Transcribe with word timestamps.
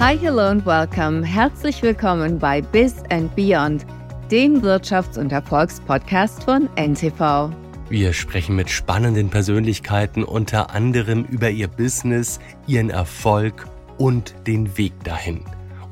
Hi, 0.00 0.16
hello 0.16 0.46
and 0.46 0.64
welcome. 0.64 1.22
Herzlich 1.22 1.82
willkommen 1.82 2.38
bei 2.38 2.62
Biz 2.62 3.02
and 3.10 3.36
Beyond, 3.36 3.84
dem 4.30 4.62
Wirtschafts- 4.62 5.18
und 5.18 5.30
Erfolgspodcast 5.30 6.42
von 6.42 6.70
NTV. 6.74 7.50
Wir 7.90 8.14
sprechen 8.14 8.56
mit 8.56 8.70
spannenden 8.70 9.28
Persönlichkeiten 9.28 10.24
unter 10.24 10.70
anderem 10.70 11.26
über 11.26 11.50
ihr 11.50 11.68
Business, 11.68 12.40
ihren 12.66 12.88
Erfolg 12.88 13.68
und 13.98 14.34
den 14.46 14.78
Weg 14.78 14.94
dahin. 15.04 15.44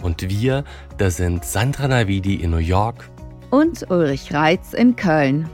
Und 0.03 0.23
wir, 0.31 0.65
das 0.97 1.19
sind 1.19 1.45
Sandra 1.45 1.89
Navidi 1.89 2.37
in 2.37 2.53
New 2.53 2.57
York 2.57 3.11
und 3.51 3.91
Ulrich 3.91 4.33
Reitz 4.33 4.73
in 4.73 4.97
Köln. 4.97 5.51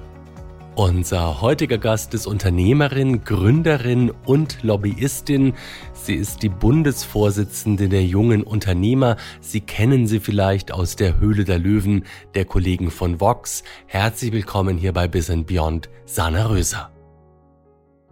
Unser 0.77 1.41
heutiger 1.41 1.79
Gast 1.79 2.15
ist 2.15 2.27
Unternehmerin, 2.27 3.23
Gründerin 3.23 4.13
und 4.27 4.65
Lobbyistin. 4.65 5.55
Sie 6.05 6.17
ist 6.17 6.43
die 6.43 6.51
Bundesvorsitzende 6.51 7.89
der 7.89 8.05
jungen 8.05 8.43
Unternehmer. 8.43 9.17
Sie 9.41 9.63
kennen 9.63 10.07
sie 10.07 10.21
vielleicht 10.21 10.71
aus 10.71 10.97
der 10.97 11.19
Höhle 11.19 11.45
der 11.45 11.59
Löwen, 11.59 12.05
der 12.35 12.45
Kollegen 12.45 12.91
von 12.91 13.23
Vox. 13.23 13.65
Herzlich 13.87 14.31
willkommen 14.31 14.77
hier 14.77 14.93
bei 14.93 15.09
Biz 15.09 15.33
Beyond, 15.47 15.89
Sana 16.05 16.49
Röser. 16.49 16.93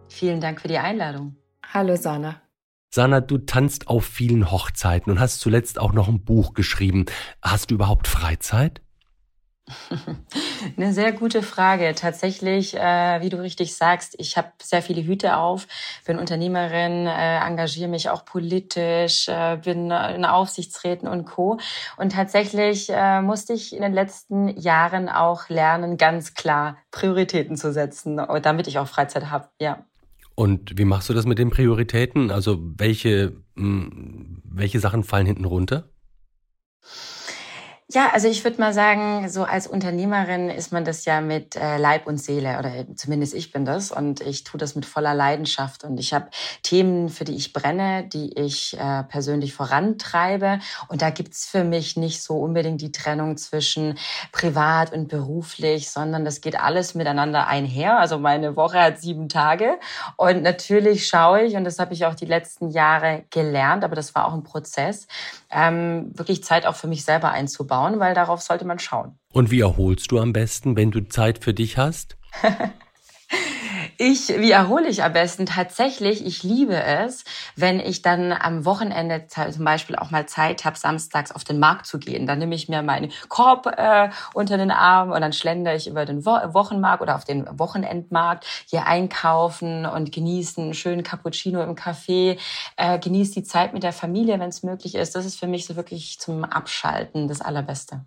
Vielen 0.08 0.40
Dank 0.40 0.62
für 0.62 0.68
die 0.68 0.78
Einladung. 0.78 1.36
Hallo 1.70 1.96
Sana. 1.96 2.40
Sana, 2.88 3.20
du 3.20 3.36
tanzt 3.36 3.88
auf 3.88 4.06
vielen 4.06 4.50
Hochzeiten 4.50 5.12
und 5.12 5.20
hast 5.20 5.40
zuletzt 5.40 5.78
auch 5.78 5.92
noch 5.92 6.08
ein 6.08 6.24
Buch 6.24 6.54
geschrieben. 6.54 7.04
Hast 7.42 7.70
du 7.70 7.74
überhaupt 7.74 8.08
Freizeit? 8.08 8.81
Eine 10.76 10.92
sehr 10.92 11.12
gute 11.12 11.42
Frage. 11.42 11.94
Tatsächlich, 11.94 12.74
äh, 12.74 13.20
wie 13.20 13.28
du 13.28 13.40
richtig 13.40 13.74
sagst, 13.74 14.14
ich 14.18 14.36
habe 14.36 14.48
sehr 14.60 14.82
viele 14.82 15.04
Hüte 15.04 15.36
auf, 15.36 15.66
bin 16.04 16.18
Unternehmerin, 16.18 17.06
äh, 17.06 17.38
engagiere 17.38 17.88
mich 17.88 18.10
auch 18.10 18.24
politisch, 18.24 19.28
äh, 19.28 19.58
bin 19.62 19.90
in 19.90 20.24
Aufsichtsräten 20.24 21.08
und 21.08 21.24
Co. 21.24 21.58
Und 21.96 22.12
tatsächlich 22.12 22.88
äh, 22.90 23.22
musste 23.22 23.52
ich 23.52 23.74
in 23.74 23.82
den 23.82 23.92
letzten 23.92 24.48
Jahren 24.58 25.08
auch 25.08 25.48
lernen, 25.48 25.96
ganz 25.96 26.34
klar 26.34 26.76
Prioritäten 26.90 27.56
zu 27.56 27.72
setzen, 27.72 28.20
damit 28.42 28.66
ich 28.66 28.78
auch 28.78 28.88
Freizeit 28.88 29.30
habe. 29.30 29.48
Ja. 29.60 29.84
Und 30.34 30.78
wie 30.78 30.84
machst 30.84 31.08
du 31.08 31.14
das 31.14 31.26
mit 31.26 31.38
den 31.38 31.50
Prioritäten? 31.50 32.30
Also 32.30 32.58
welche, 32.60 33.32
mh, 33.54 33.86
hm, 33.86 34.42
welche 34.44 34.80
Sachen 34.80 35.04
fallen 35.04 35.26
hinten 35.26 35.44
runter? 35.44 35.91
Ja, 37.94 38.08
also 38.14 38.26
ich 38.26 38.42
würde 38.42 38.58
mal 38.58 38.72
sagen, 38.72 39.28
so 39.28 39.44
als 39.44 39.66
Unternehmerin 39.66 40.48
ist 40.48 40.72
man 40.72 40.82
das 40.82 41.04
ja 41.04 41.20
mit 41.20 41.56
äh, 41.56 41.76
Leib 41.76 42.06
und 42.06 42.16
Seele 42.16 42.58
oder 42.58 42.72
zumindest 42.96 43.34
ich 43.34 43.52
bin 43.52 43.66
das 43.66 43.92
und 43.92 44.22
ich 44.22 44.44
tue 44.44 44.56
das 44.56 44.74
mit 44.74 44.86
voller 44.86 45.12
Leidenschaft 45.12 45.84
und 45.84 46.00
ich 46.00 46.14
habe 46.14 46.30
Themen, 46.62 47.10
für 47.10 47.24
die 47.24 47.34
ich 47.34 47.52
brenne, 47.52 48.04
die 48.04 48.32
ich 48.38 48.78
äh, 48.80 49.02
persönlich 49.02 49.52
vorantreibe 49.52 50.60
und 50.88 51.02
da 51.02 51.10
gibt's 51.10 51.44
für 51.44 51.64
mich 51.64 51.98
nicht 51.98 52.22
so 52.22 52.38
unbedingt 52.38 52.80
die 52.80 52.92
Trennung 52.92 53.36
zwischen 53.36 53.98
privat 54.32 54.90
und 54.94 55.08
beruflich, 55.08 55.90
sondern 55.90 56.24
das 56.24 56.40
geht 56.40 56.58
alles 56.58 56.94
miteinander 56.94 57.46
einher. 57.46 57.98
Also 57.98 58.18
meine 58.18 58.56
Woche 58.56 58.80
hat 58.80 59.02
sieben 59.02 59.28
Tage 59.28 59.78
und 60.16 60.42
natürlich 60.42 61.06
schaue 61.06 61.42
ich 61.42 61.56
und 61.56 61.64
das 61.64 61.78
habe 61.78 61.92
ich 61.92 62.06
auch 62.06 62.14
die 62.14 62.24
letzten 62.24 62.70
Jahre 62.70 63.24
gelernt, 63.28 63.84
aber 63.84 63.96
das 63.96 64.14
war 64.14 64.28
auch 64.28 64.32
ein 64.32 64.44
Prozess, 64.44 65.06
ähm, 65.52 66.10
wirklich 66.14 66.42
Zeit 66.42 66.66
auch 66.66 66.76
für 66.76 66.88
mich 66.88 67.04
selber 67.04 67.30
einzubauen 67.30 68.00
weil 68.00 68.14
darauf 68.14 68.42
sollte 68.42 68.64
man 68.64 68.78
schauen. 68.78 69.18
Und 69.32 69.50
wie 69.50 69.60
erholst 69.60 70.10
du 70.10 70.18
am 70.18 70.32
besten, 70.32 70.76
wenn 70.76 70.90
du 70.90 71.08
Zeit 71.08 71.42
für 71.42 71.54
dich 71.54 71.78
hast? 71.78 72.16
Ich, 73.98 74.28
wie 74.28 74.50
erhole 74.50 74.88
ich 74.88 75.02
am 75.02 75.12
besten? 75.12 75.46
Tatsächlich, 75.46 76.24
ich 76.24 76.42
liebe 76.42 76.74
es, 76.74 77.24
wenn 77.56 77.80
ich 77.80 78.02
dann 78.02 78.32
am 78.32 78.64
Wochenende 78.64 79.26
zum 79.26 79.64
Beispiel 79.64 79.96
auch 79.96 80.10
mal 80.10 80.26
Zeit 80.26 80.64
habe, 80.64 80.78
samstags 80.78 81.32
auf 81.32 81.44
den 81.44 81.58
Markt 81.58 81.86
zu 81.86 81.98
gehen. 81.98 82.26
Dann 82.26 82.38
nehme 82.38 82.54
ich 82.54 82.68
mir 82.68 82.82
meinen 82.82 83.12
Korb 83.28 83.66
äh, 83.66 84.10
unter 84.34 84.56
den 84.56 84.70
Arm 84.70 85.10
und 85.10 85.20
dann 85.20 85.32
schlendere 85.32 85.76
ich 85.76 85.86
über 85.88 86.04
den 86.04 86.24
Wo 86.24 86.32
Wochenmarkt 86.32 87.02
oder 87.02 87.16
auf 87.16 87.24
den 87.24 87.46
Wochenendmarkt 87.58 88.46
hier 88.66 88.86
einkaufen 88.86 89.86
und 89.86 90.12
genießen 90.12 90.64
einen 90.64 90.74
schönen 90.74 91.02
Cappuccino 91.02 91.62
im 91.62 91.74
Café, 91.74 92.38
äh, 92.76 92.98
genieße 92.98 93.34
die 93.34 93.42
Zeit 93.42 93.74
mit 93.74 93.82
der 93.82 93.92
Familie, 93.92 94.40
wenn 94.40 94.48
es 94.48 94.62
möglich 94.62 94.94
ist. 94.94 95.14
Das 95.14 95.26
ist 95.26 95.38
für 95.38 95.46
mich 95.46 95.66
so 95.66 95.76
wirklich 95.76 96.18
zum 96.18 96.44
Abschalten 96.44 97.28
das 97.28 97.40
Allerbeste. 97.40 98.04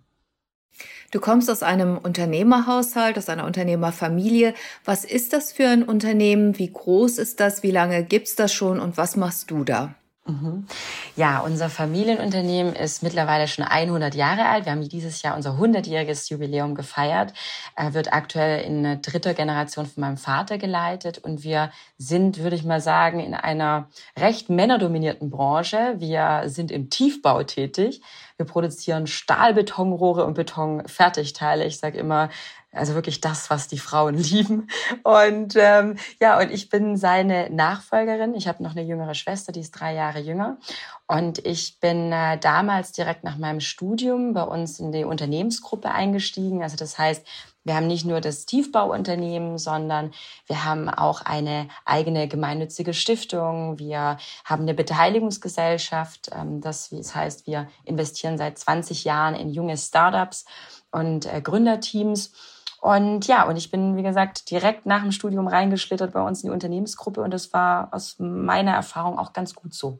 Du 1.16 1.22
kommst 1.22 1.50
aus 1.50 1.62
einem 1.62 1.96
Unternehmerhaushalt, 1.96 3.16
aus 3.16 3.30
einer 3.30 3.46
Unternehmerfamilie. 3.46 4.52
Was 4.84 5.06
ist 5.06 5.32
das 5.32 5.50
für 5.50 5.66
ein 5.66 5.82
Unternehmen? 5.82 6.58
Wie 6.58 6.70
groß 6.70 7.16
ist 7.16 7.40
das? 7.40 7.62
Wie 7.62 7.70
lange 7.70 8.04
gibt's 8.04 8.36
das 8.36 8.52
schon? 8.52 8.80
Und 8.80 8.98
was 8.98 9.16
machst 9.16 9.50
du 9.50 9.64
da? 9.64 9.94
Mhm. 10.26 10.66
Ja, 11.14 11.40
unser 11.40 11.70
Familienunternehmen 11.70 12.74
ist 12.74 13.02
mittlerweile 13.02 13.48
schon 13.48 13.64
100 13.64 14.14
Jahre 14.14 14.46
alt. 14.46 14.66
Wir 14.66 14.72
haben 14.72 14.86
dieses 14.86 15.22
Jahr 15.22 15.36
unser 15.36 15.52
100-jähriges 15.52 16.30
Jubiläum 16.30 16.74
gefeiert. 16.74 17.32
Er 17.76 17.94
wird 17.94 18.12
aktuell 18.12 18.64
in 18.64 19.00
dritter 19.00 19.32
Generation 19.32 19.86
von 19.86 20.00
meinem 20.02 20.16
Vater 20.18 20.58
geleitet 20.58 21.16
und 21.16 21.44
wir 21.44 21.70
sind, 21.96 22.42
würde 22.42 22.56
ich 22.56 22.64
mal 22.64 22.82
sagen, 22.82 23.20
in 23.20 23.32
einer 23.32 23.88
recht 24.18 24.50
männerdominierten 24.50 25.30
Branche. 25.30 25.94
Wir 25.96 26.42
sind 26.46 26.70
im 26.70 26.90
Tiefbau 26.90 27.42
tätig. 27.44 28.02
Wir 28.36 28.46
produzieren 28.46 29.06
Stahlbetonrohre 29.06 30.24
und 30.24 30.34
Betonfertigteile. 30.34 31.64
Ich 31.64 31.78
sage 31.78 31.98
immer, 31.98 32.28
also 32.72 32.94
wirklich 32.94 33.20
das, 33.20 33.50
was 33.50 33.68
die 33.68 33.78
Frauen 33.78 34.14
lieben. 34.18 34.68
Und 35.02 35.54
ähm, 35.56 35.96
ja, 36.20 36.38
und 36.38 36.50
ich 36.50 36.68
bin 36.68 36.96
seine 36.96 37.50
Nachfolgerin. 37.50 38.34
Ich 38.34 38.48
habe 38.48 38.62
noch 38.62 38.72
eine 38.72 38.82
jüngere 38.82 39.14
Schwester, 39.14 39.52
die 39.52 39.60
ist 39.60 39.72
drei 39.72 39.94
Jahre 39.94 40.20
jünger. 40.20 40.58
Und 41.06 41.44
ich 41.44 41.80
bin 41.80 42.12
äh, 42.12 42.38
damals 42.38 42.92
direkt 42.92 43.24
nach 43.24 43.38
meinem 43.38 43.60
Studium 43.60 44.34
bei 44.34 44.42
uns 44.42 44.78
in 44.78 44.92
die 44.92 45.04
Unternehmensgruppe 45.04 45.90
eingestiegen. 45.90 46.62
Also 46.62 46.76
das 46.76 46.98
heißt, 46.98 47.26
wir 47.66 47.74
haben 47.74 47.88
nicht 47.88 48.06
nur 48.06 48.20
das 48.20 48.46
Tiefbauunternehmen, 48.46 49.58
sondern 49.58 50.12
wir 50.46 50.64
haben 50.64 50.88
auch 50.88 51.22
eine 51.22 51.66
eigene 51.84 52.28
gemeinnützige 52.28 52.94
Stiftung. 52.94 53.80
Wir 53.80 54.18
haben 54.44 54.62
eine 54.62 54.72
Beteiligungsgesellschaft. 54.72 56.30
Ähm, 56.32 56.60
das, 56.60 56.92
heißt, 56.92 57.48
wir 57.48 57.66
investieren 57.84 58.38
seit 58.38 58.56
20 58.56 59.02
Jahren 59.02 59.34
in 59.34 59.50
junge 59.50 59.76
Startups 59.76 60.44
und 60.92 61.26
äh, 61.26 61.40
Gründerteams. 61.40 62.32
Und 62.80 63.26
ja, 63.26 63.48
und 63.48 63.56
ich 63.56 63.72
bin, 63.72 63.96
wie 63.96 64.04
gesagt, 64.04 64.48
direkt 64.48 64.86
nach 64.86 65.02
dem 65.02 65.10
Studium 65.10 65.48
reingeschlittert 65.48 66.12
bei 66.12 66.22
uns 66.22 66.44
in 66.44 66.50
die 66.50 66.54
Unternehmensgruppe 66.54 67.20
und 67.20 67.32
das 67.32 67.52
war 67.52 67.92
aus 67.92 68.14
meiner 68.20 68.74
Erfahrung 68.74 69.18
auch 69.18 69.32
ganz 69.32 69.56
gut 69.56 69.74
so. 69.74 69.98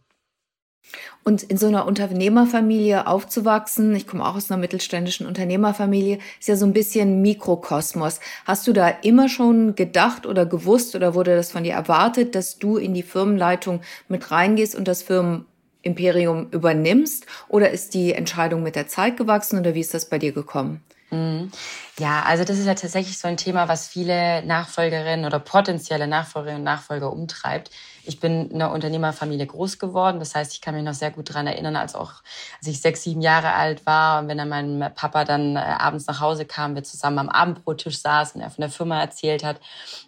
Und 1.24 1.42
in 1.42 1.56
so 1.56 1.66
einer 1.66 1.86
Unternehmerfamilie 1.86 3.06
aufzuwachsen, 3.06 3.94
ich 3.96 4.06
komme 4.06 4.24
auch 4.24 4.36
aus 4.36 4.50
einer 4.50 4.60
mittelständischen 4.60 5.26
Unternehmerfamilie, 5.26 6.18
ist 6.38 6.48
ja 6.48 6.56
so 6.56 6.66
ein 6.66 6.72
bisschen 6.72 7.20
Mikrokosmos. 7.20 8.20
Hast 8.44 8.66
du 8.66 8.72
da 8.72 8.88
immer 8.88 9.28
schon 9.28 9.74
gedacht 9.74 10.26
oder 10.26 10.46
gewusst 10.46 10.94
oder 10.94 11.14
wurde 11.14 11.34
das 11.34 11.50
von 11.50 11.64
dir 11.64 11.74
erwartet, 11.74 12.34
dass 12.34 12.58
du 12.58 12.76
in 12.76 12.94
die 12.94 13.02
Firmenleitung 13.02 13.80
mit 14.08 14.30
reingehst 14.30 14.76
und 14.76 14.86
das 14.86 15.02
Firmenimperium 15.02 16.50
übernimmst? 16.50 17.26
Oder 17.48 17.70
ist 17.70 17.94
die 17.94 18.12
Entscheidung 18.12 18.62
mit 18.62 18.76
der 18.76 18.86
Zeit 18.86 19.16
gewachsen 19.16 19.58
oder 19.58 19.74
wie 19.74 19.80
ist 19.80 19.94
das 19.94 20.08
bei 20.08 20.18
dir 20.18 20.32
gekommen? 20.32 20.82
Mhm. 21.10 21.50
Ja, 21.98 22.22
also 22.22 22.44
das 22.44 22.58
ist 22.58 22.66
ja 22.66 22.74
tatsächlich 22.74 23.18
so 23.18 23.28
ein 23.28 23.36
Thema, 23.36 23.68
was 23.68 23.88
viele 23.88 24.44
Nachfolgerinnen 24.44 25.24
oder 25.24 25.38
potenzielle 25.38 26.06
Nachfolgerinnen 26.06 26.60
und 26.60 26.64
Nachfolger 26.64 27.12
umtreibt. 27.12 27.70
Ich 28.06 28.20
bin 28.20 28.50
in 28.50 28.56
einer 28.56 28.72
Unternehmerfamilie 28.72 29.46
groß 29.46 29.78
geworden. 29.78 30.18
Das 30.18 30.34
heißt, 30.34 30.52
ich 30.52 30.60
kann 30.60 30.74
mich 30.74 30.84
noch 30.84 30.94
sehr 30.94 31.10
gut 31.10 31.30
daran 31.30 31.46
erinnern, 31.46 31.76
als 31.76 31.94
auch, 31.94 32.14
als 32.58 32.66
ich 32.66 32.80
sechs, 32.80 33.02
sieben 33.02 33.20
Jahre 33.20 33.52
alt 33.52 33.84
war 33.86 34.20
und 34.20 34.28
wenn 34.28 34.38
dann 34.38 34.48
mein 34.48 34.92
Papa 34.94 35.24
dann 35.24 35.56
äh, 35.56 35.60
abends 35.60 36.06
nach 36.06 36.20
Hause 36.20 36.44
kam, 36.44 36.74
wir 36.74 36.84
zusammen 36.84 37.18
am 37.18 37.28
Abendbrottisch 37.28 37.98
saßen, 38.00 38.40
er 38.40 38.50
von 38.50 38.62
der 38.62 38.70
Firma 38.70 39.00
erzählt 39.00 39.44
hat, 39.44 39.60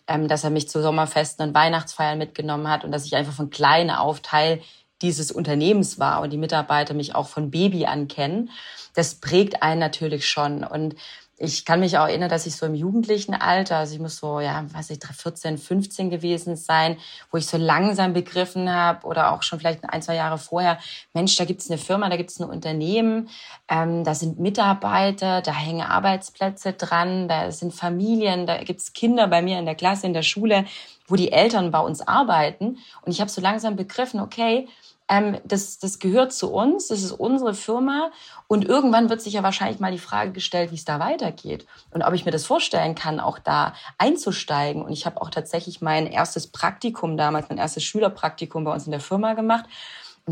ähm, 0.07 0.29
dass 0.29 0.45
er 0.45 0.51
mich 0.51 0.69
zu 0.69 0.83
Sommerfesten 0.83 1.49
und 1.49 1.55
Weihnachtsfeiern 1.55 2.19
mitgenommen 2.19 2.69
hat 2.69 2.85
und 2.85 2.93
dass 2.93 3.05
ich 3.05 3.17
einfach 3.17 3.33
von 3.33 3.51
klein 3.51 3.91
auf 3.91 4.21
Teil 4.21 4.61
dieses 5.03 5.31
Unternehmens 5.31 5.99
war 5.99 6.23
und 6.23 6.33
die 6.33 6.39
Mitarbeiter 6.39 6.93
mich 6.93 7.15
auch 7.15 7.29
von 7.29 7.51
Baby 7.51 7.87
an 7.87 8.09
kennen 8.09 8.51
das 8.99 9.15
prägt 9.15 9.63
einen 9.63 9.79
natürlich 9.79 10.29
schon. 10.29 10.65
Und 10.65 10.97
ich 11.41 11.65
kann 11.65 11.81
mich 11.81 11.97
auch 11.99 12.09
erinnern, 12.09 12.29
dass 12.29 12.47
ich 12.47 12.57
so 12.57 12.67
im 12.67 12.75
jugendlichen 12.75 13.33
Alter, 13.33 13.77
also 13.77 13.95
ich 13.95 14.01
muss 14.01 14.17
so, 14.17 14.41
ja, 14.41 14.65
weiß 14.73 14.91
ich, 14.91 14.99
14, 14.99 15.57
15 15.57 16.11
gewesen 16.11 16.57
sein, 16.57 16.97
wo 17.31 17.39
ich 17.39 17.47
so 17.47 17.57
langsam 17.57 18.13
begriffen 18.13 18.73
habe 18.73 19.07
oder 19.07 19.33
auch 19.33 19.43
schon 19.43 19.61
vielleicht 19.61 19.89
ein, 19.89 20.03
zwei 20.03 20.17
Jahre 20.17 20.39
vorher, 20.39 20.79
Mensch, 21.15 21.37
da 21.37 21.45
gibt 21.45 21.61
es 21.61 21.71
eine 21.71 21.79
Firma, 21.79 22.09
da 22.09 22.17
gibt 22.17 22.31
es 22.31 22.41
ein 22.41 22.49
Unternehmen, 22.51 23.29
ähm, 23.69 24.03
da 24.03 24.15
sind 24.15 24.41
Mitarbeiter, 24.41 25.41
da 25.41 25.53
hängen 25.53 25.83
Arbeitsplätze 25.83 26.73
dran, 26.73 27.29
da 27.29 27.53
sind 27.53 27.73
Familien, 27.73 28.47
da 28.47 28.63
gibt 28.65 28.81
es 28.81 28.93
Kinder 28.93 29.29
bei 29.29 29.41
mir 29.41 29.61
in 29.61 29.67
der 29.67 29.77
Klasse, 29.77 30.07
in 30.07 30.15
der 30.15 30.23
Schule, 30.23 30.65
wo 31.07 31.15
die 31.15 31.31
Eltern 31.31 31.71
bei 31.71 31.81
uns 31.81 32.01
arbeiten. 32.01 32.79
Und 33.03 33.13
ich 33.13 33.21
habe 33.21 33.31
so 33.31 33.41
langsam 33.41 33.77
begriffen, 33.77 34.21
okay, 34.21 34.69
ähm, 35.09 35.39
das, 35.45 35.79
das 35.79 35.99
gehört 35.99 36.33
zu 36.33 36.53
uns, 36.53 36.89
das 36.89 37.03
ist 37.03 37.13
unsere 37.13 37.55
Firma. 37.55 38.11
Und 38.47 38.65
irgendwann 38.65 39.11
wird 39.11 39.21
sich 39.21 39.35
ja 39.35 39.43
wahrscheinlich 39.43 39.81
mal 39.81 39.93
die 39.93 39.99
Frage 39.99 40.33
gestellt, 40.33 40.71
wie 40.71 40.77
es 40.77 40.85
da 40.85 41.01
weitergeht. 41.01 41.67
Und 41.91 42.03
ob 42.03 42.15
ich 42.15 42.25
mir 42.25 42.31
das 42.31 42.47
vorstellen 42.47 42.95
kann, 42.95 43.21
auch 43.21 43.39
da 43.39 43.75
einzusteigen. 43.99 44.83
Und 44.83 44.93
ich 44.93 45.07
habe 45.07 45.21
auch 45.21 45.31
tatsächlich 45.31 45.81
mein 45.81 46.07
erstes 46.07 46.47
Praktikum 46.47 47.17
damals, 47.17 47.49
mein 47.49 47.59
erstes 47.59 47.85
Schülerpraktikum 47.85 48.65
bei 48.65 48.73
uns 48.73 48.87
in 48.87 48.93
der 48.93 49.01
Firma 49.01 49.35
gemacht 49.35 49.67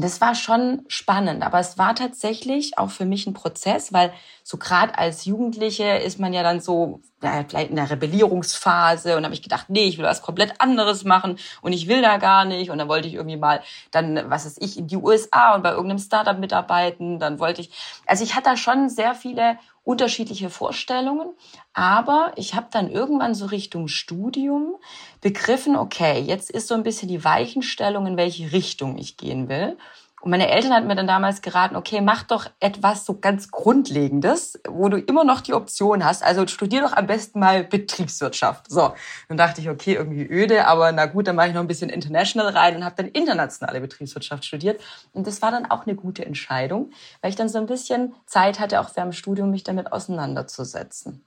das 0.02 0.20
war 0.20 0.34
schon 0.34 0.82
spannend, 0.88 1.42
aber 1.42 1.58
es 1.58 1.78
war 1.78 1.94
tatsächlich 1.94 2.78
auch 2.78 2.90
für 2.90 3.04
mich 3.04 3.26
ein 3.26 3.34
Prozess, 3.34 3.92
weil 3.92 4.12
so 4.42 4.58
gerade 4.58 4.98
als 4.98 5.24
Jugendliche 5.24 5.84
ist 5.84 6.18
man 6.18 6.32
ja 6.32 6.42
dann 6.42 6.60
so 6.60 7.00
ja, 7.22 7.44
vielleicht 7.48 7.70
in 7.70 7.76
der 7.76 7.90
Rebellierungsphase 7.90 9.16
und 9.16 9.24
habe 9.24 9.34
ich 9.34 9.42
gedacht, 9.42 9.70
nee, 9.70 9.84
ich 9.86 9.98
will 9.98 10.04
was 10.04 10.22
komplett 10.22 10.60
anderes 10.60 11.04
machen 11.04 11.38
und 11.62 11.72
ich 11.72 11.88
will 11.88 12.02
da 12.02 12.18
gar 12.18 12.44
nicht. 12.44 12.70
Und 12.70 12.78
dann 12.78 12.88
wollte 12.88 13.08
ich 13.08 13.14
irgendwie 13.14 13.36
mal 13.38 13.62
dann 13.90 14.30
was 14.30 14.44
weiß 14.44 14.58
ich 14.60 14.78
in 14.78 14.86
die 14.86 14.96
USA 14.96 15.54
und 15.54 15.62
bei 15.62 15.70
irgendeinem 15.70 15.98
Startup 15.98 16.38
mitarbeiten, 16.38 17.18
dann 17.18 17.40
wollte 17.40 17.62
ich 17.62 17.70
also 18.06 18.22
ich 18.22 18.34
hatte 18.34 18.50
da 18.50 18.56
schon 18.56 18.88
sehr 18.88 19.14
viele 19.14 19.58
unterschiedliche 19.86 20.50
Vorstellungen, 20.50 21.28
aber 21.72 22.32
ich 22.34 22.56
habe 22.56 22.66
dann 22.72 22.90
irgendwann 22.90 23.36
so 23.36 23.46
Richtung 23.46 23.86
Studium 23.86 24.74
begriffen, 25.20 25.76
okay, 25.76 26.18
jetzt 26.20 26.50
ist 26.50 26.66
so 26.66 26.74
ein 26.74 26.82
bisschen 26.82 27.08
die 27.08 27.22
Weichenstellung, 27.22 28.04
in 28.08 28.16
welche 28.16 28.50
Richtung 28.50 28.98
ich 28.98 29.16
gehen 29.16 29.48
will. 29.48 29.78
Und 30.26 30.30
meine 30.30 30.50
Eltern 30.50 30.72
hatten 30.72 30.88
mir 30.88 30.96
dann 30.96 31.06
damals 31.06 31.40
geraten, 31.40 31.76
okay, 31.76 32.00
mach 32.00 32.24
doch 32.24 32.50
etwas 32.58 33.06
so 33.06 33.20
ganz 33.20 33.52
Grundlegendes, 33.52 34.58
wo 34.68 34.88
du 34.88 34.98
immer 34.98 35.22
noch 35.22 35.40
die 35.40 35.54
Option 35.54 36.04
hast. 36.04 36.24
Also 36.24 36.44
studier 36.48 36.80
doch 36.80 36.94
am 36.94 37.06
besten 37.06 37.38
mal 37.38 37.62
Betriebswirtschaft. 37.62 38.68
So, 38.68 38.92
dann 39.28 39.36
dachte 39.36 39.60
ich, 39.60 39.68
okay, 39.68 39.94
irgendwie 39.94 40.26
öde, 40.26 40.66
aber 40.66 40.90
na 40.90 41.06
gut, 41.06 41.28
dann 41.28 41.36
mache 41.36 41.46
ich 41.46 41.54
noch 41.54 41.60
ein 41.60 41.68
bisschen 41.68 41.90
International 41.90 42.48
rein 42.48 42.74
und 42.74 42.84
habe 42.84 42.96
dann 42.96 43.06
internationale 43.06 43.80
Betriebswirtschaft 43.80 44.44
studiert. 44.44 44.80
Und 45.12 45.28
das 45.28 45.42
war 45.42 45.52
dann 45.52 45.70
auch 45.70 45.86
eine 45.86 45.94
gute 45.94 46.26
Entscheidung, 46.26 46.90
weil 47.20 47.30
ich 47.30 47.36
dann 47.36 47.48
so 47.48 47.58
ein 47.58 47.66
bisschen 47.66 48.12
Zeit 48.26 48.58
hatte, 48.58 48.80
auch 48.80 48.90
während 48.96 49.12
dem 49.12 49.16
Studium 49.16 49.52
mich 49.52 49.62
damit 49.62 49.92
auseinanderzusetzen. 49.92 51.24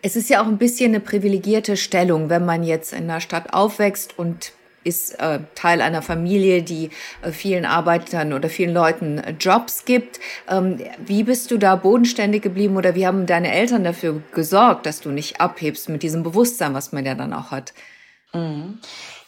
Es 0.00 0.16
ist 0.16 0.30
ja 0.30 0.40
auch 0.40 0.46
ein 0.46 0.56
bisschen 0.56 0.92
eine 0.92 1.00
privilegierte 1.00 1.76
Stellung, 1.76 2.30
wenn 2.30 2.46
man 2.46 2.62
jetzt 2.62 2.94
in 2.94 3.10
einer 3.10 3.20
Stadt 3.20 3.52
aufwächst 3.52 4.18
und 4.18 4.52
ist 4.88 5.20
äh, 5.20 5.40
Teil 5.54 5.80
einer 5.80 6.02
Familie, 6.02 6.62
die 6.62 6.90
äh, 7.22 7.30
vielen 7.30 7.66
Arbeitern 7.66 8.32
oder 8.32 8.48
vielen 8.48 8.72
Leuten 8.72 9.18
äh, 9.18 9.34
Jobs 9.38 9.84
gibt. 9.84 10.18
Ähm, 10.48 10.80
wie 10.98 11.22
bist 11.22 11.50
du 11.50 11.58
da 11.58 11.76
bodenständig 11.76 12.42
geblieben 12.42 12.76
oder 12.76 12.94
wie 12.94 13.06
haben 13.06 13.26
deine 13.26 13.52
Eltern 13.52 13.84
dafür 13.84 14.22
gesorgt, 14.32 14.86
dass 14.86 15.00
du 15.00 15.10
nicht 15.10 15.40
abhebst 15.40 15.88
mit 15.88 16.02
diesem 16.02 16.22
Bewusstsein, 16.22 16.74
was 16.74 16.92
man 16.92 17.04
ja 17.04 17.14
dann 17.14 17.32
auch 17.32 17.50
hat? 17.50 17.74
Mhm. 18.32 18.78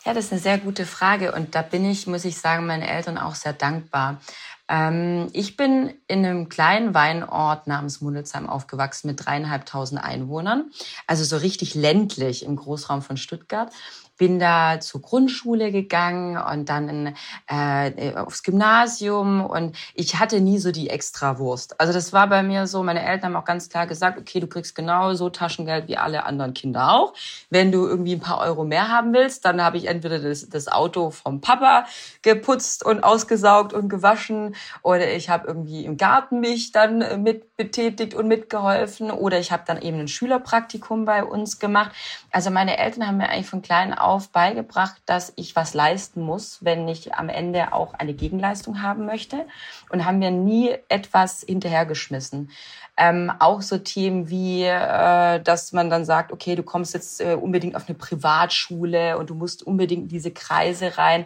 Ja, 0.05 0.15
das 0.15 0.27
ist 0.27 0.33
eine 0.33 0.41
sehr 0.41 0.59
gute 0.59 0.87
Frage 0.87 1.33
und 1.33 1.55
da 1.55 1.61
bin 1.61 1.85
ich, 1.85 2.07
muss 2.07 2.25
ich 2.25 2.39
sagen, 2.39 2.67
meinen 2.67 2.83
Eltern 2.83 3.19
auch 3.19 3.35
sehr 3.35 3.53
dankbar. 3.53 4.19
Ähm, 4.67 5.29
ich 5.35 5.59
bin 5.59 5.93
in 6.07 6.25
einem 6.25 6.49
kleinen 6.49 6.95
Weinort 6.95 7.67
namens 7.67 8.01
Mundelsheim 8.01 8.49
aufgewachsen 8.49 9.09
mit 9.09 9.27
dreieinhalbtausend 9.27 10.03
Einwohnern, 10.03 10.71
also 11.07 11.25
so 11.25 11.37
richtig 11.37 11.75
ländlich 11.75 12.45
im 12.45 12.57
Großraum 12.57 13.03
von 13.03 13.19
Stuttgart 13.19 13.73
bin 14.21 14.39
da 14.39 14.81
zur 14.81 15.01
Grundschule 15.01 15.73
gegangen 15.73 16.37
und 16.37 16.69
dann 16.69 16.89
in, 16.91 17.15
äh, 17.49 18.15
aufs 18.17 18.43
Gymnasium 18.43 19.43
und 19.43 19.75
ich 19.95 20.19
hatte 20.19 20.43
nie 20.43 20.59
so 20.59 20.73
die 20.73 20.91
Extrawurst. 20.91 21.81
Also 21.81 21.95
das 21.95 22.13
war 22.13 22.27
bei 22.27 22.43
mir 22.43 22.67
so, 22.67 22.83
meine 22.83 23.03
Eltern 23.03 23.33
haben 23.33 23.41
auch 23.41 23.47
ganz 23.47 23.71
klar 23.71 23.87
gesagt, 23.87 24.19
okay, 24.19 24.39
du 24.39 24.47
kriegst 24.47 24.75
genauso 24.75 25.31
Taschengeld 25.31 25.89
wie 25.89 25.97
alle 25.97 26.27
anderen 26.27 26.53
Kinder 26.53 26.93
auch. 26.93 27.15
Wenn 27.49 27.73
du 27.73 27.87
irgendwie 27.87 28.17
ein 28.17 28.21
paar 28.21 28.41
Euro 28.41 28.65
mehr 28.65 28.89
haben 28.89 29.15
willst, 29.15 29.47
dann 29.47 29.63
habe 29.63 29.79
ich 29.79 29.89
entweder 29.89 30.19
das, 30.19 30.47
das 30.51 30.69
Auto 30.69 31.09
vom 31.09 31.41
Papa 31.41 31.87
geputzt 32.21 32.85
und 32.85 33.03
ausgesaugt 33.03 33.73
und 33.73 33.89
gewaschen 33.89 34.55
oder 34.83 35.11
ich 35.15 35.31
habe 35.31 35.49
irgendwie 35.49 35.87
im 35.87 35.97
Garten 35.97 36.41
mich 36.41 36.73
dann 36.73 37.23
mit 37.23 37.57
betätigt 37.57 38.15
und 38.15 38.29
mitgeholfen 38.29 39.11
oder 39.11 39.39
ich 39.39 39.51
habe 39.51 39.63
dann 39.67 39.81
eben 39.81 40.01
ein 40.01 40.09
Schülerpraktikum 40.09 41.07
bei 41.07 41.25
uns 41.25 41.59
gemacht. 41.59 41.93
Also 42.31 42.51
meine 42.51 42.77
Eltern 42.77 43.07
haben 43.07 43.17
mir 43.17 43.31
eigentlich 43.31 43.49
von 43.49 43.63
klein 43.63 43.95
auf 43.95 44.10
auf 44.11 44.31
beigebracht, 44.31 45.01
dass 45.07 45.33
ich 45.37 45.55
was 45.55 45.73
leisten 45.73 46.21
muss, 46.21 46.65
wenn 46.65 46.89
ich 46.89 47.15
am 47.15 47.29
Ende 47.29 47.73
auch 47.73 47.95
eine 47.95 48.12
Gegenleistung 48.12 48.83
haben 48.83 49.07
möchte 49.07 49.47
und 49.89 50.05
haben 50.05 50.19
mir 50.19 50.33
nie 50.33 50.75
etwas 50.89 51.45
hinterhergeschmissen. 51.47 52.51
Ähm, 52.97 53.31
auch 53.39 53.62
so 53.62 53.79
Themen 53.79 54.29
wie, 54.29 54.65
äh, 54.65 55.41
dass 55.41 55.73
man 55.73 55.91
dann 55.91 56.05
sagt, 56.05 56.33
okay, 56.33 56.57
du 56.57 56.65
kommst 56.65 56.93
jetzt 56.93 57.21
äh, 57.21 57.35
unbedingt 57.35 57.77
auf 57.77 57.89
eine 57.89 57.97
Privatschule 57.97 59.17
und 59.17 59.31
du 59.31 59.37
musst 59.37 59.62
unbedingt 59.62 60.03
in 60.03 60.09
diese 60.09 60.33
Kreise 60.33 60.99
rein. 60.99 61.25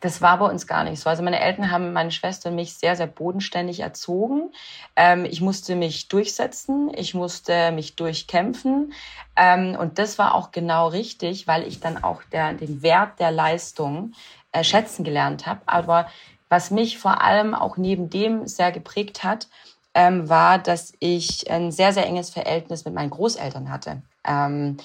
Das 0.00 0.22
war 0.22 0.38
bei 0.38 0.46
uns 0.46 0.66
gar 0.66 0.84
nicht 0.84 1.00
so. 1.00 1.10
Also 1.10 1.22
meine 1.22 1.40
Eltern 1.40 1.70
haben 1.70 1.92
meine 1.92 2.12
Schwester 2.12 2.50
und 2.50 2.54
mich 2.54 2.74
sehr, 2.74 2.94
sehr 2.94 3.08
bodenständig 3.08 3.80
erzogen. 3.80 4.52
Ähm, 4.94 5.24
ich 5.24 5.40
musste 5.40 5.74
mich 5.74 6.08
durchsetzen, 6.08 6.92
ich 6.94 7.14
musste 7.14 7.72
mich 7.72 7.96
durchkämpfen. 7.96 8.92
Ähm, 9.34 9.76
und 9.76 9.98
das 9.98 10.18
war 10.18 10.34
auch 10.34 10.52
genau 10.52 10.88
richtig, 10.88 11.48
weil 11.48 11.66
ich 11.66 11.80
dann 11.80 12.02
auch 12.02 12.22
der, 12.32 12.52
den 12.52 12.82
Wert 12.82 13.18
der 13.18 13.32
Leistung 13.32 14.12
äh, 14.52 14.62
schätzen 14.62 15.02
gelernt 15.02 15.46
habe. 15.46 15.60
Aber 15.66 16.08
was 16.48 16.70
mich 16.70 16.98
vor 16.98 17.22
allem 17.22 17.54
auch 17.54 17.76
neben 17.76 18.08
dem 18.08 18.46
sehr 18.46 18.72
geprägt 18.72 19.24
hat, 19.24 19.48
ähm, 19.94 20.28
war, 20.28 20.58
dass 20.58 20.92
ich 21.00 21.50
ein 21.50 21.72
sehr, 21.72 21.92
sehr 21.92 22.06
enges 22.06 22.30
Verhältnis 22.30 22.84
mit 22.84 22.94
meinen 22.94 23.10
Großeltern 23.10 23.70
hatte. 23.70 24.02
Ähm, 24.24 24.76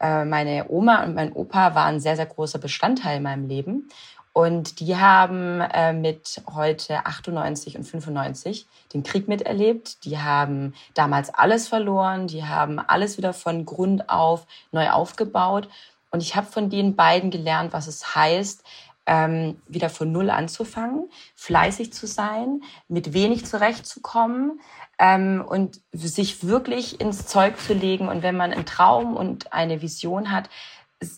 äh, 0.00 0.24
meine 0.24 0.66
Oma 0.68 1.04
und 1.04 1.14
mein 1.14 1.32
Opa 1.32 1.74
waren 1.74 1.96
ein 1.96 2.00
sehr, 2.00 2.16
sehr 2.16 2.26
großer 2.26 2.58
Bestandteil 2.58 3.18
in 3.18 3.22
meinem 3.22 3.48
Leben. 3.48 3.88
Und 4.36 4.80
die 4.80 4.98
haben 4.98 5.62
äh, 5.62 5.94
mit 5.94 6.42
heute 6.54 7.06
98 7.06 7.78
und 7.78 7.84
95 7.84 8.66
den 8.92 9.02
Krieg 9.02 9.28
miterlebt. 9.28 10.04
Die 10.04 10.18
haben 10.18 10.74
damals 10.92 11.32
alles 11.32 11.68
verloren. 11.68 12.26
Die 12.26 12.44
haben 12.44 12.78
alles 12.78 13.16
wieder 13.16 13.32
von 13.32 13.64
Grund 13.64 14.10
auf 14.10 14.46
neu 14.72 14.90
aufgebaut. 14.90 15.70
Und 16.10 16.22
ich 16.22 16.36
habe 16.36 16.46
von 16.46 16.68
den 16.68 16.96
beiden 16.96 17.30
gelernt, 17.30 17.72
was 17.72 17.86
es 17.86 18.14
heißt, 18.14 18.62
ähm, 19.06 19.58
wieder 19.68 19.88
von 19.88 20.12
Null 20.12 20.28
anzufangen, 20.28 21.08
fleißig 21.34 21.94
zu 21.94 22.06
sein, 22.06 22.60
mit 22.88 23.14
wenig 23.14 23.46
zurechtzukommen 23.46 24.60
ähm, 24.98 25.42
und 25.48 25.80
sich 25.92 26.46
wirklich 26.46 27.00
ins 27.00 27.26
Zeug 27.26 27.58
zu 27.58 27.72
legen. 27.72 28.08
Und 28.08 28.22
wenn 28.22 28.36
man 28.36 28.52
einen 28.52 28.66
Traum 28.66 29.16
und 29.16 29.54
eine 29.54 29.80
Vision 29.80 30.30
hat, 30.30 30.50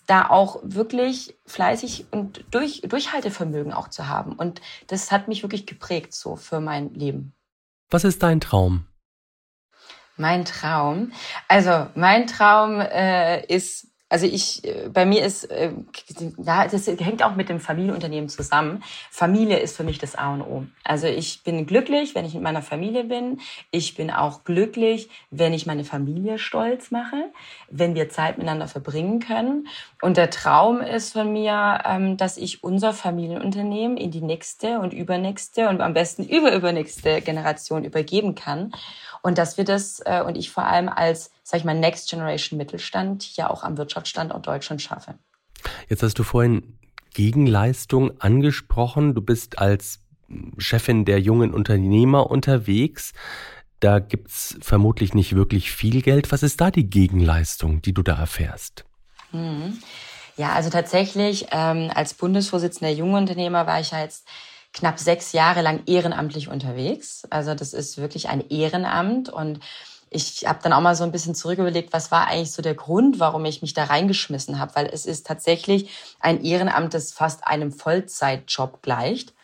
da 0.07 0.29
auch 0.29 0.61
wirklich 0.63 1.37
fleißig 1.47 2.07
und 2.11 2.45
durch, 2.51 2.83
Durchhaltevermögen 2.83 3.73
auch 3.73 3.89
zu 3.89 4.09
haben. 4.09 4.33
Und 4.33 4.61
das 4.89 5.13
hat 5.13 5.29
mich 5.29 5.43
wirklich 5.43 5.67
geprägt 5.67 6.15
so 6.15 6.37
für 6.37 6.61
mein 6.61 6.95
Leben. 6.95 7.33
Was 7.91 8.05
ist 8.05 8.23
dein 8.23 8.41
Traum? 8.41 8.87
Mein 10.17 10.45
Traum. 10.45 11.13
Also 11.47 11.87
mein 11.95 12.27
Traum 12.27 12.81
äh, 12.81 13.47
ist 13.47 13.87
also 14.11 14.27
ich, 14.27 14.65
äh, 14.65 14.89
bei 14.89 15.05
mir 15.05 15.25
ist, 15.25 15.45
äh, 15.45 15.73
ja, 16.39 16.67
das 16.67 16.87
hängt 16.87 17.23
auch 17.23 17.37
mit 17.37 17.49
dem 17.49 17.61
Familienunternehmen 17.61 18.29
zusammen. 18.29 18.83
Familie 19.11 19.59
ist 19.59 19.77
für 19.77 19.85
mich 19.85 19.99
das 19.99 20.15
A 20.15 20.33
und 20.33 20.43
O. 20.43 20.65
Also 20.83 21.07
ich 21.07 21.43
bin 21.43 21.67
glücklich, 21.67 22.15
wenn 22.15 22.25
ich 22.25 22.33
mit 22.33 22.43
meiner 22.43 22.63
Familie 22.63 23.05
bin. 23.05 23.41
Ich 23.71 23.97
bin 23.97 24.11
auch 24.11 24.45
glücklich, 24.45 25.11
wenn 25.31 25.53
ich 25.53 25.67
meine 25.67 25.85
Familie 25.85 26.39
stolz 26.39 26.91
mache, 26.91 27.31
wenn 27.71 27.95
wir 27.95 28.09
Zeit 28.09 28.39
miteinander 28.39 28.67
verbringen 28.69 29.21
können. 29.21 29.69
Und 30.01 30.17
der 30.17 30.31
Traum 30.31 30.81
ist 30.81 31.13
von 31.13 31.31
mir, 31.31 31.83
ähm, 31.85 32.17
dass 32.17 32.39
ich 32.39 32.65
unser 32.65 32.95
Familienunternehmen 32.95 33.99
in 33.99 34.11
die 34.11 34.23
nächste 34.23 34.79
und 34.79 34.95
übernächste 34.95 35.69
und 35.69 35.83
am 35.83 35.93
besten 35.93 36.25
überübernächste 36.25 37.21
Generation 37.21 37.85
übergeben 37.85 38.35
kann. 38.35 38.73
Und 39.23 39.37
dass 39.37 39.59
wir 39.59 39.65
das 39.65 40.01
äh, 40.07 40.23
und 40.23 40.37
ich 40.37 40.51
vor 40.51 40.65
allem 40.65 40.89
als 40.89 41.31
sag 41.49 41.61
ich 41.61 41.65
mal, 41.65 41.75
Next 41.75 42.11
Generation 42.11 42.59
Mittelstand 42.59 43.23
hier 43.23 43.51
auch 43.51 43.63
am 43.63 43.79
Wirtschaftsstandort 43.79 44.47
Deutschland 44.47 44.83
schaffe. 44.83 45.15
Jetzt 45.89 46.03
hast 46.03 46.19
du 46.19 46.23
vorhin 46.23 46.79
Gegenleistung 47.15 48.21
angesprochen. 48.21 49.15
Du 49.15 49.23
bist 49.23 49.59
als 49.59 50.01
Chefin 50.59 51.07
der 51.07 51.21
jungen 51.21 51.55
Unternehmer 51.55 52.31
unterwegs. 52.31 53.15
Da 53.81 53.99
gibt's 53.99 54.59
vermutlich 54.61 55.15
nicht 55.15 55.35
wirklich 55.37 55.71
viel 55.71 56.03
Geld. 56.03 56.31
Was 56.33 56.43
ist 56.43 56.61
da 56.61 56.71
die 56.71 56.91
Gegenleistung, 56.91 57.81
die 57.81 57.95
du 57.95 58.03
da 58.03 58.19
erfährst? 58.19 58.85
Mhm. 59.33 59.79
Ja, 60.37 60.53
also 60.53 60.69
tatsächlich 60.69 61.47
ähm, 61.51 61.91
als 61.95 62.13
Bundesvorsitzender 62.13 62.89
der 62.89 62.99
Jungunternehmer 62.99 63.67
war 63.67 63.81
ich 63.81 63.93
ja 63.93 64.03
jetzt 64.03 64.29
knapp 64.75 64.99
sechs 64.99 65.33
Jahre 65.33 65.63
lang 65.63 65.81
ehrenamtlich 65.87 66.49
unterwegs. 66.49 67.23
Also 67.31 67.55
das 67.55 67.73
ist 67.73 67.97
wirklich 67.97 68.29
ein 68.29 68.47
Ehrenamt 68.51 69.31
und 69.31 69.61
ich 70.11 70.47
habe 70.47 70.61
dann 70.63 70.73
auch 70.73 70.81
mal 70.81 70.95
so 70.95 71.05
ein 71.05 71.13
bisschen 71.13 71.35
zurücküberlegt, 71.35 71.93
was 71.93 72.11
war 72.11 72.27
eigentlich 72.27 72.53
so 72.53 72.63
der 72.63 72.75
Grund, 72.75 73.21
warum 73.21 73.45
ich 73.45 73.63
mich 73.63 73.75
da 73.75 73.85
reingeschmissen 73.85 74.59
habe, 74.59 74.75
weil 74.75 74.87
es 74.87 75.07
ist 75.07 75.27
tatsächlich 75.27 75.91
ein 76.21 76.43
Ehrenamt, 76.43 76.95
das 76.95 77.13
fast 77.13 77.47
einem 77.47 77.73
Vollzeitjob 77.73 78.83
gleicht 78.83 79.35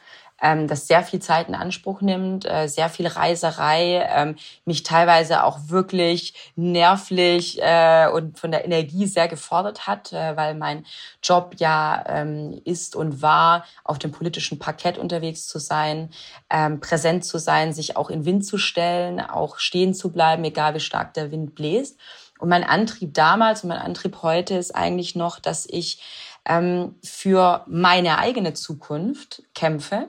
ähm, 0.44 0.68
das 0.68 0.86
sehr 0.86 1.02
viel 1.02 1.20
Zeit 1.20 1.48
in 1.48 1.54
Anspruch 1.54 2.02
nimmt, 2.02 2.44
äh, 2.44 2.68
sehr 2.68 2.90
viel 2.90 3.06
Reiserei, 3.06 4.06
ähm, 4.10 4.36
mich 4.66 4.82
teilweise 4.82 5.42
auch 5.42 5.58
wirklich 5.68 6.34
nervlich 6.54 7.58
äh, 7.62 8.08
und 8.12 8.38
von 8.38 8.50
der 8.50 8.66
Energie 8.66 9.06
sehr 9.06 9.26
gefordert 9.26 9.86
hat, 9.86 10.12
äh, 10.12 10.36
weil 10.36 10.54
mein 10.54 10.84
Job 11.22 11.54
ja 11.56 12.04
ähm, 12.06 12.60
ist 12.64 12.94
und 12.94 13.22
war, 13.22 13.64
auf 13.84 13.98
dem 13.98 14.12
politischen 14.12 14.58
Parkett 14.58 14.98
unterwegs 14.98 15.48
zu 15.48 15.58
sein, 15.58 16.10
ähm, 16.50 16.78
präsent 16.78 17.24
zu 17.24 17.38
sein, 17.38 17.72
sich 17.72 17.96
auch 17.96 18.10
in 18.10 18.26
Wind 18.26 18.44
zu 18.44 18.58
stellen, 18.58 19.20
auch 19.20 19.58
stehen 19.58 19.94
zu 19.94 20.12
bleiben, 20.12 20.44
egal 20.44 20.74
wie 20.74 20.80
stark 20.80 21.14
der 21.14 21.30
Wind 21.30 21.54
bläst. 21.54 21.98
Und 22.38 22.50
mein 22.50 22.64
Antrieb 22.64 23.14
damals 23.14 23.62
und 23.62 23.70
mein 23.70 23.78
Antrieb 23.78 24.22
heute 24.22 24.56
ist 24.56 24.74
eigentlich 24.74 25.14
noch, 25.14 25.38
dass 25.38 25.64
ich 25.64 26.02
ähm, 26.44 26.96
für 27.02 27.64
meine 27.66 28.18
eigene 28.18 28.52
Zukunft 28.52 29.42
kämpfe 29.54 30.08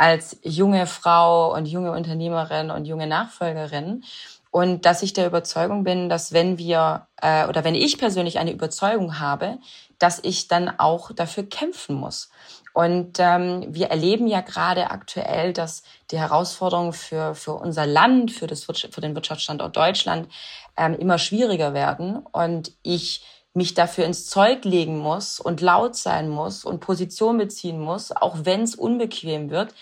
als 0.00 0.38
junge 0.42 0.86
Frau 0.86 1.54
und 1.54 1.66
junge 1.66 1.92
Unternehmerin 1.92 2.70
und 2.70 2.86
junge 2.86 3.06
Nachfolgerin. 3.06 4.02
Und 4.50 4.86
dass 4.86 5.02
ich 5.02 5.12
der 5.12 5.26
Überzeugung 5.26 5.84
bin, 5.84 6.08
dass 6.08 6.32
wenn 6.32 6.56
wir 6.56 7.06
äh, 7.20 7.46
oder 7.46 7.64
wenn 7.64 7.74
ich 7.74 7.98
persönlich 7.98 8.38
eine 8.38 8.50
Überzeugung 8.50 9.20
habe, 9.20 9.58
dass 9.98 10.18
ich 10.22 10.48
dann 10.48 10.72
auch 10.78 11.12
dafür 11.12 11.44
kämpfen 11.44 11.96
muss. 11.96 12.30
Und 12.72 13.18
ähm, 13.18 13.66
wir 13.68 13.88
erleben 13.88 14.26
ja 14.26 14.40
gerade 14.40 14.90
aktuell, 14.90 15.52
dass 15.52 15.82
die 16.10 16.18
Herausforderungen 16.18 16.94
für, 16.94 17.34
für 17.34 17.52
unser 17.52 17.84
Land, 17.84 18.32
für, 18.32 18.46
das, 18.46 18.64
für 18.64 19.00
den 19.02 19.14
Wirtschaftsstandort 19.14 19.76
Deutschland 19.76 20.32
ähm, 20.78 20.94
immer 20.94 21.18
schwieriger 21.18 21.74
werden. 21.74 22.16
Und 22.32 22.72
ich 22.82 23.22
mich 23.54 23.74
dafür 23.74 24.04
ins 24.04 24.26
Zeug 24.26 24.64
legen 24.64 24.98
muss 24.98 25.40
und 25.40 25.60
laut 25.60 25.96
sein 25.96 26.28
muss 26.28 26.64
und 26.64 26.80
Position 26.80 27.38
beziehen 27.38 27.80
muss, 27.80 28.12
auch 28.12 28.38
wenn 28.44 28.62
es 28.62 28.74
unbequem 28.74 29.50
wird, 29.50 29.74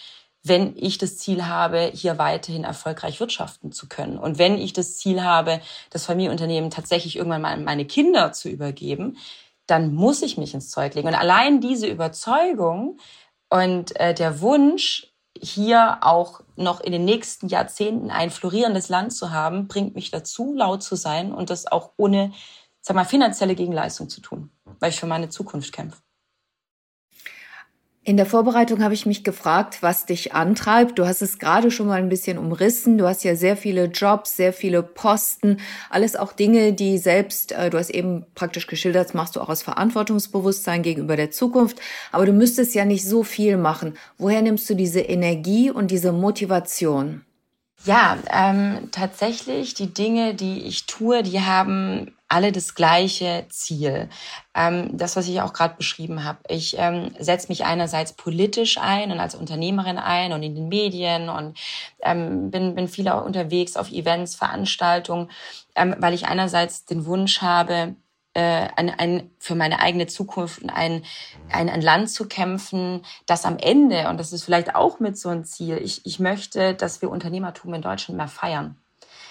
wenn 0.43 0.75
ich 0.77 0.99
das 0.99 1.19
Ziel 1.19 1.47
habe, 1.47 1.91
hier 1.93 2.19
weiterhin 2.19 2.65
erfolgreich 2.65 3.21
wirtschaften 3.21 3.73
zu 3.73 3.89
können. 3.89 4.19
Und 4.19 4.39
wenn 4.39 4.57
ich 4.57 4.73
das 4.73 4.97
Ziel 4.97 5.23
habe, 5.23 5.61
das 5.91 6.07
Familienunternehmen 6.07 6.71
tatsächlich 6.71 7.17
irgendwann 7.17 7.43
mal 7.43 7.53
an 7.53 7.65
meine 7.65 7.85
Kinder 7.85 8.33
zu 8.33 8.49
übergeben, 8.49 9.19
dann 9.67 9.95
muss 9.95 10.23
ich 10.23 10.39
mich 10.39 10.55
ins 10.55 10.71
Zeug 10.71 10.95
legen. 10.95 11.09
Und 11.09 11.15
allein 11.15 11.61
diese 11.61 11.87
Überzeugung 11.87 12.99
und 13.51 13.97
äh, 13.97 14.15
der 14.15 14.41
Wunsch, 14.41 15.13
hier 15.41 15.99
auch 16.01 16.41
noch 16.57 16.81
in 16.81 16.91
den 16.91 17.05
nächsten 17.05 17.49
Jahrzehnten 17.49 18.11
ein 18.11 18.31
florierendes 18.31 18.89
Land 18.89 19.13
zu 19.13 19.31
haben, 19.31 19.69
bringt 19.69 19.95
mich 19.95 20.11
dazu, 20.11 20.53
laut 20.55 20.83
zu 20.83 20.97
sein 20.97 21.33
und 21.33 21.51
das 21.51 21.71
auch 21.71 21.93
ohne, 21.97 22.33
sag 22.81 22.97
mal, 22.97 23.05
finanzielle 23.05 23.55
Gegenleistung 23.55 24.09
zu 24.09 24.21
tun, 24.21 24.51
weil 24.81 24.91
ich 24.91 25.01
für 25.01 25.07
meine 25.07 25.29
Zukunft 25.29 25.73
kämpfe. 25.73 25.99
In 28.09 28.17
der 28.17 28.25
Vorbereitung 28.25 28.83
habe 28.83 28.95
ich 28.95 29.05
mich 29.05 29.23
gefragt, 29.23 29.83
was 29.83 30.07
dich 30.07 30.33
antreibt. 30.33 30.99
Du 30.99 31.07
hast 31.07 31.21
es 31.21 31.39
gerade 31.39 31.71
schon 31.71 31.89
mal 31.89 31.99
ein 31.99 32.09
bisschen 32.09 32.39
umrissen. 32.39 32.97
Du 32.97 33.07
hast 33.07 33.23
ja 33.23 33.37
sehr 33.37 33.55
viele 33.55 33.85
Jobs, 33.85 34.35
sehr 34.35 34.55
viele 34.55 34.83
Posten, 34.83 35.59
alles 35.91 36.17
auch 36.17 36.33
Dinge, 36.33 36.73
die 36.73 36.97
selbst, 36.97 37.53
äh, 37.53 37.69
du 37.69 37.77
hast 37.77 37.91
eben 37.91 38.25
praktisch 38.35 38.67
geschildert, 38.67 39.13
machst 39.13 39.37
du 39.37 39.43
auch 39.43 39.51
aus 39.51 39.63
Verantwortungsbewusstsein 39.63 40.83
gegenüber 40.83 41.17
der 41.17 41.33
Zukunft. 41.33 41.81
Aber 42.11 42.25
du 42.25 42.33
müsstest 42.33 42.75
ja 42.75 42.87
nicht 42.87 43.05
so 43.05 43.25
viel 43.25 43.59
machen. 43.59 43.93
Woher 44.17 44.41
nimmst 44.41 44.71
du 44.71 44.75
diese 44.75 45.01
Energie 45.01 45.71
und 45.71 45.91
diese 45.91 46.13
Motivation? 46.13 47.27
Ja, 47.85 48.17
ähm, 48.33 48.89
tatsächlich 48.91 49.75
die 49.75 49.93
Dinge, 49.93 50.35
die 50.35 50.63
ich 50.63 50.87
tue, 50.87 51.23
die 51.23 51.43
haben 51.43 52.15
alle 52.29 52.53
das 52.53 52.75
gleiche 52.75 53.47
Ziel. 53.49 54.09
Ähm, 54.55 54.97
das, 54.97 55.17
was 55.17 55.29
ich 55.29 55.41
auch 55.41 55.53
gerade 55.53 55.77
beschrieben 55.77 56.25
habe. 56.25 56.39
Ich 56.49 56.77
ähm, 56.79 57.11
setze 57.19 57.49
mich 57.49 57.65
einerseits 57.65 58.13
politisch 58.13 58.79
ein 58.79 59.11
und 59.11 59.19
als 59.19 59.35
Unternehmerin 59.35 59.99
ein 59.99 60.33
und 60.33 60.43
in 60.43 60.55
den 60.55 60.69
Medien 60.69 61.31
und 61.31 61.59
ähm, 62.03 62.51
bin, 62.51 62.75
bin 62.75 62.89
viel 62.89 63.11
unterwegs 63.11 63.77
auf 63.77 63.91
Events, 63.91 64.35
Veranstaltungen, 64.35 65.31
ähm, 65.75 65.97
weil 65.99 66.15
ich 66.15 66.27
einerseits 66.27 66.85
den 66.85 67.07
Wunsch 67.07 67.41
habe, 67.41 67.97
äh, 68.35 68.69
ein, 68.77 68.91
ein, 68.91 69.31
für 69.39 69.55
meine 69.55 69.81
eigene 69.81 70.07
Zukunft 70.07 70.63
ein, 70.69 71.05
ein, 71.51 71.69
ein 71.69 71.81
Land 71.81 72.11
zu 72.11 72.29
kämpfen, 72.29 73.03
das 73.27 73.45
am 73.45 73.59
Ende, 73.59 74.09
und 74.09 74.19
das 74.21 74.33
ist 74.33 74.45
vielleicht 74.45 74.75
auch 74.75 75.01
mit 75.01 75.19
so 75.19 75.31
ein 75.31 75.45
Ziel, 75.45 75.79
ich, 75.79 76.05
ich 76.05 76.21
möchte, 76.21 76.75
dass 76.75 77.01
wir 77.01 77.11
Unternehmertum 77.11 77.75
in 77.75 77.83
Deutschland 77.83 78.19
mehr 78.19 78.29
feiern. 78.29 78.77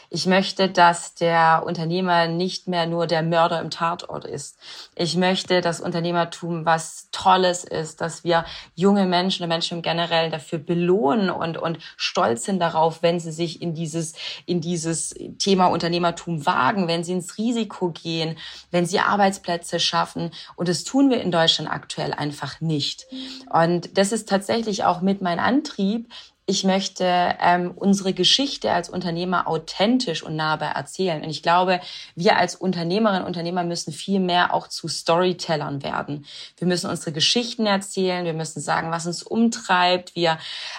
Ich 0.10 0.26
möchte, 0.26 0.70
dass 0.70 1.16
der 1.16 1.64
Unternehmer 1.66 2.28
nicht 2.28 2.68
mehr 2.68 2.86
nur 2.86 3.08
der 3.08 3.24
Mörder 3.24 3.60
im 3.60 3.70
Tatort 3.70 4.26
ist. 4.26 4.58
Ich 4.96 5.16
möchte, 5.16 5.62
dass 5.62 5.82
Unternehmertum 5.82 6.66
was 6.66 7.10
Tolles 7.12 7.64
ist, 7.64 8.00
dass 8.00 8.24
wir 8.24 8.46
junge 8.76 9.06
Menschen 9.06 9.44
und 9.44 9.50
Menschen 9.50 9.78
im 9.78 9.82
Generellen 9.82 10.32
dafür 10.32 10.60
belohnen 10.60 11.30
und, 11.30 11.58
und 11.58 11.80
stolz 11.98 12.46
sind 12.46 12.60
darauf, 12.60 13.02
wenn 13.02 13.20
sie 13.20 13.32
sich 13.32 13.62
in 13.62 13.74
dieses, 13.74 14.14
in 14.46 14.62
dieses 14.62 15.14
Thema 15.40 15.68
Unternehmertum 15.68 16.46
wagen, 16.46 16.88
wenn 16.88 17.04
sie 17.04 17.14
ins 17.14 17.38
Risiko 17.38 17.90
gehen, 17.90 18.38
wenn 18.72 18.86
sie 18.86 19.00
Arbeitsplätze 19.00 19.80
schaffen. 19.80 20.32
Und 20.56 20.70
das 20.70 20.84
tun 20.84 21.10
wir 21.10 21.22
in 21.22 21.32
Deutschland 21.32 21.70
aktuell 21.70 22.14
einfach 22.14 22.62
nicht. 22.62 23.08
Und 23.52 23.98
das 23.98 24.12
ist 24.12 24.30
tatsächlich 24.30 24.86
auch 24.86 25.02
mit 25.02 25.22
mein 25.22 25.40
Antrieb, 25.40 26.10
ich 26.50 26.63
möchte 26.63 27.04
ähm, 27.42 27.74
unsere 27.75 28.13
Geschichte 28.13 28.72
als 28.72 28.89
Unternehmer 28.89 29.48
authentisch 29.48 30.24
und 30.24 30.38
nahbar 30.38 30.77
erzählen. 30.77 31.22
Und 31.22 31.30
ich 31.30 31.44
glaube, 31.44 31.82
wir 32.16 32.38
als 32.38 32.56
Unternehmerinnen 32.56 33.24
und 33.24 33.27
Unternehmer 33.27 33.66
müssen 33.66 33.92
viel 33.92 34.22
mehr 34.22 34.54
auch 34.54 34.70
zu 34.70 34.88
Storytellern 34.88 35.84
werden. 35.84 36.25
Wir 36.58 36.66
müssen 36.66 36.89
unsere 36.89 37.12
Geschichten 37.12 37.66
erzählen, 37.66 38.24
wir 38.24 38.34
müssen 38.34 38.62
sagen, 38.62 38.92
was 38.92 39.06
uns 39.06 39.24
umtreibt. 39.24 40.16
Wir 40.16 40.38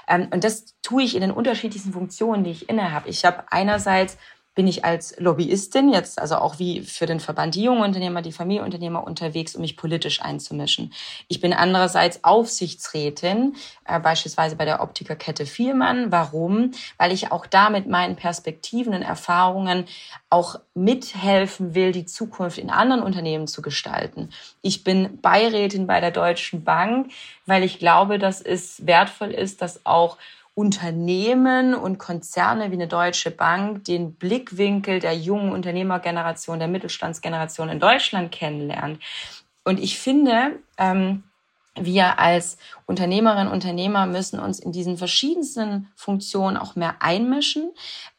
ähm, 0.09 0.29
und 0.31 0.43
das 0.43 0.75
tue 0.83 1.03
ich 1.03 1.15
in 1.15 1.21
den 1.21 1.33
unterschiedlichsten 1.33 1.93
Funktionen, 1.93 2.45
die 2.45 2.53
ich 2.53 2.71
inne 2.71 2.91
habe. 2.91 3.11
Ich 3.11 3.27
habe 3.27 3.45
einerseits 3.51 4.17
bin 4.59 4.67
ich 4.67 4.85
als 4.85 5.15
Lobbyistin 5.21 5.89
jetzt, 5.93 6.21
also 6.21 6.35
auch 6.35 6.59
wie 6.59 6.81
für 6.81 7.07
den 7.07 7.21
Verband 7.21 7.55
die 7.55 7.63
jungen 7.63 7.83
Unternehmer, 7.83 8.23
die 8.23 8.33
Familienunternehmer 8.33 9.07
unterwegs, 9.07 9.55
um 9.55 9.61
mich 9.61 9.77
politisch 9.77 10.21
einzumischen. 10.21 10.93
Ich 11.29 11.41
bin 11.41 11.53
andererseits 11.53 12.25
Aufsichtsrätin, 12.25 13.55
äh, 13.85 14.01
beispielsweise 14.01 14.57
bei 14.57 14.65
der 14.65 14.83
Optikerkette 14.83 15.47
Vielmann. 15.47 16.11
Warum? 16.11 16.73
Weil 16.97 17.13
ich 17.13 17.31
auch 17.31 17.47
da 17.47 17.71
mit 17.71 17.87
meinen 17.87 18.17
Perspektiven 18.17 18.95
und 18.95 19.03
Erfahrungen 19.03 19.85
auch 20.29 20.57
mithelfen 20.75 21.77
will, 21.77 21.93
die 21.93 22.07
Zukunft 22.07 22.59
in 22.59 22.71
anderen 22.71 23.05
Unternehmen 23.05 23.47
zu 23.47 23.63
gestalten. 23.63 24.31
Ich 24.61 24.83
bin 24.83 25.21
Beirätin 25.21 25.87
bei 25.87 26.01
der 26.01 26.11
Deutschen 26.11 26.65
Bank, 26.65 27.13
weil 27.47 27.63
ich 27.63 27.79
glaube, 27.79 28.19
dass 28.19 28.41
es 28.41 28.85
wertvoll 28.85 29.31
ist, 29.31 29.63
dass 29.63 29.87
auch 29.87 30.17
Unternehmen 30.59 31.73
und 31.73 31.99
Konzerne 31.99 32.73
wie 32.73 32.75
eine 32.75 32.89
Deutsche 32.89 33.31
Bank 33.31 33.85
den 33.85 34.15
Blickwinkel 34.15 34.99
der 34.99 35.17
jungen 35.17 35.53
Unternehmergeneration, 35.53 36.59
der 36.59 36.67
Mittelstandsgeneration 36.67 37.69
in 37.69 37.79
Deutschland 37.79 38.33
kennenlernt. 38.33 38.99
Und 39.63 39.79
ich 39.79 40.01
finde, 40.01 40.59
ähm, 40.77 41.23
wir 41.77 42.19
als 42.19 42.59
Unternehmerinnen 42.87 43.47
und 43.47 43.55
Unternehmer 43.55 44.07
müssen 44.07 44.41
uns 44.41 44.59
in 44.59 44.73
diesen 44.73 44.97
verschiedensten 44.97 45.93
Funktionen 45.95 46.57
auch 46.57 46.75
mehr 46.75 46.97
einmischen. 46.99 47.71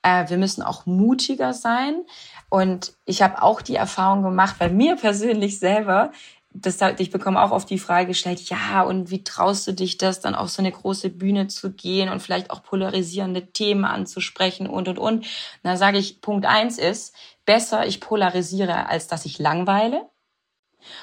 Äh, 0.01 0.29
wir 0.29 0.37
müssen 0.37 0.63
auch 0.63 0.85
mutiger 0.85 1.53
sein. 1.53 2.05
Und 2.47 2.93
ich 3.03 3.21
habe 3.21 3.43
auch 3.43 3.61
die 3.61 3.75
Erfahrung 3.75 4.23
gemacht, 4.23 4.55
bei 4.59 4.69
mir 4.69 4.95
persönlich 4.95 5.59
selber, 5.59 6.13
das, 6.51 6.79
ich 6.97 7.11
bekomme 7.11 7.41
auch 7.41 7.51
oft 7.51 7.69
die 7.69 7.77
Frage 7.77 8.07
gestellt, 8.07 8.49
ja, 8.49 8.81
und 8.81 9.11
wie 9.11 9.23
traust 9.23 9.67
du 9.67 9.73
dich 9.73 9.97
das, 9.97 10.19
dann 10.19 10.35
auf 10.35 10.49
so 10.49 10.61
eine 10.61 10.71
große 10.71 11.09
Bühne 11.09 11.47
zu 11.47 11.71
gehen 11.71 12.09
und 12.09 12.21
vielleicht 12.21 12.49
auch 12.49 12.63
polarisierende 12.63 13.51
Themen 13.51 13.85
anzusprechen 13.85 14.67
und, 14.67 14.87
und, 14.87 14.97
und. 14.97 15.19
Und 15.19 15.25
dann 15.63 15.77
sage 15.77 15.99
ich, 15.99 16.21
Punkt 16.21 16.45
eins 16.45 16.77
ist, 16.77 17.15
besser 17.45 17.85
ich 17.85 17.99
polarisiere, 17.99 18.89
als 18.89 19.07
dass 19.07 19.25
ich 19.25 19.37
langweile. 19.37 20.09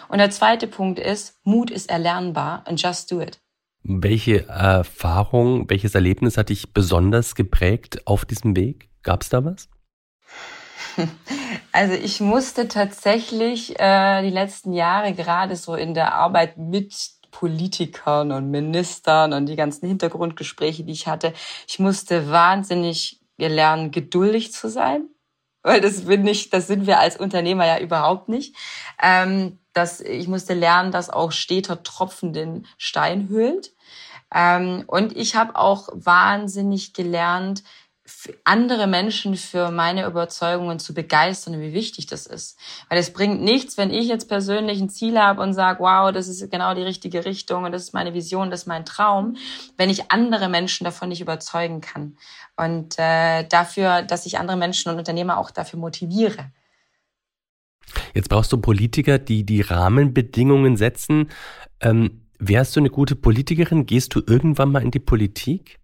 Und 0.08 0.18
der 0.18 0.30
zweite 0.30 0.66
Punkt 0.66 0.98
ist, 0.98 1.38
Mut 1.44 1.70
ist 1.70 1.90
erlernbar 1.90 2.64
and 2.66 2.80
just 2.80 3.10
do 3.12 3.20
it. 3.20 3.38
Welche 3.82 4.48
Erfahrung, 4.48 5.70
welches 5.70 5.94
Erlebnis 5.94 6.36
hat 6.36 6.48
dich 6.48 6.72
besonders 6.72 7.36
geprägt 7.36 8.04
auf 8.06 8.24
diesem 8.24 8.56
Weg? 8.56 8.88
Gab 9.04 9.22
es 9.22 9.28
da 9.28 9.44
was? 9.44 9.68
Also 11.72 11.92
ich 11.92 12.20
musste 12.20 12.68
tatsächlich 12.68 13.78
äh, 13.78 14.22
die 14.22 14.30
letzten 14.30 14.72
Jahre 14.72 15.12
gerade 15.12 15.56
so 15.56 15.74
in 15.74 15.92
der 15.92 16.14
Arbeit 16.14 16.56
mit 16.56 16.94
Politikern 17.30 18.32
und 18.32 18.50
Ministern 18.50 19.34
und 19.34 19.46
die 19.46 19.56
ganzen 19.56 19.86
Hintergrundgespräche, 19.86 20.84
die 20.84 20.92
ich 20.92 21.06
hatte, 21.06 21.34
ich 21.68 21.78
musste 21.78 22.30
wahnsinnig 22.30 23.20
lernen, 23.36 23.90
geduldig 23.90 24.52
zu 24.52 24.70
sein, 24.70 25.10
weil 25.62 25.82
das 25.82 26.06
bin 26.06 26.26
ich, 26.26 26.48
das 26.48 26.66
sind 26.66 26.86
wir 26.86 26.98
als 26.98 27.18
Unternehmer 27.18 27.66
ja 27.66 27.78
überhaupt 27.78 28.30
nicht. 28.30 28.56
Ähm, 29.02 29.58
dass 29.74 30.00
ich 30.00 30.26
musste 30.26 30.54
lernen, 30.54 30.90
dass 30.90 31.10
auch 31.10 31.32
steter 31.32 31.82
Tropfen 31.82 32.32
den 32.32 32.66
Stein 32.78 33.28
höhlt. 33.28 33.74
Ähm, 34.34 34.84
und 34.86 35.14
ich 35.14 35.36
habe 35.36 35.56
auch 35.56 35.88
wahnsinnig 35.92 36.94
gelernt, 36.94 37.62
andere 38.44 38.86
Menschen 38.86 39.36
für 39.36 39.70
meine 39.70 40.06
Überzeugungen 40.06 40.78
zu 40.78 40.94
begeistern 40.94 41.60
wie 41.60 41.72
wichtig 41.72 42.06
das 42.06 42.26
ist. 42.26 42.58
Weil 42.88 42.98
es 42.98 43.12
bringt 43.12 43.42
nichts, 43.42 43.76
wenn 43.76 43.92
ich 43.92 44.06
jetzt 44.08 44.28
persönlich 44.28 44.80
ein 44.80 44.88
Ziel 44.88 45.18
habe 45.18 45.42
und 45.42 45.54
sage, 45.54 45.80
wow, 45.80 46.12
das 46.12 46.28
ist 46.28 46.50
genau 46.50 46.74
die 46.74 46.82
richtige 46.82 47.24
Richtung 47.24 47.64
und 47.64 47.72
das 47.72 47.82
ist 47.82 47.94
meine 47.94 48.14
Vision, 48.14 48.50
das 48.50 48.62
ist 48.62 48.66
mein 48.66 48.84
Traum, 48.84 49.36
wenn 49.76 49.90
ich 49.90 50.10
andere 50.10 50.48
Menschen 50.48 50.84
davon 50.84 51.08
nicht 51.08 51.20
überzeugen 51.20 51.80
kann. 51.80 52.16
Und 52.56 52.94
äh, 52.98 53.46
dafür, 53.48 54.02
dass 54.02 54.26
ich 54.26 54.38
andere 54.38 54.56
Menschen 54.56 54.90
und 54.90 54.98
Unternehmer 54.98 55.38
auch 55.38 55.50
dafür 55.50 55.78
motiviere. 55.78 56.50
Jetzt 58.14 58.28
brauchst 58.28 58.52
du 58.52 58.58
Politiker, 58.58 59.18
die 59.18 59.44
die 59.44 59.60
Rahmenbedingungen 59.60 60.76
setzen. 60.76 61.30
Ähm, 61.80 62.22
wärst 62.38 62.76
du 62.76 62.80
eine 62.80 62.90
gute 62.90 63.16
Politikerin? 63.16 63.86
Gehst 63.86 64.14
du 64.14 64.22
irgendwann 64.26 64.72
mal 64.72 64.82
in 64.82 64.90
die 64.90 64.98
Politik? 64.98 65.78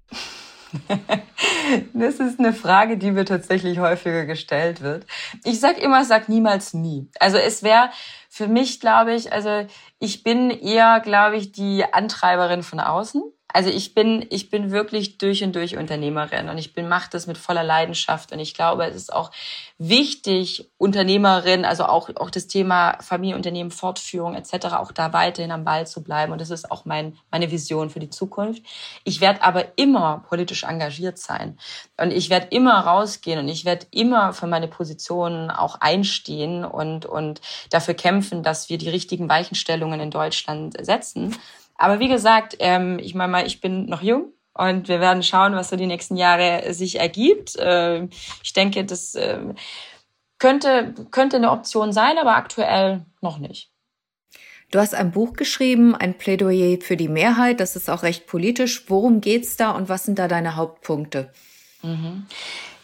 Das 1.95 2.17
ist 2.17 2.38
eine 2.38 2.52
Frage, 2.52 2.99
die 2.99 3.11
mir 3.11 3.25
tatsächlich 3.25 3.79
häufiger 3.79 4.26
gestellt 4.26 4.83
wird. 4.83 5.07
Ich 5.45 5.61
sag 5.61 5.79
immer, 5.79 6.05
sag 6.05 6.29
niemals 6.29 6.75
nie. 6.75 7.09
Also 7.19 7.38
es 7.38 7.62
wäre 7.62 7.91
für 8.29 8.47
mich, 8.49 8.81
glaube 8.81 9.14
ich, 9.14 9.33
also 9.33 9.67
ich 9.99 10.23
bin 10.23 10.50
eher, 10.50 11.00
glaube 11.00 11.37
ich, 11.37 11.52
die 11.52 11.85
Antreiberin 11.93 12.62
von 12.62 12.81
außen. 12.81 13.23
Also 13.52 13.71
ich 13.71 13.94
bin, 13.94 14.26
ich 14.30 14.50
bin 14.50 14.71
wirklich 14.71 15.18
durch 15.18 15.44
und 15.44 15.54
durch 15.54 15.76
Unternehmerin 15.76 16.49
und 16.49 16.59
ich 16.59 16.73
bin, 16.73 16.88
mache 16.88 17.11
das 17.11 17.26
mit 17.26 17.38
voller 17.38 17.62
Leidenschaft 17.62 18.32
und 18.32 18.38
ich 18.38 18.54
glaube, 18.54 18.85
es 18.87 18.97
ist 18.97 19.12
auch 19.12 19.30
wichtig, 19.78 20.71
Unternehmerin, 20.78 21.64
also 21.64 21.85
auch, 21.85 22.09
auch 22.16 22.30
das 22.30 22.47
Thema 22.47 22.99
Familienunternehmen, 23.00 23.71
Fortführung 23.71 24.35
etc., 24.35 24.66
auch 24.75 24.92
da 24.92 25.12
weiterhin 25.12 25.50
am 25.50 25.64
Ball 25.64 25.87
zu 25.87 26.02
bleiben 26.02 26.32
und 26.32 26.40
das 26.40 26.50
ist 26.50 26.71
auch 26.71 26.85
mein, 26.85 27.18
meine 27.30 27.50
Vision 27.50 27.90
für 27.90 28.00
die 28.00 28.11
Zukunft. 28.11 28.62
Ich 29.04 29.21
werde 29.21 29.42
aber 29.42 29.76
immer 29.76 30.25
politisch 30.28 30.64
engagiert 30.64 31.18
sein 31.18 31.59
und 31.99 32.12
ich 32.12 32.30
werde 32.30 32.49
immer 32.50 32.78
rausgehen 32.80 33.38
und 33.38 33.49
ich 33.49 33.64
werde 33.64 33.87
immer 33.90 34.32
für 34.32 34.47
meine 34.47 34.68
Positionen 34.68 35.50
auch 35.50 35.80
einstehen 35.80 36.64
und, 36.64 37.06
und 37.06 37.40
dafür 37.71 37.94
kämpfen, 37.94 38.42
dass 38.42 38.68
wir 38.68 38.78
die 38.78 38.88
richtigen 38.88 39.28
Weichenstellungen 39.28 40.00
in 40.00 40.11
Deutschland 40.11 40.75
setzen. 40.85 41.37
Aber 41.83 41.99
wie 41.99 42.09
gesagt, 42.09 42.55
ähm, 42.61 43.01
ich 43.01 43.17
meine 43.17 43.33
mal, 43.33 43.45
ich 43.45 43.61
bin 43.61 43.87
noch 43.87 44.03
jung 44.03 44.33
und 44.55 44.87
wir 44.87 45.01
werden 45.01 45.25
schauen, 45.25 45.57
was 45.57 45.69
so 45.69 45.75
die 45.75 45.89
nächsten 45.89 46.17
Jahre 46.17 46.73
sich 46.73 47.01
ergibt. 47.01 47.57
Ähm, 47.59 48.11
ich 48.45 48.53
denke, 48.53 48.85
das 48.85 49.17
äh, 49.17 49.41
könnte, 50.39 50.95
könnte 51.11 51.39
eine 51.39 51.51
Option 51.51 51.93
sein, 51.93 52.19
aber 52.19 52.37
aktuell 52.37 53.05
noch 53.21 53.39
nicht. 53.39 53.73
Du 54.71 54.79
hast 54.79 54.95
ein 54.95 55.11
Buch 55.11 55.33
geschrieben, 55.33 55.97
ein 55.97 56.17
Plädoyer 56.17 56.81
für 56.81 56.97
die 56.97 57.09
Mehrheit. 57.09 57.59
Das 57.59 57.75
ist 57.75 57.91
auch 57.91 58.05
recht 58.05 58.29
politisch. 58.29 58.89
Worum 58.89 59.21
geht's 59.21 59.57
da 59.57 59.73
und 59.73 59.89
was 59.89 60.05
sind 60.05 60.21
da 60.21 60.29
deine 60.29 60.55
Hauptpunkte? 60.55 61.33
Mhm. 61.83 62.27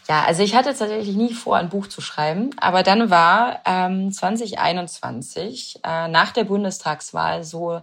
Ja, 0.09 0.23
also 0.23 0.41
ich 0.41 0.55
hatte 0.55 0.69
tatsächlich 0.69 1.15
nie 1.15 1.35
vor, 1.35 1.55
ein 1.57 1.69
Buch 1.69 1.85
zu 1.85 2.01
schreiben, 2.01 2.49
aber 2.59 2.81
dann 2.81 3.11
war 3.11 3.59
ähm, 3.63 4.11
2021 4.11 5.81
äh, 5.83 6.07
nach 6.07 6.31
der 6.31 6.45
Bundestagswahl 6.45 7.43
so 7.43 7.79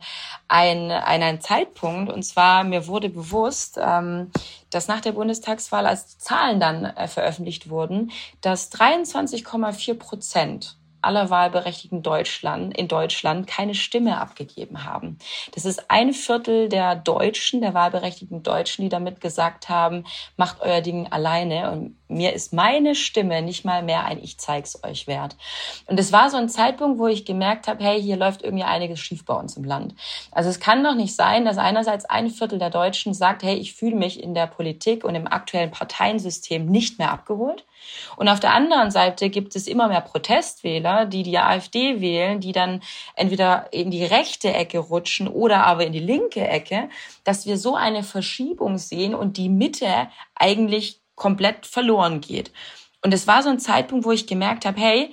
ein, 0.49 0.90
ein, 0.90 1.23
ein 1.23 1.40
Zeitpunkt 1.40 2.12
und 2.12 2.25
zwar 2.25 2.64
mir 2.64 2.88
wurde 2.88 3.11
bewusst, 3.11 3.78
ähm, 3.80 4.33
dass 4.71 4.88
nach 4.88 5.00
der 5.00 5.12
Bundestagswahl, 5.12 5.87
als 5.87 6.16
die 6.16 6.18
Zahlen 6.18 6.59
dann 6.59 6.85
äh, 6.85 7.06
veröffentlicht 7.06 7.71
wurden, 7.71 8.11
dass 8.40 8.73
23,4 8.73 9.95
Prozent 9.95 10.76
aller 11.06 11.30
Wahlberechtigten 11.30 12.02
Deutschland, 12.02 12.76
in 12.76 12.88
Deutschland 12.88 13.47
keine 13.47 13.75
Stimme 13.75 14.18
abgegeben 14.18 14.85
haben. 14.85 15.18
Das 15.54 15.64
ist 15.64 15.90
ein 15.90 16.12
Viertel 16.12 16.68
der 16.68 16.97
Deutschen, 16.97 17.61
der 17.61 17.75
wahlberechtigten 17.75 18.42
Deutschen, 18.42 18.83
die 18.83 18.88
damit 18.88 19.21
gesagt 19.21 19.68
haben, 19.68 20.04
macht 20.37 20.61
euer 20.61 20.80
Ding 20.80 21.06
alleine 21.12 21.71
und 21.71 21.97
mir 22.08 22.32
ist 22.32 22.52
meine 22.52 22.94
Stimme 22.94 23.42
nicht 23.42 23.64
mal 23.64 23.82
mehr 23.82 24.04
ein 24.04 24.22
Ich 24.22 24.38
zeig's 24.38 24.82
euch 24.84 25.06
wert. 25.06 25.36
Und 25.86 25.98
es 25.98 26.12
war 26.12 26.30
so 26.30 26.36
ein 26.36 26.48
Zeitpunkt, 26.48 26.98
wo 26.98 27.06
ich 27.06 27.25
gemerkt 27.25 27.68
habe, 27.68 27.82
hey, 27.82 28.00
hier 28.00 28.16
läuft 28.16 28.42
irgendwie 28.42 28.64
einiges 28.64 29.00
schief 29.00 29.25
bei 29.25 29.34
uns 29.34 29.56
im 29.56 29.64
Land. 29.64 29.94
Also 30.30 30.50
es 30.50 30.60
kann 30.60 30.84
doch 30.84 30.94
nicht 30.94 31.14
sein, 31.14 31.44
dass 31.44 31.58
einerseits 31.58 32.04
ein 32.04 32.30
Viertel 32.30 32.58
der 32.58 32.70
Deutschen 32.70 33.14
sagt, 33.14 33.42
hey, 33.42 33.56
ich 33.56 33.75
fühle 33.75 33.96
mich 33.96 34.22
in 34.22 34.34
der 34.34 34.46
Politik 34.46 35.04
und 35.04 35.14
im 35.14 35.26
aktuellen 35.26 35.70
Parteiensystem 35.70 36.66
nicht 36.66 36.98
mehr 36.98 37.10
abgeholt. 37.10 37.64
Und 38.16 38.28
auf 38.28 38.40
der 38.40 38.54
anderen 38.54 38.90
Seite 38.90 39.30
gibt 39.30 39.54
es 39.56 39.66
immer 39.66 39.88
mehr 39.88 40.00
Protestwähler, 40.00 41.06
die 41.06 41.22
die 41.22 41.38
AfD 41.38 42.00
wählen, 42.00 42.40
die 42.40 42.52
dann 42.52 42.82
entweder 43.14 43.72
in 43.72 43.90
die 43.90 44.04
rechte 44.04 44.52
Ecke 44.52 44.78
rutschen 44.78 45.28
oder 45.28 45.64
aber 45.66 45.86
in 45.86 45.92
die 45.92 46.00
linke 46.00 46.46
Ecke, 46.46 46.88
dass 47.25 47.46
wir 47.46 47.58
so 47.58 47.75
eine 47.75 48.02
Verschiebung 48.02 48.78
sehen 48.78 49.14
und 49.14 49.36
die 49.36 49.48
Mitte 49.48 50.08
eigentlich 50.34 51.00
komplett 51.16 51.66
verloren 51.66 52.20
geht. 52.20 52.52
Und 53.02 53.12
es 53.12 53.26
war 53.26 53.42
so 53.42 53.49
ein 53.49 53.58
Zeitpunkt, 53.58 54.04
wo 54.04 54.12
ich 54.12 54.26
gemerkt 54.26 54.64
habe, 54.64 54.80
hey, 54.80 55.12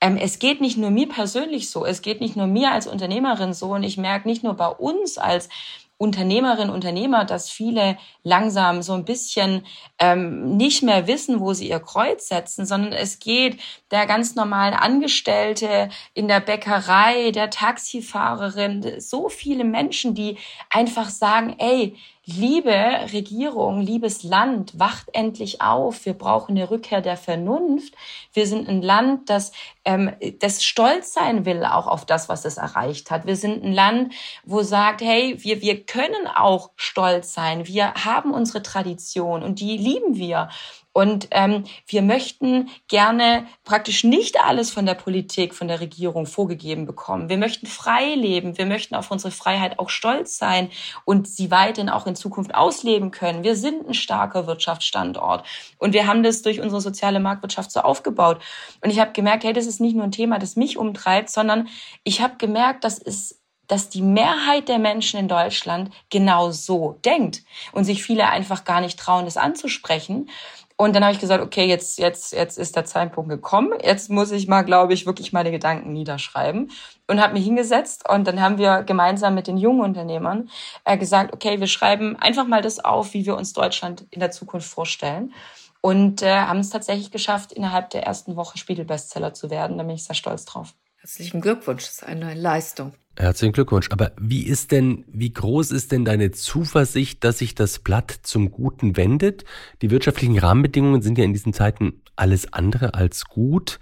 ähm, 0.00 0.18
es 0.18 0.38
geht 0.38 0.60
nicht 0.60 0.76
nur 0.76 0.90
mir 0.90 1.08
persönlich 1.08 1.70
so, 1.70 1.86
es 1.86 2.02
geht 2.02 2.20
nicht 2.20 2.36
nur 2.36 2.46
mir 2.46 2.72
als 2.72 2.86
Unternehmerin 2.86 3.54
so 3.54 3.72
und 3.72 3.82
ich 3.82 3.96
merke 3.96 4.28
nicht 4.28 4.44
nur 4.44 4.54
bei 4.54 4.68
uns 4.68 5.16
als 5.16 5.48
Unternehmerinnen, 5.96 6.74
Unternehmer, 6.74 7.24
dass 7.24 7.48
viele 7.48 7.96
langsam 8.24 8.82
so 8.82 8.94
ein 8.94 9.04
bisschen 9.04 9.64
ähm, 10.00 10.56
nicht 10.56 10.82
mehr 10.82 11.06
wissen, 11.06 11.40
wo 11.40 11.54
sie 11.54 11.68
ihr 11.68 11.78
Kreuz 11.78 12.28
setzen, 12.28 12.66
sondern 12.66 12.92
es 12.92 13.20
geht 13.20 13.60
der 13.92 14.06
ganz 14.06 14.34
normalen 14.34 14.74
Angestellte 14.74 15.88
in 16.12 16.26
der 16.26 16.40
Bäckerei, 16.40 17.30
der 17.30 17.48
Taxifahrerin, 17.48 19.00
so 19.00 19.28
viele 19.28 19.64
Menschen, 19.64 20.14
die 20.14 20.36
einfach 20.68 21.08
sagen, 21.08 21.54
ey, 21.58 21.96
liebe 22.26 22.72
Regierung, 23.12 23.80
liebes 23.80 24.22
Land, 24.22 24.78
wacht 24.78 25.08
endlich 25.12 25.60
auf. 25.60 26.06
Wir 26.06 26.14
brauchen 26.14 26.56
eine 26.56 26.70
Rückkehr 26.70 27.00
der 27.00 27.16
Vernunft. 27.16 27.94
Wir 28.32 28.46
sind 28.46 28.68
ein 28.68 28.82
Land, 28.82 29.28
das, 29.28 29.52
ähm, 29.84 30.12
das 30.40 30.64
stolz 30.64 31.12
sein 31.12 31.44
will 31.44 31.64
auch 31.64 31.86
auf 31.86 32.06
das, 32.06 32.28
was 32.28 32.44
es 32.44 32.56
erreicht 32.56 33.10
hat. 33.10 33.26
Wir 33.26 33.36
sind 33.36 33.62
ein 33.62 33.72
Land, 33.72 34.14
wo 34.44 34.62
sagt, 34.62 35.02
hey, 35.02 35.36
wir, 35.38 35.60
wir 35.60 35.84
können 35.84 36.26
auch 36.34 36.70
stolz 36.76 37.34
sein. 37.34 37.66
Wir 37.66 37.92
haben 37.94 38.32
unsere 38.32 38.62
Tradition 38.62 39.42
und 39.42 39.60
die 39.60 39.76
lieben 39.76 40.16
wir. 40.16 40.48
Und 40.94 41.26
ähm, 41.32 41.64
wir 41.88 42.02
möchten 42.02 42.70
gerne 42.86 43.46
praktisch 43.64 44.04
nicht 44.04 44.40
alles 44.40 44.70
von 44.70 44.86
der 44.86 44.94
Politik, 44.94 45.52
von 45.52 45.66
der 45.66 45.80
Regierung 45.80 46.24
vorgegeben 46.24 46.86
bekommen. 46.86 47.28
Wir 47.28 47.36
möchten 47.36 47.66
frei 47.66 48.14
leben. 48.14 48.56
Wir 48.56 48.64
möchten 48.64 48.94
auf 48.94 49.10
unsere 49.10 49.32
Freiheit 49.32 49.80
auch 49.80 49.90
stolz 49.90 50.38
sein 50.38 50.70
und 51.04 51.26
sie 51.26 51.50
weiterhin 51.50 51.90
auch 51.90 52.06
in 52.06 52.14
Zukunft 52.14 52.54
ausleben 52.54 53.10
können. 53.10 53.42
Wir 53.42 53.56
sind 53.56 53.88
ein 53.88 53.94
starker 53.94 54.46
Wirtschaftsstandort 54.46 55.44
und 55.78 55.94
wir 55.94 56.06
haben 56.06 56.22
das 56.22 56.42
durch 56.42 56.60
unsere 56.60 56.80
soziale 56.80 57.18
Marktwirtschaft 57.18 57.72
so 57.72 57.80
aufgebaut. 57.80 58.40
Und 58.80 58.90
ich 58.90 59.00
habe 59.00 59.10
gemerkt, 59.10 59.42
hey, 59.42 59.52
das 59.52 59.66
ist 59.66 59.80
nicht 59.80 59.96
nur 59.96 60.04
ein 60.04 60.12
Thema, 60.12 60.38
das 60.38 60.54
mich 60.54 60.78
umtreibt, 60.78 61.28
sondern 61.28 61.66
ich 62.04 62.22
habe 62.22 62.36
gemerkt, 62.38 62.84
das 62.84 62.98
ist 62.98 63.40
dass 63.66 63.88
die 63.88 64.02
Mehrheit 64.02 64.68
der 64.68 64.78
Menschen 64.78 65.18
in 65.18 65.28
Deutschland 65.28 65.90
genau 66.10 66.50
so 66.50 66.98
denkt 67.04 67.42
und 67.72 67.84
sich 67.84 68.02
viele 68.02 68.28
einfach 68.28 68.64
gar 68.64 68.80
nicht 68.80 68.98
trauen, 68.98 69.24
das 69.24 69.36
anzusprechen. 69.36 70.28
Und 70.76 70.96
dann 70.96 71.04
habe 71.04 71.14
ich 71.14 71.20
gesagt, 71.20 71.42
okay, 71.42 71.66
jetzt, 71.66 71.98
jetzt, 71.98 72.32
jetzt 72.32 72.58
ist 72.58 72.74
der 72.74 72.84
Zeitpunkt 72.84 73.30
gekommen. 73.30 73.72
Jetzt 73.82 74.10
muss 74.10 74.32
ich 74.32 74.48
mal, 74.48 74.62
glaube 74.62 74.92
ich, 74.92 75.06
wirklich 75.06 75.32
meine 75.32 75.52
Gedanken 75.52 75.92
niederschreiben. 75.92 76.70
Und 77.06 77.22
habe 77.22 77.34
mich 77.34 77.44
hingesetzt 77.44 78.08
und 78.08 78.26
dann 78.26 78.40
haben 78.40 78.58
wir 78.58 78.82
gemeinsam 78.82 79.34
mit 79.34 79.46
den 79.46 79.56
jungen 79.56 79.82
Unternehmern 79.82 80.50
äh, 80.84 80.98
gesagt, 80.98 81.32
okay, 81.32 81.60
wir 81.60 81.68
schreiben 81.68 82.16
einfach 82.16 82.46
mal 82.46 82.62
das 82.62 82.84
auf, 82.84 83.14
wie 83.14 83.24
wir 83.24 83.36
uns 83.36 83.52
Deutschland 83.52 84.06
in 84.10 84.20
der 84.20 84.32
Zukunft 84.32 84.68
vorstellen. 84.68 85.32
Und 85.80 86.22
äh, 86.22 86.34
haben 86.34 86.60
es 86.60 86.70
tatsächlich 86.70 87.10
geschafft, 87.10 87.52
innerhalb 87.52 87.90
der 87.90 88.04
ersten 88.04 88.36
Woche 88.36 88.58
Spiegelbestseller 88.58 89.34
zu 89.34 89.50
werden. 89.50 89.78
Da 89.78 89.84
bin 89.84 89.94
ich 89.94 90.04
sehr 90.04 90.16
stolz 90.16 90.44
drauf. 90.44 90.74
Herzlichen 91.04 91.42
Glückwunsch, 91.42 91.82
das 91.82 91.92
ist 91.96 92.04
eine 92.04 92.32
Leistung. 92.32 92.94
Herzlichen 93.18 93.52
Glückwunsch. 93.52 93.90
Aber 93.90 94.12
wie 94.18 94.42
ist 94.46 94.72
denn, 94.72 95.04
wie 95.06 95.34
groß 95.34 95.70
ist 95.70 95.92
denn 95.92 96.06
deine 96.06 96.30
Zuversicht, 96.30 97.22
dass 97.24 97.40
sich 97.40 97.54
das 97.54 97.80
Blatt 97.80 98.10
zum 98.22 98.50
Guten 98.50 98.96
wendet? 98.96 99.44
Die 99.82 99.90
wirtschaftlichen 99.90 100.38
Rahmenbedingungen 100.38 101.02
sind 101.02 101.18
ja 101.18 101.24
in 101.24 101.34
diesen 101.34 101.52
Zeiten 101.52 102.00
alles 102.16 102.54
andere 102.54 102.94
als 102.94 103.26
gut. 103.26 103.80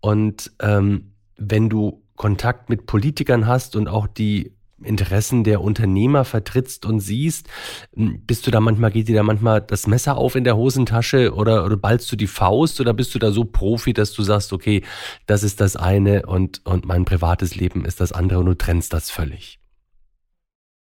Und 0.00 0.52
ähm, 0.60 1.14
wenn 1.38 1.70
du 1.70 2.02
Kontakt 2.16 2.68
mit 2.68 2.84
Politikern 2.84 3.46
hast 3.46 3.74
und 3.74 3.88
auch 3.88 4.06
die 4.06 4.54
Interessen 4.82 5.44
der 5.44 5.60
Unternehmer 5.60 6.24
vertrittst 6.24 6.86
und 6.86 7.00
siehst, 7.00 7.48
hm, 7.94 8.22
bist 8.26 8.46
du 8.46 8.50
da 8.50 8.60
manchmal, 8.60 8.90
geht 8.90 9.08
dir 9.08 9.16
da 9.16 9.22
manchmal 9.22 9.60
das 9.60 9.86
Messer 9.86 10.16
auf 10.16 10.34
in 10.34 10.44
der 10.44 10.56
Hosentasche 10.56 11.34
oder, 11.34 11.64
oder 11.64 11.76
ballst 11.76 12.10
du 12.10 12.16
die 12.16 12.26
Faust 12.26 12.80
oder 12.80 12.94
bist 12.94 13.14
du 13.14 13.18
da 13.18 13.30
so 13.32 13.44
Profi, 13.44 13.92
dass 13.92 14.12
du 14.12 14.22
sagst, 14.22 14.52
okay, 14.52 14.82
das 15.26 15.42
ist 15.42 15.60
das 15.60 15.76
eine 15.76 16.26
und, 16.26 16.64
und 16.66 16.86
mein 16.86 17.04
privates 17.04 17.54
Leben 17.54 17.84
ist 17.84 18.00
das 18.00 18.12
andere 18.12 18.40
und 18.40 18.46
du 18.46 18.54
trennst 18.54 18.92
das 18.92 19.10
völlig? 19.10 19.59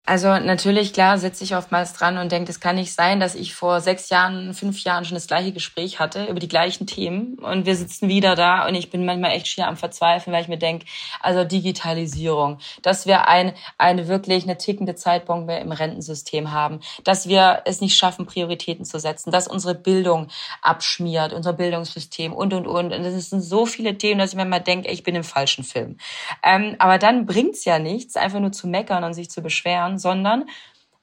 Also 0.03 0.27
natürlich, 0.39 0.93
klar, 0.93 1.19
sitze 1.19 1.43
ich 1.43 1.55
oftmals 1.55 1.93
dran 1.93 2.17
und 2.17 2.31
denke, 2.31 2.49
es 2.49 2.59
kann 2.59 2.75
nicht 2.75 2.91
sein, 2.91 3.19
dass 3.19 3.35
ich 3.35 3.53
vor 3.53 3.81
sechs 3.81 4.09
Jahren, 4.09 4.55
fünf 4.55 4.83
Jahren 4.83 5.05
schon 5.05 5.13
das 5.13 5.27
gleiche 5.27 5.51
Gespräch 5.51 5.99
hatte 5.99 6.25
über 6.25 6.39
die 6.39 6.47
gleichen 6.47 6.87
Themen 6.87 7.35
und 7.35 7.67
wir 7.67 7.75
sitzen 7.75 8.09
wieder 8.09 8.35
da 8.35 8.67
und 8.67 8.73
ich 8.73 8.89
bin 8.89 9.05
manchmal 9.05 9.31
echt 9.31 9.45
schier 9.45 9.67
am 9.67 9.77
Verzweifeln, 9.77 10.33
weil 10.33 10.41
ich 10.41 10.47
mir 10.47 10.57
denke, 10.57 10.87
also 11.19 11.43
Digitalisierung, 11.43 12.57
dass 12.81 13.05
wir 13.05 13.27
ein, 13.27 13.53
eine 13.77 14.07
wirklich 14.07 14.43
eine 14.43 14.57
tickende 14.57 14.95
Zeitbombe 14.95 15.53
im 15.53 15.71
Rentensystem 15.71 16.51
haben, 16.51 16.79
dass 17.03 17.27
wir 17.29 17.61
es 17.65 17.79
nicht 17.79 17.95
schaffen, 17.95 18.25
Prioritäten 18.25 18.85
zu 18.85 18.99
setzen, 18.99 19.31
dass 19.31 19.47
unsere 19.47 19.75
Bildung 19.75 20.29
abschmiert, 20.63 21.31
unser 21.31 21.53
Bildungssystem 21.53 22.33
und, 22.33 22.55
und, 22.55 22.65
und. 22.65 22.91
Und 22.91 23.05
es 23.05 23.29
sind 23.29 23.41
so 23.41 23.67
viele 23.67 23.99
Themen, 23.99 24.19
dass 24.19 24.31
ich 24.31 24.35
mir 24.35 24.45
mal 24.45 24.59
denke, 24.59 24.89
ich 24.89 25.03
bin 25.03 25.13
im 25.13 25.23
falschen 25.23 25.63
Film. 25.63 25.97
Ähm, 26.41 26.75
aber 26.79 26.97
dann 26.97 27.27
bringt's 27.27 27.65
ja 27.65 27.77
nichts, 27.77 28.17
einfach 28.17 28.39
nur 28.39 28.51
zu 28.51 28.67
meckern 28.67 29.03
und 29.03 29.13
sich 29.13 29.29
zu 29.29 29.43
beschweren 29.43 29.90
machen, 29.91 29.99
sondern 29.99 30.45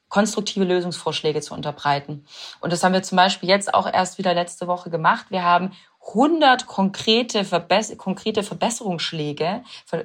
konstruktive 0.09 0.65
Lösungsvorschläge 0.65 1.39
zu 1.41 1.53
unterbreiten. 1.53 2.25
Und 2.61 2.73
das 2.73 2.83
haben 2.83 2.93
wir 2.93 3.03
zum 3.03 3.15
Beispiel 3.15 3.47
jetzt 3.47 3.73
auch 3.73 3.91
erst 3.91 4.17
wieder 4.17 4.33
letzte 4.33 4.65
Woche 4.65 4.89
gemacht. 4.89 5.27
Wir 5.29 5.43
haben 5.43 5.71
100 6.07 6.65
konkrete, 6.65 7.45
Verbess 7.45 7.95
konkrete 7.95 8.41
Verbesserungsschläge 8.41 9.61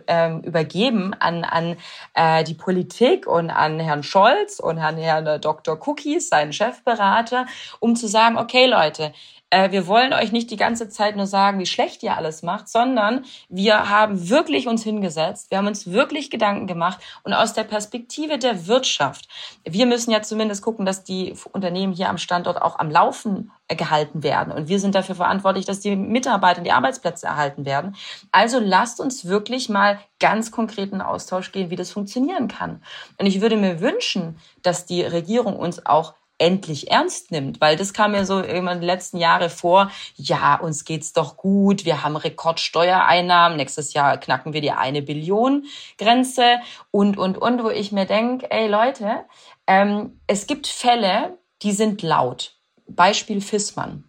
ähm, 0.06 0.40
übergeben 0.42 1.14
an, 1.14 1.44
an 1.44 1.76
äh, 2.12 2.44
die 2.44 2.52
Politik 2.52 3.26
und 3.26 3.48
an 3.48 3.80
Herrn 3.80 4.02
Scholz 4.02 4.60
und 4.60 4.78
an 4.78 4.98
Herrn 4.98 5.40
Dr. 5.40 5.78
Cookies, 5.86 6.28
seinen 6.28 6.52
Chefberater, 6.52 7.46
um 7.80 7.96
zu 7.96 8.06
sagen, 8.06 8.36
okay 8.36 8.66
Leute, 8.66 9.14
äh, 9.54 9.70
wir 9.70 9.86
wollen 9.86 10.12
euch 10.12 10.32
nicht 10.32 10.50
die 10.50 10.56
ganze 10.56 10.88
Zeit 10.88 11.14
nur 11.14 11.26
sagen, 11.26 11.60
wie 11.60 11.66
schlecht 11.66 12.02
ihr 12.02 12.16
alles 12.16 12.42
macht, 12.42 12.68
sondern 12.68 13.24
wir 13.48 13.88
haben 13.88 14.28
wirklich 14.28 14.66
uns 14.66 14.82
hingesetzt, 14.82 15.50
wir 15.50 15.58
haben 15.58 15.68
uns 15.68 15.92
wirklich 15.92 16.28
Gedanken 16.28 16.66
gemacht 16.66 16.98
und 17.22 17.32
aus 17.32 17.52
der 17.52 17.62
Perspektive 17.62 18.38
der 18.38 18.66
Wirtschaft, 18.66 19.28
wir 19.62 19.86
müssen 19.86 20.10
ja 20.10 20.22
zumindest 20.22 20.62
gucken, 20.62 20.84
dass 20.84 21.04
die 21.04 21.34
Unternehmen 21.52 21.92
hier 21.92 22.08
am 22.08 22.18
Standort 22.18 22.60
auch 22.60 22.80
am 22.80 22.90
Laufen 22.90 23.52
äh, 23.68 23.76
gehalten 23.76 24.24
werden. 24.24 24.52
Und 24.52 24.68
wir 24.68 24.80
sind 24.80 24.96
dafür 24.96 25.14
verantwortlich, 25.14 25.66
dass 25.66 25.78
die 25.78 25.94
Mitarbeiter 25.94 26.58
und 26.58 26.64
die 26.64 26.72
Arbeitsplätze 26.72 27.26
erhalten 27.26 27.64
werden. 27.64 27.94
Also 28.32 28.58
lasst 28.58 28.98
uns 28.98 29.24
wirklich 29.24 29.68
mal 29.68 30.00
ganz 30.18 30.50
konkreten 30.50 31.00
Austausch 31.00 31.52
gehen, 31.52 31.70
wie 31.70 31.76
das 31.76 31.92
funktionieren 31.92 32.48
kann. 32.48 32.82
Und 33.20 33.26
ich 33.26 33.40
würde 33.40 33.56
mir 33.56 33.80
wünschen, 33.80 34.36
dass 34.62 34.84
die 34.84 35.02
Regierung 35.02 35.56
uns 35.56 35.86
auch 35.86 36.14
endlich 36.44 36.90
ernst 36.90 37.30
nimmt, 37.30 37.62
weil 37.62 37.76
das 37.76 37.94
kam 37.94 38.12
mir 38.12 38.26
so 38.26 38.40
immer 38.40 38.76
die 38.76 38.84
letzten 38.84 39.16
Jahre 39.16 39.48
vor, 39.48 39.90
ja, 40.16 40.56
uns 40.56 40.84
geht's 40.84 41.14
doch 41.14 41.38
gut, 41.38 41.86
wir 41.86 42.04
haben 42.04 42.16
Rekordsteuereinnahmen, 42.16 43.56
nächstes 43.56 43.94
Jahr 43.94 44.18
knacken 44.18 44.52
wir 44.52 44.60
die 44.60 44.70
eine 44.70 45.00
Billion 45.00 45.64
Grenze 45.96 46.58
und, 46.90 47.16
und, 47.16 47.38
und, 47.38 47.64
wo 47.64 47.70
ich 47.70 47.92
mir 47.92 48.04
denke, 48.04 48.50
ey 48.50 48.68
Leute, 48.68 49.24
ähm, 49.66 50.20
es 50.26 50.46
gibt 50.46 50.66
Fälle, 50.66 51.38
die 51.62 51.72
sind 51.72 52.02
laut. 52.02 52.52
Beispiel 52.86 53.40
Fissmann. 53.40 54.04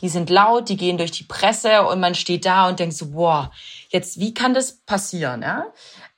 Die 0.00 0.08
sind 0.08 0.28
laut, 0.28 0.68
die 0.68 0.76
gehen 0.76 0.98
durch 0.98 1.12
die 1.12 1.24
Presse 1.24 1.86
und 1.86 2.00
man 2.00 2.16
steht 2.16 2.44
da 2.46 2.68
und 2.68 2.80
denkt 2.80 2.96
so, 2.96 3.12
boah, 3.12 3.52
jetzt, 3.90 4.18
wie 4.18 4.34
kann 4.34 4.54
das 4.54 4.80
passieren? 4.80 5.42
Ja? 5.42 5.66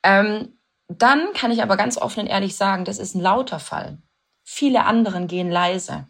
Ähm, 0.03 0.57
dann 0.89 1.35
kann 1.35 1.51
ich 1.51 1.63
aber 1.63 1.77
ganz 1.77 1.99
offen 1.99 2.21
und 2.21 2.27
ehrlich 2.29 2.57
sagen, 2.57 2.87
das 2.87 2.99
ist 2.99 3.15
ein 3.15 3.21
lauter 3.21 3.59
Fall. 3.59 3.99
Viele 4.45 4.85
anderen 4.85 5.27
gehen 5.27 5.51
leise. 5.51 6.07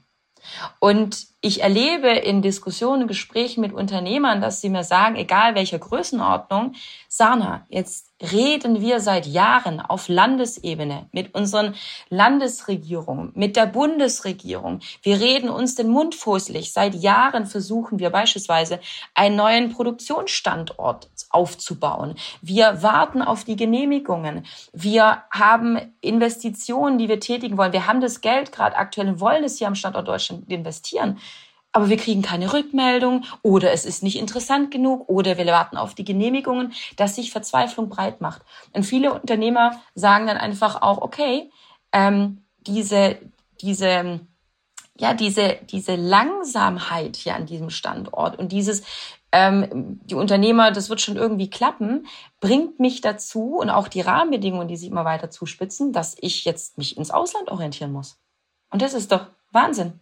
Und 0.80 1.31
ich 1.44 1.60
erlebe 1.60 2.08
in 2.08 2.40
Diskussionen, 2.40 3.08
Gesprächen 3.08 3.62
mit 3.62 3.72
Unternehmern, 3.72 4.40
dass 4.40 4.60
sie 4.60 4.68
mir 4.68 4.84
sagen, 4.84 5.16
egal 5.16 5.56
welcher 5.56 5.80
Größenordnung, 5.80 6.74
Sana, 7.08 7.66
jetzt 7.68 8.12
reden 8.22 8.80
wir 8.80 9.00
seit 9.00 9.26
Jahren 9.26 9.80
auf 9.80 10.08
Landesebene 10.08 11.08
mit 11.10 11.34
unseren 11.34 11.74
Landesregierungen, 12.08 13.32
mit 13.34 13.56
der 13.56 13.66
Bundesregierung. 13.66 14.80
Wir 15.02 15.20
reden 15.20 15.50
uns 15.50 15.74
den 15.74 15.88
Mund 15.88 16.14
fußlich. 16.14 16.72
Seit 16.72 16.94
Jahren 16.94 17.46
versuchen 17.46 17.98
wir 17.98 18.10
beispielsweise 18.10 18.78
einen 19.14 19.34
neuen 19.34 19.72
Produktionsstandort 19.72 21.10
aufzubauen. 21.30 22.14
Wir 22.40 22.84
warten 22.84 23.20
auf 23.20 23.42
die 23.42 23.56
Genehmigungen. 23.56 24.46
Wir 24.72 25.24
haben 25.32 25.80
Investitionen, 26.00 26.98
die 26.98 27.08
wir 27.08 27.18
tätigen 27.18 27.58
wollen. 27.58 27.72
Wir 27.72 27.88
haben 27.88 28.00
das 28.00 28.20
Geld 28.20 28.52
gerade 28.52 28.76
aktuell 28.76 29.08
und 29.08 29.20
wollen 29.20 29.42
es 29.42 29.58
hier 29.58 29.66
am 29.66 29.74
Standort 29.74 30.06
Deutschland 30.06 30.48
investieren 30.48 31.18
aber 31.72 31.88
wir 31.88 31.96
kriegen 31.96 32.22
keine 32.22 32.52
Rückmeldung 32.52 33.24
oder 33.40 33.72
es 33.72 33.84
ist 33.86 34.02
nicht 34.02 34.18
interessant 34.18 34.70
genug 34.70 35.08
oder 35.08 35.38
wir 35.38 35.46
warten 35.46 35.76
auf 35.76 35.94
die 35.94 36.04
Genehmigungen, 36.04 36.72
dass 36.96 37.16
sich 37.16 37.32
Verzweiflung 37.32 37.88
breit 37.88 38.20
macht. 38.20 38.42
Und 38.72 38.84
viele 38.84 39.12
Unternehmer 39.12 39.80
sagen 39.94 40.26
dann 40.26 40.36
einfach 40.36 40.82
auch, 40.82 40.98
okay, 41.00 41.50
ähm, 41.92 42.44
diese, 42.60 43.18
diese, 43.60 44.20
ja, 44.98 45.14
diese, 45.14 45.58
diese 45.70 45.96
Langsamkeit 45.96 47.16
hier 47.16 47.34
an 47.34 47.46
diesem 47.46 47.70
Standort 47.70 48.38
und 48.38 48.52
dieses, 48.52 48.82
ähm, 49.32 49.98
die 50.04 50.14
Unternehmer, 50.14 50.72
das 50.72 50.90
wird 50.90 51.00
schon 51.00 51.16
irgendwie 51.16 51.48
klappen, 51.48 52.06
bringt 52.40 52.78
mich 52.80 53.00
dazu 53.00 53.56
und 53.56 53.70
auch 53.70 53.88
die 53.88 54.02
Rahmenbedingungen, 54.02 54.68
die 54.68 54.76
sich 54.76 54.90
immer 54.90 55.06
weiter 55.06 55.30
zuspitzen, 55.30 55.92
dass 55.92 56.16
ich 56.20 56.44
jetzt 56.44 56.76
mich 56.76 56.98
ins 56.98 57.10
Ausland 57.10 57.50
orientieren 57.50 57.92
muss. 57.92 58.18
Und 58.70 58.82
das 58.82 58.92
ist 58.92 59.10
doch 59.10 59.26
Wahnsinn. 59.50 60.01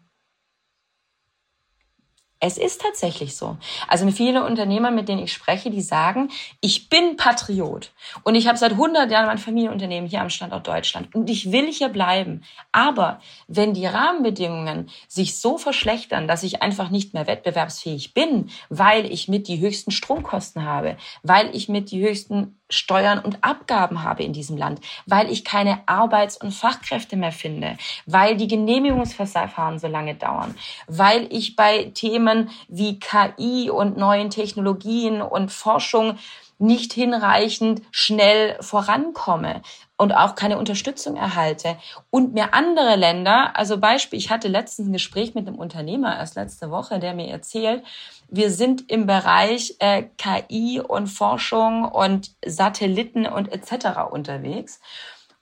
Es 2.42 2.57
ist 2.57 2.81
tatsächlich 2.81 3.37
so. 3.37 3.59
Also 3.87 4.11
viele 4.11 4.44
Unternehmer, 4.44 4.90
mit 4.90 5.09
denen 5.09 5.22
ich 5.22 5.33
spreche, 5.33 5.70
die 5.70 5.83
sagen, 5.83 6.31
ich 6.62 6.88
bin 6.88 7.18
Patriot 7.18 7.92
und 8.22 8.35
ich 8.35 8.48
habe 8.48 8.57
seit 8.57 8.72
100 8.72 9.11
Jahren 9.11 9.26
mein 9.26 9.37
Familienunternehmen 9.37 10.09
hier 10.09 10.22
am 10.22 10.31
Standort 10.31 10.66
Deutschland 10.66 11.14
und 11.14 11.29
ich 11.29 11.53
will 11.53 11.70
hier 11.70 11.90
bleiben. 11.90 12.42
Aber 12.72 13.20
wenn 13.46 13.74
die 13.74 13.85
Rahmenbedingungen 13.85 14.88
sich 15.07 15.38
so 15.38 15.59
verschlechtern, 15.59 16.26
dass 16.26 16.42
ich 16.42 16.62
einfach 16.62 16.88
nicht 16.88 17.12
mehr 17.12 17.26
wettbewerbsfähig 17.26 18.14
bin, 18.14 18.48
weil 18.70 19.05
ich 19.12 19.29
mit 19.29 19.46
die 19.46 19.61
höchsten 19.61 19.90
Stromkosten 19.90 20.64
habe, 20.64 20.96
weil 21.22 21.55
ich 21.55 21.68
mit 21.68 21.90
die 21.90 22.00
höchsten 22.00 22.59
Steuern 22.70 23.18
und 23.18 23.44
Abgaben 23.44 24.02
habe 24.02 24.22
in 24.22 24.33
diesem 24.33 24.56
Land, 24.56 24.80
weil 25.06 25.30
ich 25.30 25.44
keine 25.44 25.80
Arbeits- 25.87 26.37
und 26.37 26.52
Fachkräfte 26.52 27.16
mehr 27.16 27.33
finde, 27.33 27.76
weil 28.06 28.37
die 28.37 28.48
Genehmigungsverfahren 28.48 29.78
so 29.78 29.88
lange 29.88 30.14
dauern, 30.14 30.54
weil 30.87 31.26
ich 31.30 31.56
bei 31.56 31.90
Themen 31.94 32.50
wie 32.68 32.98
KI 32.98 33.70
und 33.70 33.96
neuen 33.96 34.30
Technologien 34.30 35.20
und 35.20 35.52
Forschung 35.52 36.18
nicht 36.60 36.92
hinreichend 36.92 37.82
schnell 37.90 38.56
vorankomme 38.60 39.62
und 39.96 40.12
auch 40.12 40.34
keine 40.34 40.58
Unterstützung 40.58 41.16
erhalte 41.16 41.76
und 42.10 42.34
mir 42.34 42.54
andere 42.54 42.96
Länder, 42.96 43.56
also 43.56 43.78
Beispiel, 43.78 44.18
ich 44.18 44.30
hatte 44.30 44.48
letztens 44.48 44.88
ein 44.88 44.92
Gespräch 44.92 45.34
mit 45.34 45.46
einem 45.46 45.58
Unternehmer 45.58 46.16
erst 46.16 46.36
letzte 46.36 46.70
Woche, 46.70 46.98
der 46.98 47.14
mir 47.14 47.28
erzählt, 47.28 47.82
wir 48.28 48.50
sind 48.50 48.90
im 48.90 49.06
Bereich 49.06 49.76
äh, 49.80 50.04
KI 50.16 50.80
und 50.80 51.08
Forschung 51.08 51.84
und 51.84 52.30
Satelliten 52.44 53.26
und 53.26 53.52
etc. 53.52 54.10
unterwegs. 54.10 54.80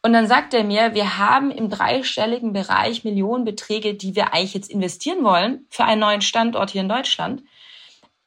Und 0.03 0.13
dann 0.13 0.27
sagt 0.27 0.55
er 0.55 0.65
mir, 0.65 0.95
wir 0.95 1.19
haben 1.19 1.51
im 1.51 1.69
dreistelligen 1.69 2.53
Bereich 2.53 3.05
Millionenbeträge, 3.05 3.95
die 3.95 4.15
wir 4.15 4.33
eigentlich 4.33 4.55
jetzt 4.55 4.71
investieren 4.71 5.25
wollen 5.25 5.67
für 5.69 5.85
einen 5.85 6.01
neuen 6.01 6.21
Standort 6.21 6.71
hier 6.71 6.83
in 6.83 6.89
Deutschland 6.89 7.43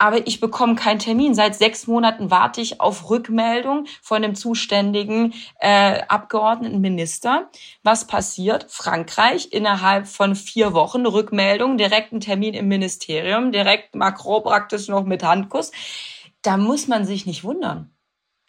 aber 0.02 0.26
ich 0.26 0.40
bekomme 0.40 0.74
keinen 0.74 0.98
Termin. 0.98 1.36
Seit 1.36 1.54
sechs 1.54 1.86
Monaten 1.86 2.32
warte 2.32 2.60
ich 2.60 2.82
auf 2.82 3.12
Rückmeldung 3.12 3.86
von 4.02 4.24
dem 4.24 4.34
zuständigen 4.34 5.36
äh, 5.60 6.02
Abgeordneten 6.08 6.82
Minister. 6.82 7.52
Was 7.84 8.08
passiert? 8.08 8.66
Frankreich 8.68 9.50
innerhalb 9.52 10.08
von 10.08 10.36
vier 10.36 10.74
Wochen 10.74 11.06
Rückmeldung, 11.06 11.78
direkt 11.78 12.14
einen 12.14 12.22
Termin 12.22 12.56
im 12.56 12.68
Ministerium, 12.68 13.52
direkt 13.52 13.94
Macron 13.94 14.42
praktisch 14.42 14.88
noch 14.88 15.06
mit 15.06 15.22
Handkuss. 15.22 15.72
Da 16.42 16.58
muss 16.58 16.88
man 16.88 17.06
sich 17.06 17.28
nicht 17.28 17.44
wundern, 17.44 17.92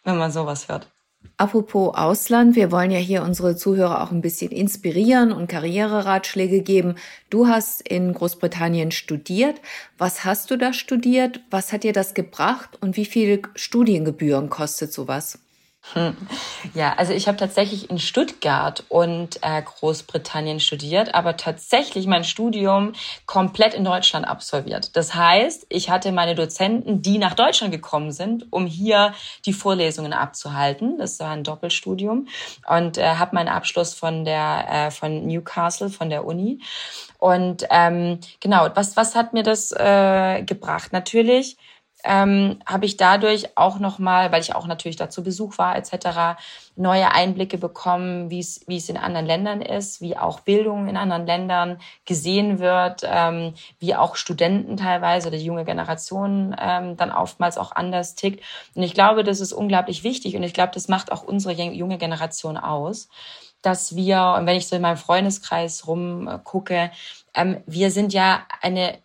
wenn 0.03 0.17
man 0.17 0.31
sowas 0.31 0.69
hört. 0.69 0.92
Apropos 1.37 1.95
Ausland, 1.95 2.55
wir 2.55 2.71
wollen 2.71 2.91
ja 2.91 2.99
hier 2.99 3.23
unsere 3.23 3.55
Zuhörer 3.55 4.03
auch 4.03 4.11
ein 4.11 4.21
bisschen 4.21 4.51
inspirieren 4.51 5.31
und 5.31 5.47
Karriereratschläge 5.47 6.61
geben. 6.61 6.95
Du 7.29 7.47
hast 7.47 7.81
in 7.87 8.13
Großbritannien 8.13 8.91
studiert. 8.91 9.59
Was 9.97 10.25
hast 10.25 10.51
du 10.51 10.57
da 10.57 10.73
studiert? 10.73 11.41
Was 11.49 11.73
hat 11.73 11.83
dir 11.83 11.93
das 11.93 12.13
gebracht 12.13 12.77
und 12.81 12.97
wie 12.97 13.05
viel 13.05 13.41
Studiengebühren 13.55 14.49
kostet 14.49 14.93
sowas? 14.93 15.42
Ja, 16.73 16.93
also 16.97 17.13
ich 17.13 17.27
habe 17.27 17.37
tatsächlich 17.37 17.89
in 17.89 17.99
Stuttgart 17.99 18.83
und 18.89 19.39
äh, 19.41 19.61
Großbritannien 19.61 20.59
studiert, 20.59 21.13
aber 21.13 21.37
tatsächlich 21.37 22.07
mein 22.07 22.23
Studium 22.23 22.93
komplett 23.25 23.73
in 23.73 23.83
Deutschland 23.83 24.27
absolviert. 24.27 24.95
Das 24.95 25.13
heißt, 25.13 25.65
ich 25.69 25.89
hatte 25.89 26.11
meine 26.11 26.35
Dozenten, 26.35 27.01
die 27.01 27.17
nach 27.17 27.33
Deutschland 27.33 27.71
gekommen 27.73 28.11
sind, 28.11 28.51
um 28.51 28.65
hier 28.65 29.13
die 29.45 29.53
Vorlesungen 29.53 30.13
abzuhalten. 30.13 30.97
Das 30.97 31.19
war 31.19 31.31
ein 31.31 31.43
Doppelstudium 31.43 32.27
und 32.67 32.97
äh, 32.97 33.15
habe 33.15 33.35
meinen 33.35 33.49
Abschluss 33.49 33.93
von 33.93 34.25
der 34.25 34.65
äh, 34.69 34.91
von 34.91 35.27
Newcastle 35.27 35.89
von 35.89 36.09
der 36.09 36.25
Uni. 36.25 36.61
Und 37.19 37.65
ähm, 37.69 38.19
genau, 38.39 38.69
was 38.73 38.97
was 38.97 39.15
hat 39.15 39.33
mir 39.33 39.43
das 39.43 39.71
äh, 39.71 40.43
gebracht? 40.43 40.93
Natürlich 40.93 41.57
ähm, 42.03 42.59
habe 42.65 42.85
ich 42.85 42.97
dadurch 42.97 43.57
auch 43.57 43.79
nochmal, 43.79 44.31
weil 44.31 44.41
ich 44.41 44.55
auch 44.55 44.67
natürlich 44.67 44.97
dazu 44.97 45.23
Besuch 45.23 45.57
war 45.57 45.75
etc., 45.75 46.41
neue 46.75 47.11
Einblicke 47.11 47.57
bekommen, 47.57 48.29
wie 48.29 48.39
es 48.39 48.61
wie 48.67 48.77
es 48.77 48.89
in 48.89 48.97
anderen 48.97 49.25
Ländern 49.25 49.61
ist, 49.61 50.01
wie 50.01 50.17
auch 50.17 50.41
Bildung 50.41 50.87
in 50.87 50.97
anderen 50.97 51.25
Ländern 51.25 51.79
gesehen 52.05 52.59
wird, 52.59 53.01
ähm, 53.05 53.53
wie 53.79 53.95
auch 53.95 54.15
Studenten 54.15 54.77
teilweise 54.77 55.27
oder 55.27 55.37
die 55.37 55.45
junge 55.45 55.65
Generation 55.65 56.55
ähm, 56.59 56.97
dann 56.97 57.11
oftmals 57.11 57.57
auch 57.57 57.71
anders 57.71 58.15
tickt. 58.15 58.43
Und 58.75 58.83
ich 58.83 58.93
glaube, 58.93 59.23
das 59.23 59.39
ist 59.39 59.53
unglaublich 59.53 60.03
wichtig 60.03 60.35
und 60.35 60.43
ich 60.43 60.53
glaube, 60.53 60.71
das 60.73 60.87
macht 60.87 61.11
auch 61.11 61.23
unsere 61.23 61.53
junge 61.53 61.97
Generation 61.97 62.57
aus, 62.57 63.09
dass 63.61 63.95
wir, 63.95 64.35
und 64.37 64.45
wenn 64.45 64.57
ich 64.57 64.67
so 64.67 64.75
in 64.75 64.81
meinem 64.81 64.97
Freundeskreis 64.97 65.87
rumgucke, 65.87 66.91
ähm, 67.33 67.63
wir 67.65 67.91
sind 67.91 68.13
ja 68.13 68.45
eine 68.61 68.99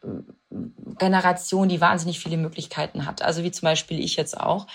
Generation, 0.51 1.69
die 1.69 1.81
wahnsinnig 1.81 2.19
viele 2.19 2.37
Möglichkeiten 2.37 3.07
hat. 3.07 3.23
Also 3.23 3.43
wie 3.43 3.51
zum 3.51 3.67
Beispiel 3.67 4.01
ich 4.01 4.17
jetzt 4.17 4.39
auch, 4.39 4.67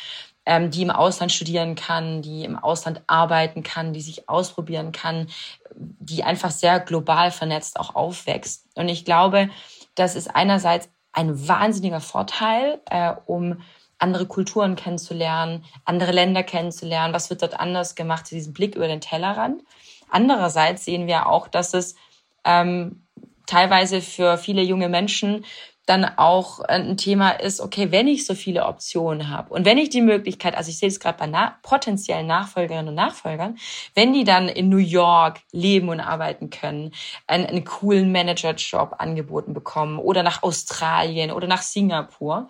ähm, 0.45 0.71
die 0.71 0.81
im 0.81 0.91
Ausland 0.91 1.31
studieren 1.31 1.75
kann, 1.75 2.21
die 2.21 2.43
im 2.43 2.57
Ausland 2.57 3.01
arbeiten 3.07 3.63
kann, 3.63 3.93
die 3.93 4.01
sich 4.01 4.29
ausprobieren 4.29 4.91
kann, 4.91 5.27
die 5.75 6.23
einfach 6.23 6.51
sehr 6.51 6.79
global 6.79 7.31
vernetzt 7.31 7.79
auch 7.79 7.95
aufwächst. 7.95 8.67
Und 8.75 8.89
ich 8.89 9.05
glaube, 9.05 9.49
das 9.95 10.15
ist 10.15 10.35
einerseits 10.35 10.89
ein 11.11 11.47
wahnsinniger 11.47 12.01
Vorteil, 12.01 12.81
äh, 12.89 13.13
um 13.25 13.61
andere 13.99 14.25
Kulturen 14.25 14.75
kennenzulernen, 14.75 15.63
andere 15.85 16.11
Länder 16.11 16.43
kennenzulernen, 16.43 17.13
was 17.13 17.29
wird 17.29 17.41
dort 17.41 17.59
anders 17.59 17.95
gemacht, 17.95 18.29
diesen 18.29 18.53
Blick 18.53 18.75
über 18.75 18.87
den 18.87 19.01
Tellerrand. 19.01 19.63
Andererseits 20.09 20.83
sehen 20.85 21.07
wir 21.07 21.27
auch, 21.27 21.47
dass 21.47 21.73
es 21.73 21.95
ähm, 22.43 23.02
teilweise 23.45 24.01
für 24.01 24.37
viele 24.37 24.61
junge 24.61 24.89
Menschen 24.89 25.45
dann 25.85 26.05
auch 26.17 26.61
ein 26.61 26.95
Thema 26.95 27.31
ist, 27.31 27.59
okay, 27.59 27.91
wenn 27.91 28.07
ich 28.07 28.25
so 28.25 28.35
viele 28.35 28.65
Optionen 28.65 29.29
habe 29.29 29.53
und 29.53 29.65
wenn 29.65 29.77
ich 29.77 29.89
die 29.89 30.01
Möglichkeit, 30.01 30.55
also 30.55 30.69
ich 30.69 30.77
sehe 30.77 30.87
es 30.87 30.99
gerade 30.99 31.17
bei 31.17 31.27
na 31.27 31.57
potenziellen 31.61 32.25
Nachfolgerinnen 32.25 32.87
und 32.87 32.95
Nachfolgern, 32.95 33.57
wenn 33.93 34.13
die 34.13 34.23
dann 34.23 34.47
in 34.47 34.69
New 34.69 34.77
York 34.77 35.41
leben 35.51 35.89
und 35.89 35.99
arbeiten 35.99 36.49
können, 36.49 36.93
einen, 37.27 37.45
einen 37.45 37.65
coolen 37.65 38.13
Managerjob 38.13 38.95
angeboten 38.99 39.53
bekommen 39.53 39.99
oder 39.99 40.23
nach 40.23 40.41
Australien 40.41 41.31
oder 41.31 41.47
nach 41.47 41.61
Singapur, 41.61 42.47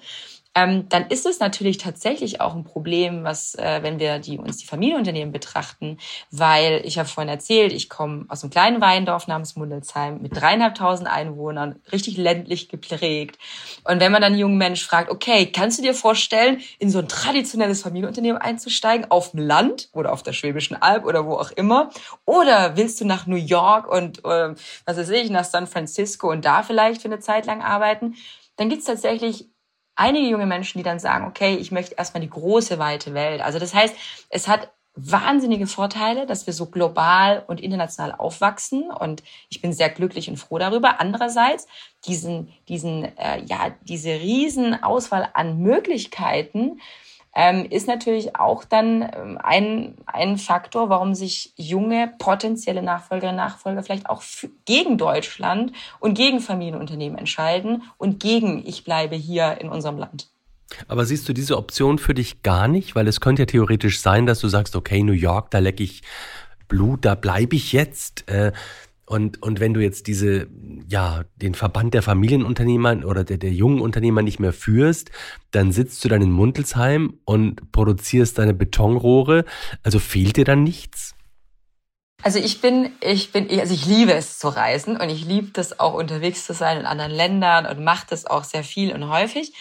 ähm, 0.55 0.87
dann 0.89 1.07
ist 1.07 1.25
es 1.25 1.39
natürlich 1.39 1.77
tatsächlich 1.77 2.39
auch 2.39 2.53
ein 2.53 2.63
Problem, 2.63 3.23
was, 3.23 3.55
äh, 3.55 3.79
wenn 3.81 3.99
wir 3.99 4.19
die, 4.19 4.37
uns 4.37 4.57
die 4.57 4.67
Familienunternehmen 4.67 5.31
betrachten, 5.31 5.97
weil 6.29 6.81
ich 6.85 6.99
habe 6.99 7.09
vorhin 7.09 7.29
erzählt, 7.29 7.73
ich 7.73 7.89
komme 7.89 8.25
aus 8.27 8.43
einem 8.43 8.51
kleinen 8.51 8.79
Weindorf 8.79 9.27
namens 9.27 9.55
Mundelsheim 9.55 10.21
mit 10.21 10.39
dreieinhalbtausend 10.39 11.09
Einwohnern, 11.09 11.79
richtig 11.91 12.17
ländlich 12.17 12.69
geprägt. 12.69 13.39
Und 13.83 13.99
wenn 13.99 14.11
man 14.11 14.21
dann 14.21 14.33
einen 14.33 14.39
jungen 14.39 14.57
Mensch 14.57 14.85
fragt, 14.85 15.09
okay, 15.09 15.51
kannst 15.51 15.79
du 15.79 15.83
dir 15.83 15.95
vorstellen, 15.95 16.61
in 16.77 16.91
so 16.91 16.99
ein 16.99 17.07
traditionelles 17.07 17.81
Familienunternehmen 17.81 18.39
einzusteigen, 18.39 19.09
auf 19.09 19.31
dem 19.31 19.39
Land 19.39 19.89
oder 19.93 20.11
auf 20.13 20.21
der 20.21 20.33
Schwäbischen 20.33 20.79
Alb 20.79 21.05
oder 21.05 21.25
wo 21.25 21.33
auch 21.33 21.51
immer? 21.51 21.89
Oder 22.25 22.77
willst 22.77 23.01
du 23.01 23.05
nach 23.05 23.25
New 23.25 23.35
York 23.35 23.91
und, 23.91 24.19
äh, 24.19 24.53
was 24.85 24.97
weiß 24.97 25.09
ich, 25.09 25.31
nach 25.31 25.45
San 25.45 25.65
Francisco 25.65 26.29
und 26.29 26.45
da 26.45 26.61
vielleicht 26.61 27.01
für 27.01 27.07
eine 27.07 27.19
Zeit 27.19 27.47
lang 27.47 27.63
arbeiten? 27.63 28.15
Dann 28.55 28.69
gibt's 28.69 28.85
tatsächlich 28.85 29.49
einige 29.95 30.27
junge 30.27 30.45
Menschen, 30.45 30.77
die 30.77 30.83
dann 30.83 30.99
sagen, 30.99 31.25
okay, 31.25 31.55
ich 31.55 31.71
möchte 31.71 31.95
erstmal 31.95 32.21
die 32.21 32.29
große, 32.29 32.79
weite 32.79 33.13
Welt. 33.13 33.41
Also 33.41 33.59
das 33.59 33.73
heißt, 33.73 33.95
es 34.29 34.47
hat 34.47 34.69
wahnsinnige 34.95 35.65
Vorteile, 35.65 36.27
dass 36.27 36.45
wir 36.45 36.53
so 36.53 36.67
global 36.67 37.43
und 37.47 37.59
international 37.59 38.13
aufwachsen 38.13 38.91
und 38.91 39.23
ich 39.49 39.59
bin 39.59 39.73
sehr 39.73 39.89
glücklich 39.89 40.29
und 40.29 40.37
froh 40.37 40.59
darüber. 40.59 40.99
Andererseits 40.99 41.67
diesen 42.05 42.53
diesen 42.67 43.05
äh, 43.17 43.41
ja 43.43 43.71
diese 43.81 44.11
riesen 44.11 44.83
Auswahl 44.83 45.29
an 45.33 45.57
Möglichkeiten 45.57 46.79
ähm, 47.35 47.65
ist 47.69 47.87
natürlich 47.87 48.35
auch 48.35 48.63
dann 48.63 49.01
ähm, 49.01 49.39
ein, 49.41 49.95
ein 50.05 50.37
Faktor, 50.37 50.89
warum 50.89 51.15
sich 51.15 51.53
junge 51.55 52.13
potenzielle 52.19 52.83
Nachfolgerinnen 52.83 53.39
und 53.39 53.45
Nachfolger 53.45 53.83
vielleicht 53.83 54.09
auch 54.09 54.23
gegen 54.65 54.97
Deutschland 54.97 55.73
und 55.99 56.13
gegen 56.13 56.39
Familienunternehmen 56.39 57.17
entscheiden 57.17 57.83
und 57.97 58.19
gegen 58.19 58.63
ich 58.65 58.83
bleibe 58.83 59.15
hier 59.15 59.59
in 59.59 59.69
unserem 59.69 59.97
Land. 59.97 60.29
Aber 60.87 61.05
siehst 61.05 61.27
du 61.27 61.33
diese 61.33 61.57
Option 61.57 61.97
für 61.97 62.13
dich 62.13 62.41
gar 62.41 62.67
nicht? 62.67 62.95
Weil 62.95 63.07
es 63.07 63.19
könnte 63.19 63.43
ja 63.43 63.45
theoretisch 63.45 63.99
sein, 63.99 64.25
dass 64.25 64.39
du 64.39 64.47
sagst, 64.47 64.75
okay, 64.75 65.03
New 65.03 65.13
York, 65.13 65.51
da 65.51 65.59
leck 65.59 65.79
ich 65.79 66.01
Blut, 66.67 67.05
da 67.05 67.15
bleibe 67.15 67.55
ich 67.55 67.73
jetzt. 67.73 68.29
Äh, 68.29 68.51
und, 69.05 69.41
und 69.41 69.59
wenn 69.59 69.73
du 69.73 69.81
jetzt 69.81 70.07
diese, 70.07 70.47
ja, 70.87 71.23
den 71.35 71.55
Verband 71.55 71.93
der 71.93 72.01
Familienunternehmer 72.01 73.05
oder 73.05 73.23
der, 73.23 73.37
der 73.37 73.51
jungen 73.51 73.81
Unternehmer 73.81 74.21
nicht 74.21 74.39
mehr 74.39 74.53
führst, 74.53 75.11
dann 75.51 75.71
sitzt 75.71 76.03
du 76.05 76.09
dann 76.09 76.21
in 76.21 76.31
Muntelsheim 76.31 77.19
und 77.25 77.71
produzierst 77.71 78.37
deine 78.37 78.53
Betonrohre. 78.53 79.43
Also 79.83 79.99
fehlt 79.99 80.37
dir 80.37 80.45
dann 80.45 80.63
nichts? 80.63 81.15
Also 82.21 82.39
ich 82.39 82.61
bin, 82.61 82.91
ich 83.01 83.33
bin, 83.33 83.49
also 83.59 83.73
ich 83.73 83.85
liebe 83.85 84.13
es 84.13 84.39
zu 84.39 84.47
reisen 84.47 84.95
und 84.95 85.09
ich 85.09 85.25
liebe 85.25 85.49
das 85.51 85.81
auch 85.81 85.93
unterwegs 85.93 86.45
zu 86.45 86.53
sein 86.53 86.79
in 86.79 86.85
anderen 86.85 87.11
Ländern 87.11 87.65
und 87.65 87.83
mache 87.83 88.05
das 88.09 88.25
auch 88.25 88.45
sehr 88.45 88.63
viel 88.63 88.93
und 88.93 89.09
häufig. 89.09 89.53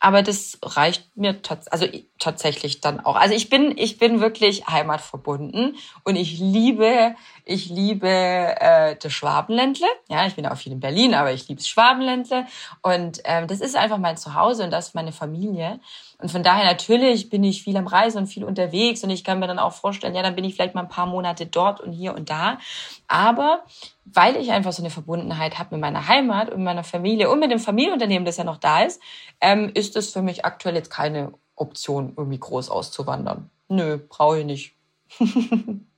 Aber 0.00 0.22
das 0.22 0.58
reicht 0.62 1.16
mir 1.16 1.42
tats 1.42 1.66
also 1.68 1.86
tatsächlich 2.18 2.80
dann 2.80 3.00
auch. 3.00 3.16
Also 3.16 3.34
ich 3.34 3.50
bin, 3.50 3.76
ich 3.76 3.98
bin 3.98 4.20
wirklich 4.20 4.66
heimatverbunden 4.66 5.76
und 6.04 6.16
ich 6.16 6.38
liebe, 6.38 7.16
ich 7.44 7.68
liebe 7.68 8.08
äh, 8.08 8.96
das 8.96 9.12
Schwabenländle. 9.12 9.86
Ja, 10.08 10.26
ich 10.26 10.36
bin 10.36 10.46
auch 10.46 10.56
viel 10.56 10.72
in 10.72 10.80
Berlin, 10.80 11.14
aber 11.14 11.32
ich 11.32 11.48
liebe 11.48 11.60
das 11.60 11.68
Schwabenländle. 11.68 12.46
Und 12.82 13.20
ähm, 13.24 13.48
das 13.48 13.60
ist 13.60 13.76
einfach 13.76 13.98
mein 13.98 14.16
Zuhause 14.16 14.64
und 14.64 14.70
das 14.70 14.88
ist 14.88 14.94
meine 14.94 15.12
Familie. 15.12 15.80
Und 16.18 16.30
von 16.30 16.42
daher 16.42 16.64
natürlich 16.64 17.28
bin 17.28 17.42
ich 17.44 17.62
viel 17.62 17.76
am 17.76 17.86
Reisen 17.86 18.18
und 18.18 18.26
viel 18.26 18.44
unterwegs 18.44 19.02
und 19.04 19.10
ich 19.10 19.24
kann 19.24 19.38
mir 19.38 19.46
dann 19.46 19.58
auch 19.58 19.72
vorstellen, 19.72 20.14
ja, 20.14 20.22
dann 20.22 20.34
bin 20.34 20.44
ich 20.44 20.54
vielleicht 20.54 20.74
mal 20.74 20.82
ein 20.82 20.88
paar 20.88 21.06
Monate 21.06 21.46
dort 21.46 21.80
und 21.80 21.92
hier 21.92 22.14
und 22.14 22.30
da. 22.30 22.58
Aber 23.06 23.64
weil 24.14 24.36
ich 24.36 24.50
einfach 24.50 24.72
so 24.72 24.82
eine 24.82 24.90
Verbundenheit 24.90 25.58
habe 25.58 25.74
mit 25.74 25.80
meiner 25.80 26.08
Heimat 26.08 26.50
und 26.50 26.62
meiner 26.62 26.84
Familie 26.84 27.30
und 27.30 27.40
mit 27.40 27.50
dem 27.50 27.58
Familienunternehmen, 27.58 28.24
das 28.24 28.36
ja 28.36 28.44
noch 28.44 28.58
da 28.58 28.82
ist, 28.82 29.00
ähm, 29.40 29.70
ist 29.74 29.96
es 29.96 30.12
für 30.12 30.22
mich 30.22 30.44
aktuell 30.44 30.74
jetzt 30.74 30.90
keine 30.90 31.32
Option, 31.54 32.14
irgendwie 32.16 32.38
groß 32.38 32.70
auszuwandern. 32.70 33.50
Nö, 33.68 33.98
brauche 33.98 34.40
ich 34.40 34.46
nicht. 34.46 34.74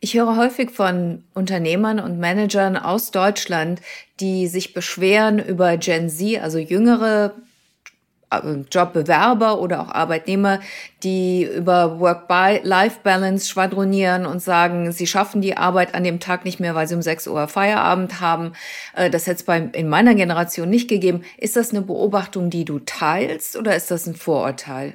Ich 0.00 0.12
höre 0.12 0.36
häufig 0.36 0.70
von 0.70 1.24
Unternehmern 1.32 1.98
und 1.98 2.18
Managern 2.18 2.76
aus 2.76 3.10
Deutschland, 3.10 3.80
die 4.20 4.48
sich 4.48 4.74
beschweren 4.74 5.38
über 5.38 5.78
Gen 5.78 6.10
Z, 6.10 6.42
also 6.42 6.58
jüngere 6.58 7.32
Jobbewerber 8.70 9.60
oder 9.60 9.80
auch 9.80 9.88
Arbeitnehmer, 9.88 10.60
die 11.02 11.44
über 11.44 12.00
Work-Life-Balance 12.00 13.48
schwadronieren 13.48 14.26
und 14.26 14.40
sagen, 14.40 14.92
sie 14.92 15.06
schaffen 15.06 15.42
die 15.42 15.56
Arbeit 15.56 15.94
an 15.94 16.04
dem 16.04 16.20
Tag 16.20 16.44
nicht 16.44 16.60
mehr, 16.60 16.74
weil 16.74 16.88
sie 16.88 16.94
um 16.94 17.02
6 17.02 17.28
Uhr 17.28 17.46
Feierabend 17.48 18.20
haben. 18.20 18.52
Äh, 18.94 19.10
das 19.10 19.26
hätte 19.26 19.44
es 19.46 19.74
in 19.74 19.88
meiner 19.88 20.14
Generation 20.14 20.70
nicht 20.70 20.88
gegeben. 20.88 21.22
Ist 21.36 21.56
das 21.56 21.70
eine 21.70 21.82
Beobachtung, 21.82 22.50
die 22.50 22.64
du 22.64 22.78
teilst 22.78 23.56
oder 23.56 23.76
ist 23.76 23.90
das 23.90 24.06
ein 24.06 24.16
Vorurteil? 24.16 24.94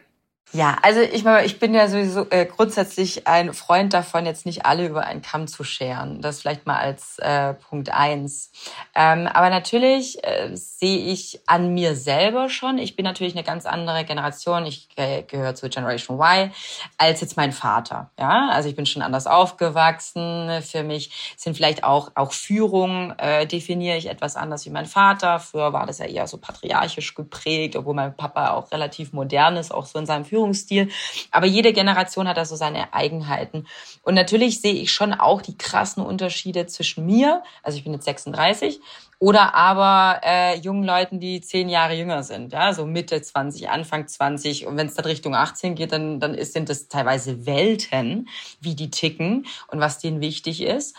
Ja, 0.51 0.77
also 0.81 0.99
ich 1.01 1.23
meine, 1.23 1.45
ich 1.45 1.59
bin 1.59 1.75
ja 1.75 1.87
sowieso 1.87 2.25
äh, 2.31 2.47
grundsätzlich 2.47 3.27
ein 3.27 3.53
Freund 3.53 3.93
davon, 3.93 4.25
jetzt 4.25 4.47
nicht 4.47 4.65
alle 4.65 4.87
über 4.87 5.05
einen 5.05 5.21
Kamm 5.21 5.47
zu 5.47 5.63
scheren. 5.63 6.21
Das 6.21 6.41
vielleicht 6.41 6.65
mal 6.65 6.79
als 6.79 7.19
äh, 7.19 7.53
Punkt 7.53 7.91
eins. 7.93 8.51
Ähm, 8.95 9.27
aber 9.27 9.51
natürlich 9.51 10.23
äh, 10.23 10.49
sehe 10.55 11.11
ich 11.11 11.39
an 11.45 11.75
mir 11.75 11.95
selber 11.95 12.49
schon. 12.49 12.79
Ich 12.79 12.95
bin 12.95 13.05
natürlich 13.05 13.35
eine 13.35 13.43
ganz 13.43 13.67
andere 13.67 14.05
Generation. 14.05 14.65
Ich 14.65 14.87
äh, 14.95 15.21
gehöre 15.21 15.53
zur 15.53 15.69
Generation 15.69 16.19
Y 16.19 16.51
als 16.97 17.21
jetzt 17.21 17.37
mein 17.37 17.51
Vater. 17.51 18.09
Ja, 18.19 18.49
also 18.51 18.69
ich 18.69 18.75
bin 18.75 18.87
schon 18.87 19.03
anders 19.03 19.27
aufgewachsen. 19.27 20.63
Für 20.63 20.81
mich 20.81 21.35
sind 21.37 21.57
vielleicht 21.57 21.83
auch 21.83 22.09
auch 22.15 22.31
Führung 22.31 23.13
äh, 23.19 23.45
definiere 23.45 23.97
ich 23.97 24.09
etwas 24.09 24.35
anders 24.35 24.65
wie 24.65 24.71
mein 24.71 24.87
Vater. 24.87 25.39
Früher 25.39 25.73
war 25.73 25.85
das 25.85 25.99
ja 25.99 26.05
eher 26.05 26.25
so 26.25 26.37
patriarchisch 26.37 27.13
geprägt, 27.13 27.75
obwohl 27.75 27.93
mein 27.93 28.17
Papa 28.17 28.51
auch 28.53 28.71
relativ 28.71 29.13
modern 29.13 29.55
ist, 29.55 29.71
auch 29.71 29.85
so 29.85 29.99
in 29.99 30.07
seinem 30.07 30.25
Führung 30.25 30.38
Führungsstil. 30.39 30.89
Aber 31.31 31.45
jede 31.45 31.73
Generation 31.73 32.27
hat 32.27 32.37
da 32.37 32.45
so 32.45 32.55
seine 32.55 32.93
Eigenheiten. 32.93 33.67
Und 34.03 34.15
natürlich 34.15 34.61
sehe 34.61 34.73
ich 34.73 34.91
schon 34.91 35.13
auch 35.13 35.41
die 35.41 35.57
krassen 35.57 36.03
Unterschiede 36.03 36.65
zwischen 36.67 37.05
mir, 37.05 37.43
also 37.63 37.77
ich 37.77 37.83
bin 37.83 37.93
jetzt 37.93 38.05
36, 38.05 38.79
oder 39.19 39.53
aber 39.53 40.21
äh, 40.23 40.57
jungen 40.59 40.85
Leuten, 40.85 41.19
die 41.19 41.41
zehn 41.41 41.67
Jahre 41.67 41.93
jünger 41.93 42.23
sind, 42.23 42.53
ja, 42.53 42.73
so 42.73 42.85
Mitte 42.85 43.21
20, 43.21 43.69
Anfang 43.69 44.07
20. 44.07 44.65
Und 44.65 44.77
wenn 44.77 44.87
es 44.87 44.95
dann 44.95 45.05
Richtung 45.05 45.35
18 45.35 45.75
geht, 45.75 45.91
dann, 45.91 46.21
dann 46.21 46.33
ist, 46.33 46.53
sind 46.53 46.69
das 46.69 46.87
teilweise 46.87 47.45
Welten, 47.45 48.29
wie 48.61 48.75
die 48.75 48.89
ticken 48.89 49.45
und 49.67 49.81
was 49.81 49.99
denen 49.99 50.21
wichtig 50.21 50.61
ist. 50.61 50.95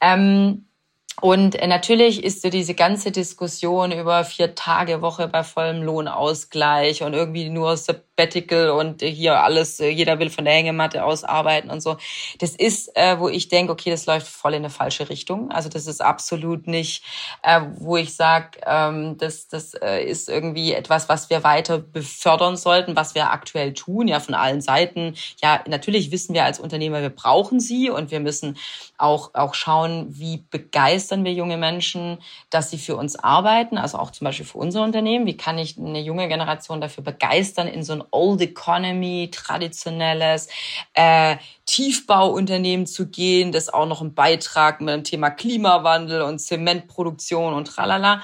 Ähm, 0.00 0.66
und 1.20 1.54
äh, 1.54 1.66
natürlich 1.66 2.24
ist 2.24 2.42
so 2.42 2.50
diese 2.50 2.74
ganze 2.74 3.10
Diskussion 3.10 3.92
über 3.92 4.24
vier 4.24 4.54
Tage 4.54 5.02
Woche 5.02 5.28
bei 5.28 5.44
vollem 5.44 5.82
Lohnausgleich 5.82 7.02
und 7.02 7.14
irgendwie 7.14 7.48
nur 7.48 7.76
Sabbatical 7.76 8.70
und 8.70 9.02
hier 9.02 9.42
alles, 9.42 9.80
äh, 9.80 9.88
jeder 9.88 10.18
will 10.18 10.30
von 10.30 10.44
der 10.44 10.54
Hängematte 10.54 11.04
aus 11.04 11.24
arbeiten 11.24 11.70
und 11.70 11.82
so. 11.82 11.96
Das 12.38 12.50
ist, 12.50 12.96
äh, 12.96 13.18
wo 13.18 13.28
ich 13.28 13.48
denke, 13.48 13.72
okay, 13.72 13.90
das 13.90 14.06
läuft 14.06 14.26
voll 14.28 14.52
in 14.52 14.58
eine 14.58 14.70
falsche 14.70 15.10
Richtung. 15.10 15.50
Also 15.50 15.68
das 15.68 15.86
ist 15.86 16.00
absolut 16.00 16.66
nicht, 16.66 17.04
äh, 17.42 17.60
wo 17.78 17.96
ich 17.96 18.14
sage, 18.14 18.58
ähm, 18.66 19.18
das, 19.18 19.48
das 19.48 19.74
äh, 19.74 20.04
ist 20.04 20.28
irgendwie 20.28 20.72
etwas, 20.72 21.08
was 21.08 21.30
wir 21.30 21.44
weiter 21.44 21.78
befördern 21.78 22.56
sollten, 22.56 22.96
was 22.96 23.14
wir 23.14 23.30
aktuell 23.30 23.74
tun, 23.74 24.08
ja, 24.08 24.20
von 24.20 24.34
allen 24.34 24.60
Seiten. 24.60 25.14
Ja, 25.42 25.62
natürlich 25.66 26.10
wissen 26.10 26.34
wir 26.34 26.44
als 26.44 26.60
Unternehmer, 26.60 27.02
wir 27.02 27.10
brauchen 27.10 27.60
sie 27.60 27.90
und 27.90 28.10
wir 28.10 28.20
müssen 28.20 28.56
auch, 28.96 29.34
auch 29.34 29.54
schauen, 29.54 30.06
wie 30.10 30.38
begeistern 31.10 31.24
wir 31.24 31.32
junge 31.32 31.56
Menschen, 31.56 32.18
dass 32.50 32.70
sie 32.70 32.78
für 32.78 32.96
uns 32.96 33.16
arbeiten, 33.16 33.78
also 33.78 33.98
auch 33.98 34.12
zum 34.12 34.26
Beispiel 34.26 34.46
für 34.46 34.58
unser 34.58 34.82
Unternehmen. 34.82 35.26
Wie 35.26 35.36
kann 35.36 35.58
ich 35.58 35.76
eine 35.76 36.00
junge 36.00 36.28
Generation 36.28 36.80
dafür 36.80 37.02
begeistern, 37.02 37.66
in 37.66 37.82
so 37.82 37.94
ein 37.94 38.04
Old 38.12 38.40
Economy, 38.40 39.30
traditionelles 39.32 40.48
äh, 40.94 41.36
Tiefbauunternehmen 41.66 42.86
zu 42.86 43.08
gehen, 43.08 43.50
das 43.52 43.68
auch 43.68 43.86
noch 43.86 44.00
einen 44.00 44.14
Beitrag 44.14 44.80
mit 44.80 44.94
dem 44.94 45.04
Thema 45.04 45.30
Klimawandel 45.30 46.22
und 46.22 46.38
Zementproduktion 46.38 47.54
und 47.54 47.66
tralala. 47.66 48.22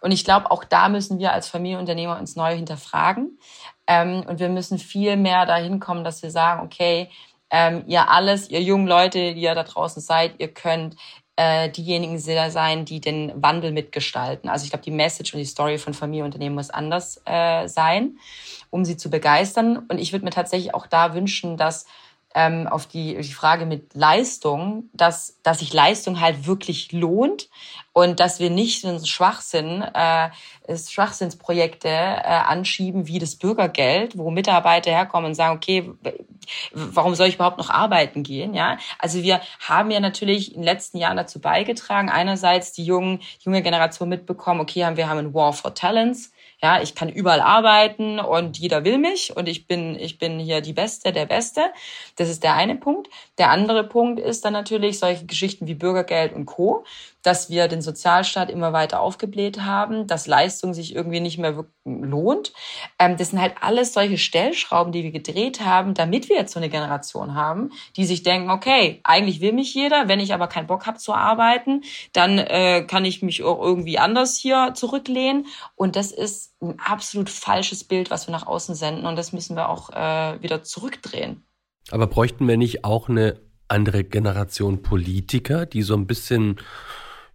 Und 0.00 0.10
ich 0.10 0.24
glaube, 0.24 0.50
auch 0.50 0.64
da 0.64 0.88
müssen 0.88 1.18
wir 1.18 1.32
als 1.32 1.48
Familienunternehmer 1.48 2.18
uns 2.18 2.36
neu 2.36 2.54
hinterfragen. 2.54 3.38
Ähm, 3.86 4.24
und 4.26 4.38
wir 4.40 4.48
müssen 4.48 4.78
viel 4.78 5.16
mehr 5.16 5.46
dahin 5.46 5.78
kommen, 5.78 6.04
dass 6.04 6.22
wir 6.22 6.30
sagen, 6.30 6.62
okay, 6.64 7.10
ähm, 7.50 7.84
ihr 7.86 8.10
alles, 8.10 8.50
ihr 8.50 8.62
jungen 8.62 8.88
Leute, 8.88 9.34
die 9.34 9.42
ihr 9.42 9.54
da 9.54 9.62
draußen 9.62 10.02
seid, 10.02 10.34
ihr 10.38 10.48
könnt 10.52 10.96
äh, 11.36 11.68
diejenigen 11.68 12.18
sein, 12.18 12.84
die 12.84 13.00
den 13.00 13.32
Wandel 13.34 13.72
mitgestalten. 13.72 14.48
Also 14.48 14.64
ich 14.64 14.70
glaube, 14.70 14.84
die 14.84 14.90
Message 14.90 15.34
und 15.34 15.40
die 15.40 15.46
Story 15.46 15.78
von 15.78 15.94
Familienunternehmen 15.94 16.54
muss 16.54 16.70
anders 16.70 17.20
äh, 17.24 17.66
sein, 17.66 18.18
um 18.70 18.84
sie 18.84 18.96
zu 18.96 19.10
begeistern. 19.10 19.78
Und 19.88 19.98
ich 19.98 20.12
würde 20.12 20.24
mir 20.24 20.30
tatsächlich 20.30 20.74
auch 20.74 20.86
da 20.86 21.14
wünschen, 21.14 21.56
dass 21.56 21.86
ähm, 22.34 22.66
auf 22.66 22.86
die, 22.86 23.16
die 23.16 23.32
Frage 23.32 23.64
mit 23.64 23.94
Leistung, 23.94 24.90
dass, 24.92 25.38
dass 25.42 25.60
sich 25.60 25.72
Leistung 25.72 26.20
halt 26.20 26.46
wirklich 26.46 26.92
lohnt 26.92 27.48
und 27.92 28.18
dass 28.18 28.40
wir 28.40 28.50
nicht 28.50 28.84
einen 28.84 29.06
Schwachsinn, 29.06 29.82
äh, 29.82 30.30
Schwachsinnsprojekte 30.76 31.88
äh, 31.88 32.22
anschieben 32.22 33.06
wie 33.06 33.20
das 33.20 33.36
Bürgergeld, 33.36 34.18
wo 34.18 34.32
Mitarbeiter 34.32 34.90
herkommen 34.90 35.28
und 35.28 35.34
sagen, 35.34 35.56
okay, 35.56 35.92
warum 36.72 37.14
soll 37.14 37.28
ich 37.28 37.36
überhaupt 37.36 37.58
noch 37.58 37.70
arbeiten 37.70 38.24
gehen? 38.24 38.52
Ja, 38.52 38.78
also 38.98 39.22
wir 39.22 39.40
haben 39.60 39.92
ja 39.92 40.00
natürlich 40.00 40.54
in 40.54 40.62
den 40.62 40.64
letzten 40.64 40.98
Jahren 40.98 41.16
dazu 41.16 41.40
beigetragen, 41.40 42.10
einerseits 42.10 42.72
die 42.72 42.84
jungen, 42.84 43.20
junge 43.38 43.62
Generation 43.62 44.08
mitbekommen, 44.08 44.60
okay, 44.60 44.84
wir 44.96 45.08
haben 45.08 45.18
ein 45.18 45.34
War 45.34 45.52
for 45.52 45.74
Talents, 45.74 46.32
ja, 46.64 46.80
ich 46.80 46.94
kann 46.94 47.10
überall 47.10 47.42
arbeiten 47.42 48.18
und 48.18 48.56
jeder 48.56 48.84
will 48.84 48.96
mich 48.96 49.36
und 49.36 49.50
ich 49.50 49.66
bin, 49.66 49.96
ich 50.00 50.16
bin 50.18 50.38
hier 50.38 50.62
die 50.62 50.72
Beste, 50.72 51.12
der 51.12 51.26
Beste. 51.26 51.60
Das 52.16 52.30
ist 52.30 52.42
der 52.42 52.54
eine 52.54 52.74
Punkt. 52.76 53.10
Der 53.36 53.50
andere 53.50 53.84
Punkt 53.84 54.18
ist 54.18 54.46
dann 54.46 54.54
natürlich 54.54 54.98
solche 54.98 55.26
Geschichten 55.26 55.66
wie 55.66 55.74
Bürgergeld 55.74 56.32
und 56.32 56.46
Co 56.46 56.86
dass 57.24 57.50
wir 57.50 57.68
den 57.68 57.82
Sozialstaat 57.82 58.50
immer 58.50 58.72
weiter 58.72 59.00
aufgebläht 59.00 59.62
haben, 59.62 60.06
dass 60.06 60.26
Leistung 60.26 60.74
sich 60.74 60.94
irgendwie 60.94 61.20
nicht 61.20 61.38
mehr 61.38 61.64
lohnt. 61.84 62.52
Ähm, 62.98 63.16
das 63.16 63.30
sind 63.30 63.40
halt 63.40 63.54
alles 63.60 63.94
solche 63.94 64.18
Stellschrauben, 64.18 64.92
die 64.92 65.02
wir 65.02 65.10
gedreht 65.10 65.60
haben, 65.64 65.94
damit 65.94 66.28
wir 66.28 66.36
jetzt 66.36 66.52
so 66.52 66.60
eine 66.60 66.68
Generation 66.68 67.34
haben, 67.34 67.70
die 67.96 68.04
sich 68.04 68.22
denken, 68.22 68.50
okay, 68.50 69.00
eigentlich 69.04 69.40
will 69.40 69.52
mich 69.52 69.74
jeder, 69.74 70.06
wenn 70.06 70.20
ich 70.20 70.34
aber 70.34 70.46
keinen 70.46 70.66
Bock 70.66 70.86
habe 70.86 70.98
zu 70.98 71.14
arbeiten, 71.14 71.82
dann 72.12 72.38
äh, 72.38 72.84
kann 72.86 73.06
ich 73.06 73.22
mich 73.22 73.42
auch 73.42 73.60
irgendwie 73.60 73.98
anders 73.98 74.36
hier 74.36 74.72
zurücklehnen. 74.74 75.46
Und 75.76 75.96
das 75.96 76.12
ist 76.12 76.54
ein 76.60 76.78
absolut 76.78 77.30
falsches 77.30 77.84
Bild, 77.84 78.10
was 78.10 78.28
wir 78.28 78.32
nach 78.32 78.46
außen 78.46 78.74
senden. 78.74 79.06
Und 79.06 79.16
das 79.16 79.32
müssen 79.32 79.56
wir 79.56 79.70
auch 79.70 79.90
äh, 79.90 80.42
wieder 80.42 80.62
zurückdrehen. 80.62 81.42
Aber 81.90 82.06
bräuchten 82.06 82.46
wir 82.46 82.58
nicht 82.58 82.84
auch 82.84 83.08
eine 83.08 83.40
andere 83.68 84.04
Generation 84.04 84.82
Politiker, 84.82 85.64
die 85.64 85.82
so 85.82 85.94
ein 85.94 86.06
bisschen 86.06 86.56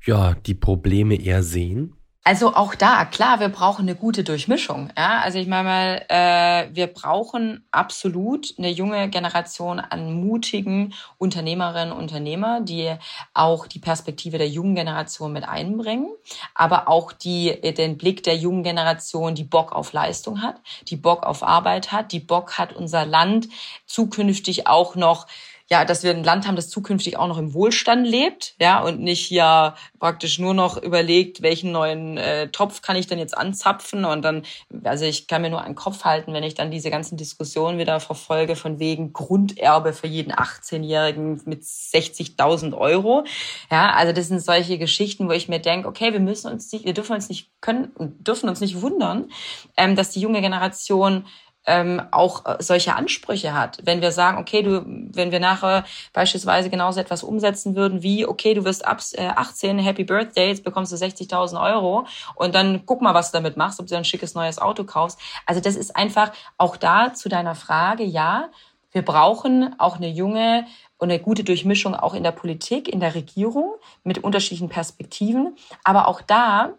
ja, 0.05 0.35
die 0.45 0.55
Probleme 0.55 1.15
eher 1.15 1.43
sehen? 1.43 1.95
Also 2.29 2.53
auch 2.53 2.75
da, 2.75 3.05
klar, 3.05 3.39
wir 3.39 3.49
brauchen 3.49 3.83
eine 3.83 3.95
gute 3.95 4.23
Durchmischung. 4.23 4.91
Ja? 4.95 5.21
Also 5.21 5.39
ich 5.39 5.47
meine 5.47 5.63
mal, 5.63 6.05
äh, 6.09 6.75
wir 6.75 6.87
brauchen 6.87 7.65
absolut 7.71 8.53
eine 8.57 8.69
junge 8.69 9.09
Generation 9.09 9.79
an 9.79 10.13
mutigen 10.13 10.93
Unternehmerinnen 11.17 11.91
und 11.91 12.01
Unternehmer, 12.01 12.61
die 12.61 12.93
auch 13.33 13.65
die 13.65 13.79
Perspektive 13.79 14.37
der 14.37 14.49
jungen 14.49 14.75
Generation 14.75 15.33
mit 15.33 15.47
einbringen, 15.47 16.09
aber 16.53 16.87
auch 16.87 17.13
die, 17.13 17.59
den 17.61 17.97
Blick 17.97 18.21
der 18.21 18.35
jungen 18.35 18.61
Generation, 18.63 19.33
die 19.33 19.43
Bock 19.43 19.71
auf 19.71 19.93
Leistung 19.93 20.43
hat, 20.43 20.61
die 20.87 20.97
Bock 20.97 21.23
auf 21.23 21.41
Arbeit 21.41 21.91
hat, 21.91 22.11
die 22.11 22.19
Bock 22.19 22.59
hat, 22.59 22.73
unser 22.73 23.05
Land 23.05 23.47
zukünftig 23.87 24.67
auch 24.67 24.95
noch 24.95 25.25
ja, 25.71 25.85
dass 25.85 26.03
wir 26.03 26.11
ein 26.11 26.23
Land 26.23 26.47
haben, 26.47 26.55
das 26.55 26.69
zukünftig 26.69 27.17
auch 27.17 27.27
noch 27.27 27.37
im 27.37 27.53
Wohlstand 27.53 28.07
lebt, 28.07 28.55
ja, 28.59 28.81
und 28.81 29.01
nicht 29.01 29.25
hier 29.25 29.75
praktisch 29.99 30.39
nur 30.39 30.55
noch 30.55 30.81
überlegt, 30.81 31.43
welchen 31.43 31.71
neuen 31.71 32.17
äh, 32.17 32.47
Topf 32.49 32.81
kann 32.81 32.95
ich 32.95 33.05
denn 33.05 33.19
jetzt 33.19 33.37
anzapfen 33.37 34.03
und 34.03 34.23
dann, 34.23 34.43
also 34.83 35.05
ich 35.05 35.27
kann 35.27 35.43
mir 35.43 35.51
nur 35.51 35.61
einen 35.61 35.75
Kopf 35.75 36.05
halten, 36.05 36.33
wenn 36.33 36.43
ich 36.43 36.55
dann 36.55 36.71
diese 36.71 36.89
ganzen 36.89 37.17
Diskussionen 37.17 37.77
wieder 37.77 37.99
verfolge 37.99 38.55
von 38.55 38.79
wegen 38.79 39.13
Grunderbe 39.13 39.93
für 39.93 40.07
jeden 40.07 40.33
18-Jährigen 40.33 41.41
mit 41.45 41.61
60.000 41.63 42.75
Euro, 42.75 43.23
ja, 43.69 43.91
also 43.91 44.11
das 44.11 44.27
sind 44.27 44.41
solche 44.41 44.79
Geschichten, 44.79 45.27
wo 45.29 45.33
ich 45.33 45.49
mir 45.49 45.59
denke, 45.59 45.87
okay, 45.87 46.13
wir 46.13 46.19
müssen 46.19 46.51
uns 46.51 46.71
nicht, 46.71 46.85
wir 46.85 46.93
dürfen 46.95 47.13
uns 47.13 47.29
nicht 47.29 47.51
können, 47.61 47.91
dürfen 47.97 48.49
uns 48.49 48.59
nicht 48.59 48.81
wundern, 48.81 49.29
ähm, 49.77 49.95
dass 49.95 50.09
die 50.09 50.21
junge 50.21 50.41
Generation 50.41 51.25
ähm, 51.65 52.01
auch 52.11 52.45
äh, 52.45 52.57
solche 52.59 52.95
Ansprüche 52.95 53.53
hat. 53.53 53.79
Wenn 53.83 54.01
wir 54.01 54.11
sagen, 54.11 54.37
okay, 54.37 54.63
du, 54.63 54.83
wenn 54.85 55.31
wir 55.31 55.39
nachher 55.39 55.85
beispielsweise 56.13 56.69
genauso 56.69 56.99
etwas 56.99 57.23
umsetzen 57.23 57.75
würden 57.75 58.01
wie, 58.01 58.25
okay, 58.25 58.53
du 58.53 58.65
wirst 58.65 58.85
ab 58.85 59.01
äh, 59.13 59.27
18, 59.27 59.77
Happy 59.79 60.03
Birthday, 60.03 60.49
jetzt 60.49 60.63
bekommst 60.63 60.91
du 60.91 60.95
60.000 60.95 61.61
Euro 61.61 62.05
und 62.35 62.55
dann 62.55 62.85
guck 62.85 63.01
mal, 63.01 63.13
was 63.13 63.31
du 63.31 63.37
damit 63.37 63.57
machst, 63.57 63.79
ob 63.79 63.87
du 63.87 63.95
ein 63.95 64.05
schickes 64.05 64.35
neues 64.35 64.59
Auto 64.59 64.83
kaufst. 64.83 65.19
Also 65.45 65.61
das 65.61 65.75
ist 65.75 65.95
einfach 65.95 66.31
auch 66.57 66.77
da 66.77 67.13
zu 67.13 67.29
deiner 67.29 67.55
Frage, 67.55 68.03
ja, 68.03 68.49
wir 68.91 69.03
brauchen 69.03 69.75
auch 69.79 69.97
eine 69.97 70.09
junge 70.09 70.65
und 70.97 71.11
eine 71.11 71.19
gute 71.19 71.43
Durchmischung 71.43 71.95
auch 71.95 72.13
in 72.13 72.23
der 72.23 72.31
Politik, 72.31 72.87
in 72.87 72.99
der 72.99 73.13
Regierung 73.13 73.75
mit 74.03 74.23
unterschiedlichen 74.23 74.69
Perspektiven. 74.69 75.55
Aber 75.83 76.07
auch 76.07 76.21
da, 76.21 76.73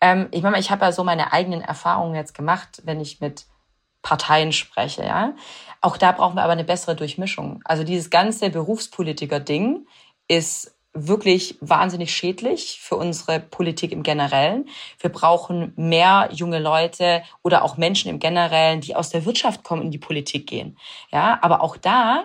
ähm, 0.00 0.26
ich 0.32 0.42
meine, 0.42 0.58
ich 0.58 0.70
habe 0.70 0.84
ja 0.84 0.92
so 0.92 1.04
meine 1.04 1.32
eigenen 1.32 1.60
Erfahrungen 1.60 2.16
jetzt 2.16 2.34
gemacht, 2.34 2.82
wenn 2.84 3.00
ich 3.00 3.20
mit 3.20 3.46
Parteien 4.02 4.52
spreche, 4.52 5.04
ja. 5.04 5.34
Auch 5.80 5.96
da 5.96 6.12
brauchen 6.12 6.36
wir 6.36 6.42
aber 6.42 6.52
eine 6.52 6.64
bessere 6.64 6.94
Durchmischung. 6.94 7.60
Also 7.64 7.84
dieses 7.84 8.10
ganze 8.10 8.50
Berufspolitiker-Ding 8.50 9.86
ist 10.28 10.74
wirklich 10.94 11.56
wahnsinnig 11.60 12.14
schädlich 12.14 12.78
für 12.82 12.96
unsere 12.96 13.40
Politik 13.40 13.92
im 13.92 14.02
Generellen. 14.02 14.68
Wir 15.00 15.10
brauchen 15.10 15.72
mehr 15.76 16.28
junge 16.32 16.58
Leute 16.58 17.22
oder 17.42 17.64
auch 17.64 17.76
Menschen 17.78 18.10
im 18.10 18.18
Generellen, 18.18 18.80
die 18.80 18.94
aus 18.94 19.08
der 19.08 19.24
Wirtschaft 19.24 19.64
kommen 19.64 19.82
in 19.82 19.90
die 19.90 19.98
Politik 19.98 20.46
gehen. 20.46 20.76
Ja, 21.10 21.38
aber 21.42 21.62
auch 21.62 21.76
da 21.76 22.24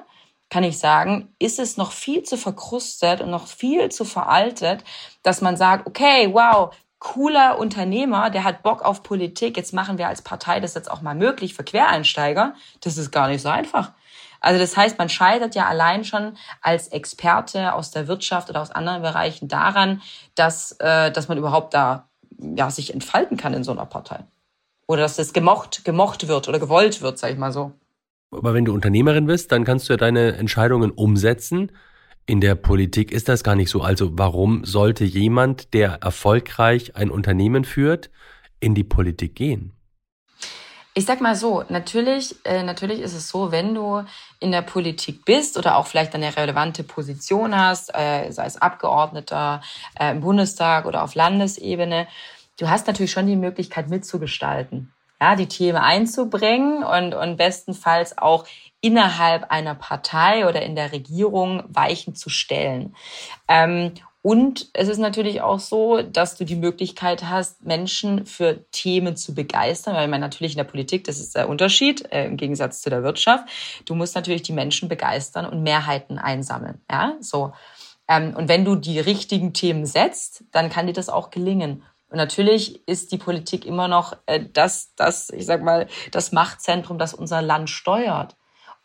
kann 0.49 0.63
ich 0.63 0.77
sagen, 0.77 1.33
ist 1.39 1.59
es 1.59 1.77
noch 1.77 1.91
viel 1.91 2.23
zu 2.23 2.37
verkrustet 2.37 3.21
und 3.21 3.29
noch 3.29 3.47
viel 3.47 3.89
zu 3.89 4.05
veraltet, 4.05 4.83
dass 5.23 5.41
man 5.41 5.57
sagt, 5.57 5.87
okay, 5.87 6.29
wow, 6.31 6.73
cooler 6.99 7.59
Unternehmer, 7.59 8.29
der 8.29 8.43
hat 8.43 8.63
Bock 8.63 8.81
auf 8.81 9.03
Politik. 9.03 9.57
Jetzt 9.57 9.73
machen 9.73 9.97
wir 9.97 10.07
als 10.07 10.21
Partei 10.21 10.59
das 10.59 10.73
jetzt 10.73 10.89
auch 10.89 11.01
mal 11.01 11.15
möglich 11.15 11.53
für 11.53 11.63
Quereinsteiger. 11.63 12.55
Das 12.81 12.97
ist 12.97 13.11
gar 13.11 13.27
nicht 13.27 13.41
so 13.41 13.49
einfach. 13.49 13.91
Also 14.39 14.59
das 14.59 14.77
heißt, 14.77 14.97
man 14.97 15.09
scheitert 15.09 15.55
ja 15.55 15.67
allein 15.67 16.03
schon 16.03 16.37
als 16.61 16.89
Experte 16.89 17.73
aus 17.73 17.91
der 17.91 18.07
Wirtschaft 18.07 18.49
oder 18.49 18.61
aus 18.61 18.71
anderen 18.71 19.01
Bereichen 19.01 19.47
daran, 19.47 20.01
dass, 20.35 20.73
äh, 20.79 21.11
dass 21.11 21.27
man 21.27 21.37
überhaupt 21.37 21.73
da 21.73 22.07
ja, 22.39 22.69
sich 22.69 22.93
entfalten 22.93 23.37
kann 23.37 23.53
in 23.53 23.63
so 23.63 23.71
einer 23.71 23.85
Partei. 23.85 24.25
Oder 24.87 25.01
dass 25.01 25.15
das 25.15 25.33
gemocht, 25.33 25.83
gemocht 25.85 26.27
wird 26.27 26.47
oder 26.47 26.59
gewollt 26.59 27.01
wird, 27.01 27.17
sag 27.17 27.31
ich 27.31 27.37
mal 27.37 27.51
so. 27.51 27.73
Aber 28.31 28.53
wenn 28.53 28.65
du 28.65 28.73
Unternehmerin 28.73 29.25
bist, 29.25 29.51
dann 29.51 29.63
kannst 29.63 29.89
du 29.89 29.93
ja 29.93 29.97
deine 29.97 30.35
Entscheidungen 30.35 30.91
umsetzen 30.91 31.71
in 32.27 32.41
der 32.41 32.55
Politik 32.55 33.11
ist 33.11 33.29
das 33.29 33.43
gar 33.43 33.55
nicht 33.55 33.71
so. 33.71 33.81
Also 33.81 34.09
warum 34.11 34.65
sollte 34.65 35.05
jemand, 35.05 35.73
der 35.73 35.99
erfolgreich 36.01 36.95
ein 36.95 37.09
Unternehmen 37.09 37.63
führt, 37.63 38.11
in 38.59 38.75
die 38.75 38.83
Politik 38.83 39.33
gehen? 39.33 39.71
Ich 40.93 41.05
sag 41.05 41.21
mal 41.21 41.35
so, 41.35 41.63
natürlich, 41.69 42.35
äh, 42.43 42.63
natürlich 42.63 42.99
ist 43.01 43.13
es 43.13 43.29
so, 43.29 43.51
wenn 43.51 43.73
du 43.73 44.03
in 44.39 44.51
der 44.51 44.63
Politik 44.63 45.25
bist 45.25 45.57
oder 45.57 45.77
auch 45.77 45.87
vielleicht 45.87 46.15
eine 46.15 46.35
relevante 46.35 46.83
Position 46.83 47.55
hast, 47.55 47.91
äh, 47.93 48.29
sei 48.31 48.45
es 48.45 48.59
Abgeordneter 48.59 49.61
äh, 49.97 50.11
im 50.11 50.21
Bundestag 50.21 50.85
oder 50.85 51.03
auf 51.03 51.15
Landesebene, 51.15 52.07
du 52.59 52.67
hast 52.67 52.87
natürlich 52.87 53.11
schon 53.11 53.27
die 53.27 53.35
Möglichkeit 53.35 53.89
mitzugestalten, 53.89 54.91
ja, 55.21 55.35
die 55.35 55.47
Themen 55.47 55.77
einzubringen 55.77 56.83
und, 56.83 57.13
und 57.13 57.37
bestenfalls 57.37 58.17
auch 58.17 58.45
innerhalb 58.87 59.51
einer 59.51 59.75
Partei 59.75 60.47
oder 60.47 60.61
in 60.61 60.75
der 60.75 60.93
Regierung 60.93 61.63
Weichen 61.67 62.15
zu 62.15 62.29
stellen. 62.29 62.95
Ähm, 63.49 63.91
und 64.21 64.69
es 64.73 64.87
ist 64.87 64.97
natürlich 64.97 65.41
auch 65.41 65.59
so, 65.59 66.01
dass 66.01 66.37
du 66.37 66.45
die 66.45 66.55
Möglichkeit 66.55 67.25
hast, 67.25 67.65
Menschen 67.65 68.25
für 68.25 68.65
Themen 68.71 69.17
zu 69.17 69.33
begeistern, 69.33 69.95
weil 69.95 70.07
man 70.07 70.21
natürlich 70.21 70.53
in 70.53 70.57
der 70.57 70.63
Politik, 70.63 71.03
das 71.03 71.19
ist 71.19 71.35
der 71.35 71.49
Unterschied 71.49 72.11
äh, 72.13 72.25
im 72.25 72.37
Gegensatz 72.37 72.81
zu 72.81 72.89
der 72.89 73.03
Wirtschaft. 73.03 73.47
Du 73.85 73.93
musst 73.93 74.15
natürlich 74.15 74.41
die 74.41 74.53
Menschen 74.53 74.87
begeistern 74.87 75.45
und 75.45 75.63
Mehrheiten 75.63 76.17
einsammeln. 76.17 76.81
Ja, 76.89 77.15
so. 77.19 77.53
Ähm, 78.07 78.33
und 78.35 78.47
wenn 78.47 78.63
du 78.63 78.75
die 78.75 78.99
richtigen 78.99 79.53
Themen 79.53 79.85
setzt, 79.85 80.45
dann 80.51 80.69
kann 80.69 80.87
dir 80.87 80.93
das 80.93 81.09
auch 81.09 81.29
gelingen. 81.29 81.83
Und 82.09 82.17
natürlich 82.17 82.87
ist 82.87 83.11
die 83.11 83.17
Politik 83.17 83.65
immer 83.65 83.89
noch 83.89 84.15
äh, 84.27 84.45
das, 84.53 84.93
das, 84.95 85.29
ich 85.29 85.45
sag 85.45 85.61
mal, 85.61 85.87
das 86.11 86.31
Machtzentrum, 86.31 86.97
das 86.97 87.13
unser 87.13 87.41
Land 87.41 87.69
steuert. 87.69 88.37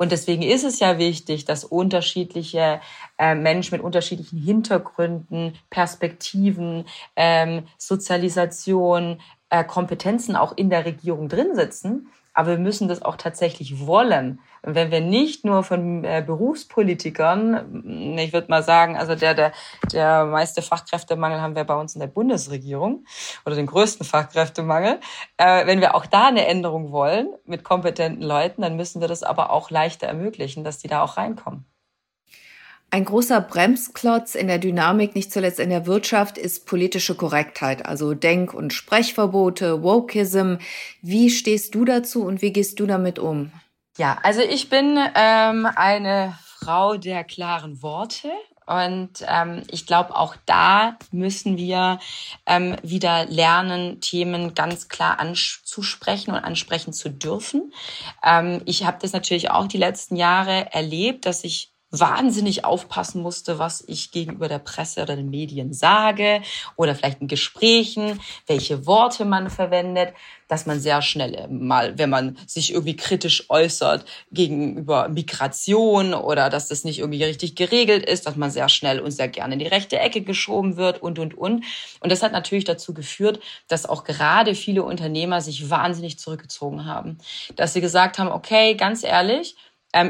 Und 0.03 0.11
deswegen 0.11 0.43
ist 0.43 0.65
es 0.65 0.81
ja 0.81 0.99
wichtig, 0.99 1.45
dass 1.45 1.63
unterschiedliche 1.63 2.81
äh, 3.19 3.37
Menschen 3.37 3.77
mit 3.77 3.85
unterschiedlichen 3.85 4.37
Hintergründen, 4.37 5.55
Perspektiven, 5.71 6.87
ähm, 7.15 7.69
Sozialisation, 7.79 9.21
äh, 9.49 9.63
Kompetenzen 9.63 10.35
auch 10.35 10.57
in 10.57 10.71
der 10.71 10.87
Regierung 10.87 11.29
drin 11.29 11.55
sitzen. 11.55 12.09
Aber 12.35 12.53
wir 12.53 12.59
müssen 12.59 12.89
das 12.89 13.03
auch 13.03 13.17
tatsächlich 13.17 13.87
wollen. 13.87 14.41
Und 14.63 14.75
wenn 14.75 14.91
wir 14.91 15.01
nicht 15.01 15.45
nur 15.45 15.65
von 15.65 16.05
äh, 16.05 16.23
Berufspolitikern, 16.25 18.17
ich 18.19 18.33
würde 18.33 18.49
mal 18.49 18.63
sagen, 18.63 18.97
also 18.97 19.15
der, 19.15 19.35
der, 19.35 19.53
der 19.93 20.25
meiste 20.25 20.63
Fachkräftemangel 20.63 21.41
haben 21.41 21.57
wir 21.57 21.65
bei 21.65 21.75
uns 21.75 21.95
in 21.95 22.01
der 22.01 22.07
Bundesregierung 22.07 23.05
oder 23.45 23.57
den 23.57 23.67
größten 23.67 24.07
Fachkräftemangel. 24.07 25.01
Äh, 25.37 25.67
wenn 25.67 25.81
wir 25.81 25.95
auch 25.95 26.07
da 26.07 26.29
eine 26.29 26.47
Änderung 26.47 26.93
wollen 26.93 27.29
mit 27.45 27.65
kompetenten 27.65 28.23
Leuten, 28.23 28.63
dann 28.63 28.77
müssen 28.77 29.01
wir 29.01 29.09
das 29.09 29.23
aber 29.23 29.51
auch 29.51 29.71
leichter 29.71 30.07
ermöglichen, 30.07 30.65
dass 30.65 30.79
die 30.79 30.89
da 30.89 31.03
auch 31.03 31.17
reinkommen. 31.17 31.72
Ein 32.95 33.07
großer 33.07 33.41
Bremsklotz 33.41 34.35
in 34.35 34.49
der 34.49 34.59
Dynamik, 34.59 35.15
nicht 35.15 35.33
zuletzt 35.33 35.59
in 35.59 35.71
der 35.71 35.87
Wirtschaft, 35.87 36.37
ist 36.37 36.67
politische 36.67 37.15
Korrektheit, 37.15 37.87
also 37.87 38.13
Denk- 38.13 38.53
und 38.53 38.75
Sprechverbote, 38.75 39.83
Wokeism. 39.83 40.57
Wie 41.01 41.31
stehst 41.31 41.75
du 41.75 41.87
dazu 41.87 42.23
und 42.23 42.43
wie 42.43 42.53
gehst 42.53 42.79
du 42.81 42.85
damit 42.85 43.19
um? 43.19 43.51
Ja, 43.97 44.19
also 44.23 44.43
ich 44.43 44.69
bin 44.69 44.99
ähm, 45.15 45.67
eine 45.75 46.37
Frau 46.45 46.99
der 46.99 47.25
klaren 47.25 47.83
Worte. 47.83 48.29
Und 48.67 49.25
ähm, 49.27 49.63
ich 49.71 49.87
glaube, 49.87 50.15
auch 50.15 50.37
da 50.45 50.99
müssen 51.11 51.57
wir 51.57 51.99
ähm, 52.47 52.77
wieder 52.83 53.25
lernen, 53.25 54.03
Themen 54.03 54.55
ganz 54.55 54.89
klar 54.89 55.19
anzusprechen 55.19 56.31
und 56.33 56.45
ansprechen 56.45 56.93
zu 56.93 57.09
dürfen. 57.09 57.73
Ähm, 58.23 58.61
ich 58.67 58.85
habe 58.85 58.99
das 59.01 59.15
natürlich 59.15 59.51
auch 59.51 59.67
die 59.67 59.79
letzten 59.79 60.17
Jahre 60.17 60.73
erlebt, 60.73 61.25
dass 61.27 61.43
ich 61.43 61.72
wahnsinnig 61.93 62.65
aufpassen 62.65 63.23
musste, 63.23 63.59
was 63.59 63.85
ich 63.87 64.11
gegenüber 64.11 64.49
der 64.49 64.59
Presse 64.59 65.03
oder 65.03 65.15
den 65.15 65.31
Medien 65.31 65.73
sage 65.73 66.43
oder 66.77 66.95
vielleicht 66.95 67.21
in 67.21 67.29
Gesprächen, 67.29 68.19
welche 68.47 68.87
Worte 68.87 69.25
man 69.27 69.51
verwendet, 69.51 70.15
dass 70.49 70.67
man 70.67 70.81
sehr 70.81 71.01
schnell 71.01 71.49
mal, 71.49 71.97
wenn 71.99 72.11
man 72.11 72.37
sich 72.47 72.73
irgendwie 72.73 72.97
kritisch 72.97 73.49
äußert 73.49 74.05
gegenüber 74.33 75.09
Migration 75.09 76.15
oder 76.15 76.51
dass 76.51 76.69
das 76.69 76.85
nicht 76.85 76.99
irgendwie 76.99 77.25
richtig 77.25 77.57
geregelt 77.57 78.05
ist, 78.05 78.27
dass 78.27 78.37
man 78.37 78.51
sehr 78.51 78.69
schnell 78.69 79.01
und 79.01 79.13
sehr 79.13 79.29
gerne 79.29 79.55
in 79.55 79.61
die 79.61 79.67
rechte 79.67 79.99
Ecke 79.99 80.23
geschoben 80.23 80.77
wird 80.77 81.03
und, 81.03 81.19
und, 81.19 81.37
und. 81.37 81.65
Und 82.01 82.13
das 82.13 82.23
hat 82.23 82.33
natürlich 82.33 82.65
dazu 82.65 82.93
geführt, 82.93 83.41
dass 83.69 83.87
auch 83.87 84.05
gerade 84.05 84.55
viele 84.55 84.83
Unternehmer 84.83 85.41
sich 85.41 85.71
wahnsinnig 85.71 86.19
zurückgezogen 86.19 86.85
haben, 86.85 87.19
dass 87.57 87.73
sie 87.73 87.81
gesagt 87.81 88.19
haben, 88.19 88.31
okay, 88.31 88.75
ganz 88.75 89.05
ehrlich, 89.05 89.57
ähm, 89.57 89.63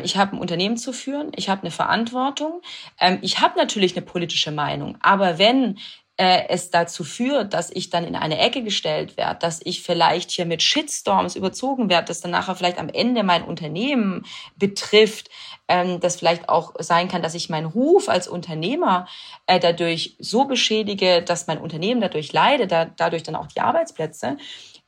ich 0.03 0.17
habe 0.17 0.37
ein 0.37 0.41
Unternehmen 0.41 0.77
zu 0.77 0.93
führen, 0.93 1.33
ich 1.37 1.49
habe 1.49 1.63
eine 1.63 1.71
Verantwortung, 1.71 2.63
ähm, 3.01 3.19
ich 3.23 3.41
habe 3.41 3.59
natürlich 3.59 3.97
eine 3.97 4.05
politische 4.05 4.53
Meinung, 4.53 4.97
aber 5.01 5.39
wenn 5.39 5.79
äh, 6.19 6.49
es 6.49 6.71
dazu 6.71 7.05
führt, 7.05 7.55
dass 7.55 7.71
ich 7.71 7.91
dann 7.91 8.05
in 8.05 8.17
eine 8.17 8.39
Ecke 8.39 8.63
gestellt 8.63 9.17
werde, 9.17 9.39
dass 9.41 9.61
ich 9.65 9.83
vielleicht 9.83 10.31
hier 10.31 10.45
mit 10.45 10.63
Shitstorms 10.63 11.37
überzogen 11.37 11.89
werde, 11.89 12.07
dass 12.07 12.21
dann 12.21 12.31
nachher 12.31 12.55
vielleicht 12.55 12.79
am 12.79 12.91
Ende 12.91 13.23
mein 13.23 13.43
Unternehmen 13.43 14.25
betrifft, 14.57 15.31
ähm, 15.69 16.01
dass 16.01 16.17
vielleicht 16.17 16.49
auch 16.49 16.75
sein 16.79 17.09
kann, 17.09 17.23
dass 17.23 17.35
ich 17.35 17.49
meinen 17.49 17.67
Ruf 17.67 18.09
als 18.09 18.29
Unternehmer 18.29 19.09
äh, 19.47 19.59
dadurch 19.59 20.17
so 20.19 20.45
beschädige, 20.45 21.23
dass 21.23 21.47
mein 21.47 21.59
Unternehmen 21.59 22.01
dadurch 22.01 22.33
leidet, 22.33 22.71
da, 22.71 22.85
dadurch 22.85 23.23
dann 23.23 23.37
auch 23.37 23.47
die 23.47 23.61
Arbeitsplätze. 23.61 24.37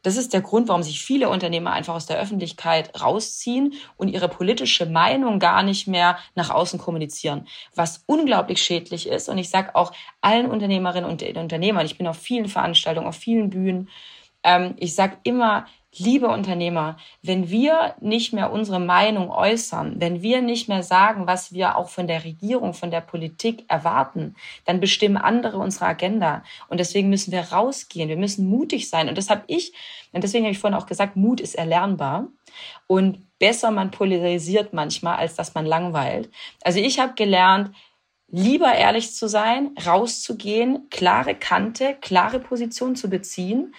Das 0.04 0.16
ist 0.16 0.32
der 0.34 0.42
Grund, 0.42 0.68
warum 0.68 0.82
sich 0.82 1.02
viele 1.02 1.28
Unternehmer 1.30 1.72
einfach 1.72 1.94
aus 1.94 2.06
der 2.06 2.18
Öffentlichkeit 2.18 3.00
rausziehen 3.00 3.72
und 3.96 4.08
ihre 4.08 4.28
politische 4.28 4.86
Meinung 4.86 5.40
gar 5.40 5.62
nicht 5.62 5.88
mehr 5.88 6.18
nach 6.34 6.50
außen 6.50 6.78
kommunizieren, 6.78 7.48
was 7.74 8.04
unglaublich 8.06 8.62
schädlich 8.62 9.08
ist. 9.08 9.28
Und 9.28 9.38
ich 9.38 9.48
sage 9.48 9.74
auch 9.74 9.92
allen 10.20 10.50
Unternehmerinnen 10.50 11.10
und 11.10 11.22
Unternehmern, 11.22 11.86
ich 11.86 11.98
bin 11.98 12.06
auf 12.06 12.18
vielen 12.18 12.48
Veranstaltungen, 12.48 13.08
auf 13.08 13.16
vielen 13.16 13.50
Bühnen, 13.50 13.88
ähm, 14.42 14.74
ich 14.76 14.94
sage 14.94 15.16
immer, 15.24 15.66
liebe 15.98 16.28
Unternehmer, 16.28 16.96
wenn 17.22 17.50
wir 17.50 17.94
nicht 18.00 18.32
mehr 18.32 18.52
unsere 18.52 18.80
Meinung 18.80 19.30
äußern, 19.30 20.00
wenn 20.00 20.22
wir 20.22 20.42
nicht 20.42 20.68
mehr 20.68 20.82
sagen, 20.82 21.26
was 21.26 21.52
wir 21.52 21.76
auch 21.76 21.88
von 21.88 22.06
der 22.06 22.24
Regierung, 22.24 22.74
von 22.74 22.90
der 22.90 23.00
Politik 23.00 23.64
erwarten, 23.68 24.34
dann 24.64 24.80
bestimmen 24.80 25.16
andere 25.16 25.58
unsere 25.58 25.86
Agenda. 25.86 26.42
Und 26.68 26.78
deswegen 26.78 27.10
müssen 27.10 27.32
wir 27.32 27.52
rausgehen, 27.52 28.08
wir 28.08 28.16
müssen 28.16 28.48
mutig 28.48 28.88
sein. 28.88 29.08
Und 29.08 29.18
das 29.18 29.30
habe 29.30 29.44
ich, 29.46 29.72
und 30.12 30.24
deswegen 30.24 30.44
habe 30.44 30.52
ich 30.52 30.58
vorhin 30.58 30.78
auch 30.78 30.86
gesagt, 30.86 31.16
Mut 31.16 31.40
ist 31.40 31.54
erlernbar. 31.54 32.28
Und 32.86 33.26
besser 33.38 33.70
man 33.70 33.90
polarisiert 33.90 34.72
manchmal, 34.72 35.16
als 35.16 35.34
dass 35.34 35.54
man 35.54 35.66
langweilt. 35.66 36.30
Also 36.62 36.78
ich 36.78 36.98
habe 37.00 37.14
gelernt, 37.14 37.74
lieber 38.28 38.72
ehrlich 38.72 39.14
zu 39.14 39.28
sein, 39.28 39.76
rauszugehen, 39.86 40.88
klare 40.90 41.34
Kante, 41.34 41.96
klare 42.00 42.40
Position 42.40 42.96
zu 42.96 43.08
beziehen 43.08 43.74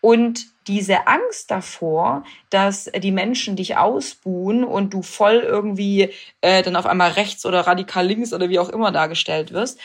und 0.00 0.46
diese 0.66 1.06
Angst 1.08 1.50
davor, 1.50 2.24
dass 2.48 2.84
die 2.84 3.12
Menschen 3.12 3.56
dich 3.56 3.76
ausbuhen 3.76 4.64
und 4.64 4.94
du 4.94 5.02
voll 5.02 5.36
irgendwie 5.36 6.10
äh, 6.40 6.62
dann 6.62 6.76
auf 6.76 6.86
einmal 6.86 7.12
rechts 7.12 7.44
oder 7.44 7.66
radikal 7.66 8.06
links 8.06 8.32
oder 8.32 8.48
wie 8.48 8.58
auch 8.58 8.68
immer 8.68 8.92
dargestellt 8.92 9.52
wirst, 9.52 9.78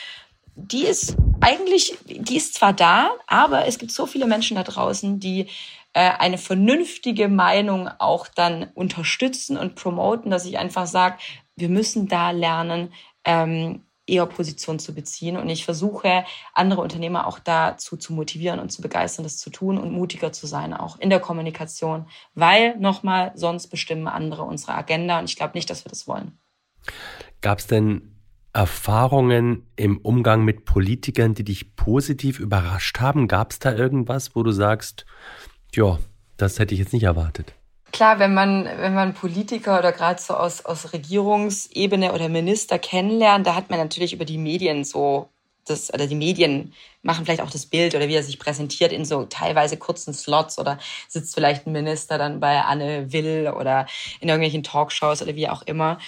die 0.54 0.84
ist 0.84 1.16
eigentlich, 1.40 1.98
die 2.06 2.36
ist 2.36 2.54
zwar 2.54 2.72
da, 2.72 3.10
aber 3.26 3.66
es 3.66 3.78
gibt 3.78 3.92
so 3.92 4.06
viele 4.06 4.26
Menschen 4.26 4.56
da 4.56 4.62
draußen, 4.62 5.20
die 5.20 5.48
äh, 5.92 6.10
eine 6.18 6.38
vernünftige 6.38 7.28
Meinung 7.28 7.88
auch 7.98 8.28
dann 8.28 8.70
unterstützen 8.74 9.56
und 9.56 9.74
promoten, 9.74 10.30
dass 10.30 10.46
ich 10.46 10.58
einfach 10.58 10.86
sage, 10.86 11.16
wir 11.56 11.68
müssen 11.68 12.08
da 12.08 12.30
lernen, 12.30 12.92
ähm, 13.24 13.85
eher 14.06 14.26
Position 14.26 14.78
zu 14.78 14.94
beziehen. 14.94 15.36
Und 15.36 15.48
ich 15.48 15.64
versuche, 15.64 16.24
andere 16.54 16.80
Unternehmer 16.80 17.26
auch 17.26 17.38
dazu 17.38 17.96
zu 17.96 18.12
motivieren 18.12 18.60
und 18.60 18.70
zu 18.70 18.82
begeistern, 18.82 19.24
das 19.24 19.38
zu 19.38 19.50
tun 19.50 19.78
und 19.78 19.92
mutiger 19.92 20.32
zu 20.32 20.46
sein, 20.46 20.72
auch 20.72 20.98
in 20.98 21.10
der 21.10 21.20
Kommunikation. 21.20 22.06
Weil, 22.34 22.76
nochmal, 22.78 23.32
sonst 23.34 23.68
bestimmen 23.68 24.08
andere 24.08 24.42
unsere 24.42 24.74
Agenda. 24.74 25.18
Und 25.18 25.28
ich 25.28 25.36
glaube 25.36 25.52
nicht, 25.54 25.68
dass 25.70 25.84
wir 25.84 25.90
das 25.90 26.06
wollen. 26.06 26.38
Gab 27.40 27.58
es 27.58 27.66
denn 27.66 28.16
Erfahrungen 28.52 29.66
im 29.76 29.98
Umgang 29.98 30.44
mit 30.44 30.64
Politikern, 30.64 31.34
die 31.34 31.44
dich 31.44 31.76
positiv 31.76 32.40
überrascht 32.40 33.00
haben? 33.00 33.28
Gab 33.28 33.50
es 33.50 33.58
da 33.58 33.74
irgendwas, 33.74 34.34
wo 34.34 34.42
du 34.42 34.50
sagst, 34.50 35.04
ja, 35.74 35.98
das 36.36 36.58
hätte 36.58 36.74
ich 36.74 36.80
jetzt 36.80 36.92
nicht 36.92 37.02
erwartet? 37.02 37.54
Klar, 37.92 38.18
wenn 38.18 38.34
man, 38.34 38.64
wenn 38.64 38.94
man 38.94 39.14
Politiker 39.14 39.78
oder 39.78 39.92
gerade 39.92 40.20
so 40.20 40.34
aus, 40.34 40.64
aus 40.64 40.92
Regierungsebene 40.92 42.12
oder 42.12 42.28
Minister 42.28 42.78
kennenlernt, 42.78 43.46
da 43.46 43.54
hat 43.54 43.70
man 43.70 43.78
natürlich 43.78 44.12
über 44.12 44.24
die 44.24 44.38
Medien 44.38 44.84
so 44.84 45.30
das, 45.66 45.92
oder 45.92 46.06
die 46.06 46.14
Medien 46.14 46.72
machen 47.02 47.24
vielleicht 47.24 47.40
auch 47.40 47.50
das 47.50 47.66
Bild 47.66 47.94
oder 47.94 48.08
wie 48.08 48.14
er 48.14 48.22
sich 48.22 48.38
präsentiert 48.38 48.92
in 48.92 49.04
so 49.04 49.24
teilweise 49.24 49.76
kurzen 49.76 50.14
Slots 50.14 50.58
oder 50.58 50.78
sitzt 51.08 51.34
vielleicht 51.34 51.66
ein 51.66 51.72
Minister 51.72 52.18
dann 52.18 52.40
bei 52.40 52.62
Anne 52.62 53.12
Will 53.12 53.52
oder 53.56 53.86
in 54.20 54.28
irgendwelchen 54.28 54.62
Talkshows 54.62 55.22
oder 55.22 55.34
wie 55.34 55.48
auch 55.48 55.62
immer. 55.62 55.98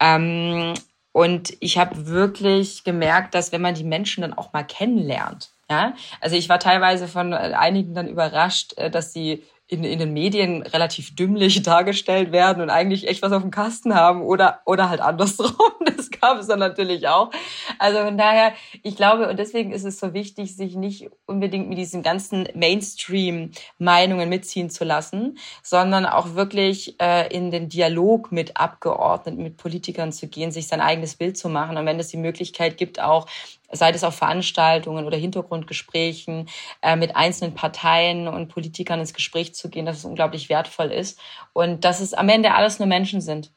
Ähm, 0.00 0.74
und 1.12 1.56
ich 1.60 1.78
habe 1.78 2.06
wirklich 2.06 2.84
gemerkt, 2.84 3.34
dass 3.34 3.52
wenn 3.52 3.62
man 3.62 3.74
die 3.74 3.84
Menschen 3.84 4.20
dann 4.20 4.34
auch 4.34 4.52
mal 4.52 4.64
kennenlernt, 4.64 5.50
ja, 5.68 5.94
also 6.20 6.36
ich 6.36 6.48
war 6.48 6.60
teilweise 6.60 7.08
von 7.08 7.32
einigen 7.32 7.94
dann 7.94 8.08
überrascht, 8.08 8.76
äh, 8.76 8.90
dass 8.90 9.12
sie 9.12 9.42
in, 9.68 9.82
in 9.82 9.98
den 9.98 10.12
Medien 10.12 10.62
relativ 10.62 11.14
dümmlich 11.16 11.62
dargestellt 11.62 12.32
werden 12.32 12.62
und 12.62 12.70
eigentlich 12.70 13.08
echt 13.08 13.22
was 13.22 13.32
auf 13.32 13.42
dem 13.42 13.50
Kasten 13.50 13.94
haben 13.94 14.22
oder, 14.22 14.60
oder 14.64 14.88
halt 14.88 15.00
andersrum. 15.00 15.52
Das 15.96 16.10
gab 16.10 16.38
es 16.38 16.46
dann 16.46 16.58
natürlich 16.58 17.08
auch. 17.08 17.30
Also 17.78 17.98
von 17.98 18.18
daher, 18.18 18.52
ich 18.82 18.96
glaube, 18.96 19.28
und 19.28 19.38
deswegen 19.38 19.72
ist 19.72 19.84
es 19.84 19.98
so 19.98 20.14
wichtig, 20.14 20.54
sich 20.54 20.76
nicht 20.76 21.08
unbedingt 21.26 21.68
mit 21.68 21.78
diesen 21.78 22.02
ganzen 22.02 22.48
Mainstream-Meinungen 22.54 24.28
mitziehen 24.28 24.68
zu 24.68 24.84
lassen, 24.84 25.38
sondern 25.62 26.04
auch 26.06 26.34
wirklich 26.34 27.00
äh, 27.00 27.28
in 27.34 27.50
den 27.50 27.68
Dialog 27.68 28.30
mit 28.30 28.56
Abgeordneten, 28.56 29.42
mit 29.42 29.56
Politikern 29.56 30.12
zu 30.12 30.28
gehen, 30.28 30.50
sich 30.50 30.68
sein 30.68 30.80
eigenes 30.80 31.16
Bild 31.16 31.38
zu 31.38 31.48
machen. 31.48 31.76
Und 31.76 31.86
wenn 31.86 31.98
es 31.98 32.08
die 32.08 32.18
Möglichkeit 32.18 32.76
gibt, 32.76 33.00
auch 33.00 33.26
sei 33.72 33.90
es 33.90 34.04
auf 34.04 34.16
Veranstaltungen 34.16 35.06
oder 35.06 35.16
Hintergrundgesprächen 35.16 36.48
äh, 36.82 36.96
mit 36.96 37.16
einzelnen 37.16 37.54
Parteien 37.54 38.28
und 38.28 38.48
Politikern 38.48 39.00
ins 39.00 39.14
Gespräch 39.14 39.54
zu 39.54 39.68
gehen, 39.70 39.86
dass 39.86 39.98
es 39.98 40.04
unglaublich 40.04 40.48
wertvoll 40.48 40.92
ist 40.92 41.20
und 41.52 41.84
dass 41.84 42.00
es 42.00 42.14
am 42.14 42.28
Ende 42.28 42.54
alles 42.54 42.78
nur 42.78 42.88
Menschen 42.88 43.20
sind. 43.20 43.52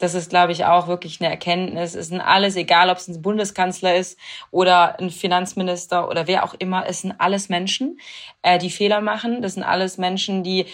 Das 0.00 0.14
ist, 0.14 0.30
glaube 0.30 0.52
ich, 0.52 0.64
auch 0.64 0.88
wirklich 0.88 1.20
eine 1.20 1.30
Erkenntnis. 1.30 1.94
Es 1.94 2.08
sind 2.08 2.22
alles, 2.22 2.56
egal 2.56 2.88
ob 2.88 2.96
es 2.96 3.06
ein 3.06 3.20
Bundeskanzler 3.20 3.94
ist 3.94 4.18
oder 4.50 4.98
ein 4.98 5.10
Finanzminister 5.10 6.08
oder 6.08 6.26
wer 6.26 6.42
auch 6.44 6.54
immer, 6.54 6.86
es 6.88 7.02
sind 7.02 7.12
alles 7.18 7.50
Menschen, 7.50 8.00
äh, 8.40 8.58
die 8.58 8.70
Fehler 8.70 9.02
machen. 9.02 9.42
Das 9.42 9.54
sind 9.54 9.62
alles 9.62 9.98
Menschen, 9.98 10.42
die 10.42 10.64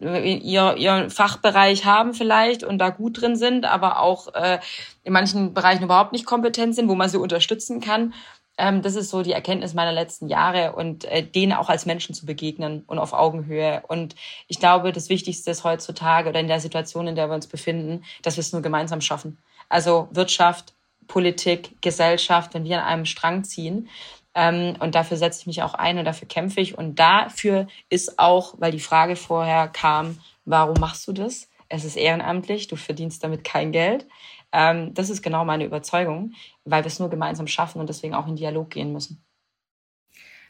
ihr, 0.00 0.76
ihren 0.76 1.08
Fachbereich 1.08 1.86
haben 1.86 2.12
vielleicht 2.12 2.62
und 2.62 2.78
da 2.78 2.90
gut 2.90 3.22
drin 3.22 3.36
sind, 3.36 3.64
aber 3.64 4.00
auch 4.00 4.34
äh, 4.34 4.58
in 5.02 5.14
manchen 5.14 5.54
Bereichen 5.54 5.84
überhaupt 5.84 6.12
nicht 6.12 6.26
kompetent 6.26 6.74
sind, 6.74 6.88
wo 6.88 6.94
man 6.94 7.08
sie 7.08 7.18
unterstützen 7.18 7.80
kann. 7.80 8.12
Ähm, 8.56 8.82
das 8.82 8.94
ist 8.94 9.10
so 9.10 9.22
die 9.22 9.32
Erkenntnis 9.32 9.74
meiner 9.74 9.92
letzten 9.92 10.28
Jahre 10.28 10.72
und 10.72 11.04
äh, 11.06 11.22
denen 11.22 11.52
auch 11.52 11.68
als 11.68 11.86
Menschen 11.86 12.14
zu 12.14 12.24
begegnen 12.26 12.84
und 12.86 12.98
auf 12.98 13.12
Augenhöhe. 13.12 13.82
Und 13.88 14.14
ich 14.46 14.60
glaube, 14.60 14.92
das 14.92 15.08
Wichtigste 15.08 15.50
ist 15.50 15.64
heutzutage 15.64 16.28
oder 16.28 16.40
in 16.40 16.48
der 16.48 16.60
Situation, 16.60 17.08
in 17.08 17.16
der 17.16 17.28
wir 17.28 17.34
uns 17.34 17.48
befinden, 17.48 18.04
dass 18.22 18.36
wir 18.36 18.42
es 18.42 18.52
nur 18.52 18.62
gemeinsam 18.62 19.00
schaffen. 19.00 19.38
Also 19.68 20.08
Wirtschaft, 20.12 20.74
Politik, 21.08 21.80
Gesellschaft, 21.82 22.54
wenn 22.54 22.64
wir 22.64 22.82
an 22.82 22.88
einem 22.88 23.06
Strang 23.06 23.44
ziehen. 23.44 23.88
Ähm, 24.34 24.76
und 24.78 24.94
dafür 24.94 25.16
setze 25.16 25.40
ich 25.40 25.46
mich 25.46 25.62
auch 25.62 25.74
ein 25.74 25.98
und 25.98 26.04
dafür 26.04 26.28
kämpfe 26.28 26.60
ich. 26.60 26.78
Und 26.78 26.98
dafür 26.98 27.66
ist 27.88 28.18
auch, 28.18 28.54
weil 28.58 28.72
die 28.72 28.80
Frage 28.80 29.16
vorher 29.16 29.68
kam, 29.68 30.20
warum 30.44 30.78
machst 30.78 31.06
du 31.08 31.12
das? 31.12 31.48
Es 31.68 31.84
ist 31.84 31.96
ehrenamtlich, 31.96 32.68
du 32.68 32.76
verdienst 32.76 33.24
damit 33.24 33.42
kein 33.42 33.72
Geld. 33.72 34.06
Ähm, 34.54 34.94
das 34.94 35.10
ist 35.10 35.22
genau 35.22 35.44
meine 35.44 35.64
Überzeugung, 35.64 36.32
weil 36.64 36.84
wir 36.84 36.86
es 36.86 37.00
nur 37.00 37.10
gemeinsam 37.10 37.48
schaffen 37.48 37.80
und 37.80 37.88
deswegen 37.88 38.14
auch 38.14 38.28
in 38.28 38.36
Dialog 38.36 38.70
gehen 38.70 38.92
müssen. 38.92 39.24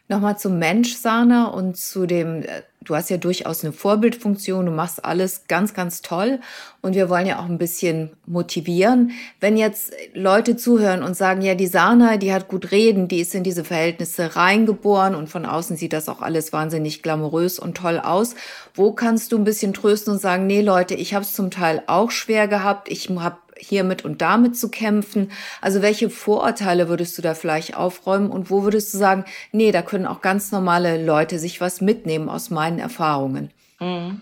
Nochmal 0.07 0.37
zum 0.37 0.59
Mensch, 0.59 0.93
Sana, 0.93 1.47
und 1.47 1.77
zu 1.77 2.05
dem, 2.05 2.43
äh, 2.43 2.61
du 2.83 2.95
hast 2.95 3.09
ja 3.09 3.17
durchaus 3.17 3.63
eine 3.63 3.73
Vorbildfunktion, 3.73 4.67
du 4.67 4.71
machst 4.71 5.03
alles 5.03 5.47
ganz, 5.47 5.73
ganz 5.73 6.03
toll 6.03 6.41
und 6.83 6.93
wir 6.93 7.09
wollen 7.09 7.25
ja 7.25 7.39
auch 7.39 7.45
ein 7.45 7.57
bisschen 7.57 8.11
motivieren. 8.27 9.13
Wenn 9.39 9.57
jetzt 9.57 9.93
Leute 10.13 10.57
zuhören 10.57 11.01
und 11.01 11.15
sagen, 11.15 11.41
ja, 11.41 11.55
die 11.55 11.65
Sana, 11.65 12.17
die 12.17 12.31
hat 12.31 12.47
gut 12.47 12.69
reden, 12.69 13.07
die 13.07 13.19
ist 13.19 13.33
in 13.33 13.41
diese 13.41 13.63
Verhältnisse 13.63 14.35
reingeboren 14.35 15.15
und 15.15 15.27
von 15.27 15.47
außen 15.47 15.75
sieht 15.75 15.93
das 15.93 16.07
auch 16.07 16.21
alles 16.21 16.53
wahnsinnig 16.53 17.01
glamourös 17.01 17.57
und 17.57 17.75
toll 17.75 17.99
aus. 17.99 18.35
Wo 18.75 18.91
kannst 18.91 19.31
du 19.31 19.39
ein 19.39 19.43
bisschen 19.43 19.73
trösten 19.73 20.13
und 20.13 20.21
sagen, 20.21 20.45
nee 20.45 20.61
Leute, 20.61 20.93
ich 20.93 21.15
habe 21.15 21.25
es 21.25 21.33
zum 21.33 21.49
Teil 21.49 21.81
auch 21.87 22.11
schwer 22.11 22.47
gehabt, 22.47 22.91
ich 22.91 23.09
habe 23.09 23.37
hiermit 23.57 24.05
und 24.05 24.21
damit 24.21 24.57
zu 24.57 24.69
kämpfen. 24.69 25.31
Also 25.61 25.81
welche 25.81 26.09
Vorurteile 26.09 26.89
würdest 26.89 27.17
du 27.17 27.21
da 27.21 27.33
vielleicht 27.33 27.75
aufräumen 27.75 28.29
und 28.29 28.49
wo 28.49 28.63
würdest 28.63 28.93
du 28.93 28.97
sagen, 28.97 29.25
nee, 29.51 29.71
da 29.71 29.81
können 29.81 30.05
auch 30.05 30.21
ganz 30.21 30.51
normale 30.51 31.03
Leute 31.03 31.39
sich 31.39 31.61
was 31.61 31.81
mitnehmen 31.81 32.29
aus 32.29 32.49
meinen 32.49 32.79
Erfahrungen? 32.79 33.51
Mhm. 33.79 34.21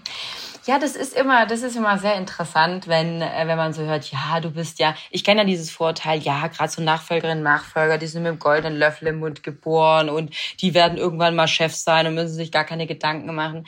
Ja, 0.66 0.80
das 0.80 0.96
ist 0.96 1.14
immer, 1.14 1.46
das 1.46 1.62
ist 1.62 1.76
immer 1.76 1.98
sehr 1.98 2.16
interessant, 2.16 2.88
wenn, 2.88 3.22
äh, 3.22 3.48
wenn 3.48 3.58
man 3.58 3.74
so 3.74 3.82
hört, 3.82 4.10
ja, 4.12 4.40
du 4.40 4.50
bist 4.52 4.80
ja, 4.80 4.96
ich 5.12 5.26
kenne 5.26 5.42
ja 5.42 5.46
dieses 5.46 5.70
Vorteil, 5.70 6.22
ja, 6.22 6.48
gerade 6.48 6.72
so 6.72 6.82
Nachfolgerinnen, 6.82 7.44
Nachfolger, 7.44 7.98
die 7.98 8.08
sind 8.08 8.24
mit 8.24 8.32
dem 8.32 8.40
goldenen 8.40 8.80
Löffel 8.80 9.10
im 9.10 9.20
Mund 9.20 9.44
geboren 9.44 10.10
und 10.10 10.34
die 10.62 10.74
werden 10.74 10.98
irgendwann 10.98 11.36
mal 11.36 11.50
Chef 11.50 11.76
sein 11.76 12.08
und 12.08 12.14
müssen 12.14 12.36
sich 12.36 12.50
gar 12.50 12.64
keine 12.64 12.88
Gedanken 12.88 13.36
machen. 13.36 13.68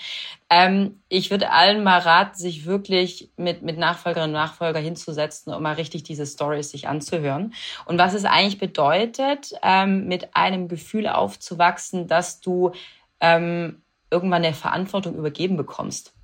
Ähm, 0.49 1.01
ich 1.09 1.31
würde 1.31 1.51
allen 1.51 1.83
mal 1.83 1.99
raten, 1.99 2.37
sich 2.37 2.65
wirklich 2.65 3.29
mit, 3.35 3.61
mit 3.61 3.77
Nachfolgerinnen 3.77 4.33
und 4.33 4.41
Nachfolger 4.41 4.79
hinzusetzen 4.79 5.53
und 5.53 5.61
mal 5.61 5.73
richtig 5.73 6.03
diese 6.03 6.25
Stories 6.25 6.71
sich 6.71 6.87
anzuhören. 6.87 7.53
Und 7.85 7.97
was 7.97 8.13
es 8.13 8.23
eigentlich 8.23 8.57
bedeutet, 8.57 9.51
ähm, 9.63 10.07
mit 10.07 10.33
einem 10.33 10.69
Gefühl 10.69 11.07
aufzuwachsen, 11.09 12.07
dass 12.07 12.39
du 12.39 12.71
ähm, 13.19 13.81
irgendwann 14.09 14.45
eine 14.45 14.53
Verantwortung 14.53 15.15
übergeben 15.15 15.57
bekommst 15.57 16.14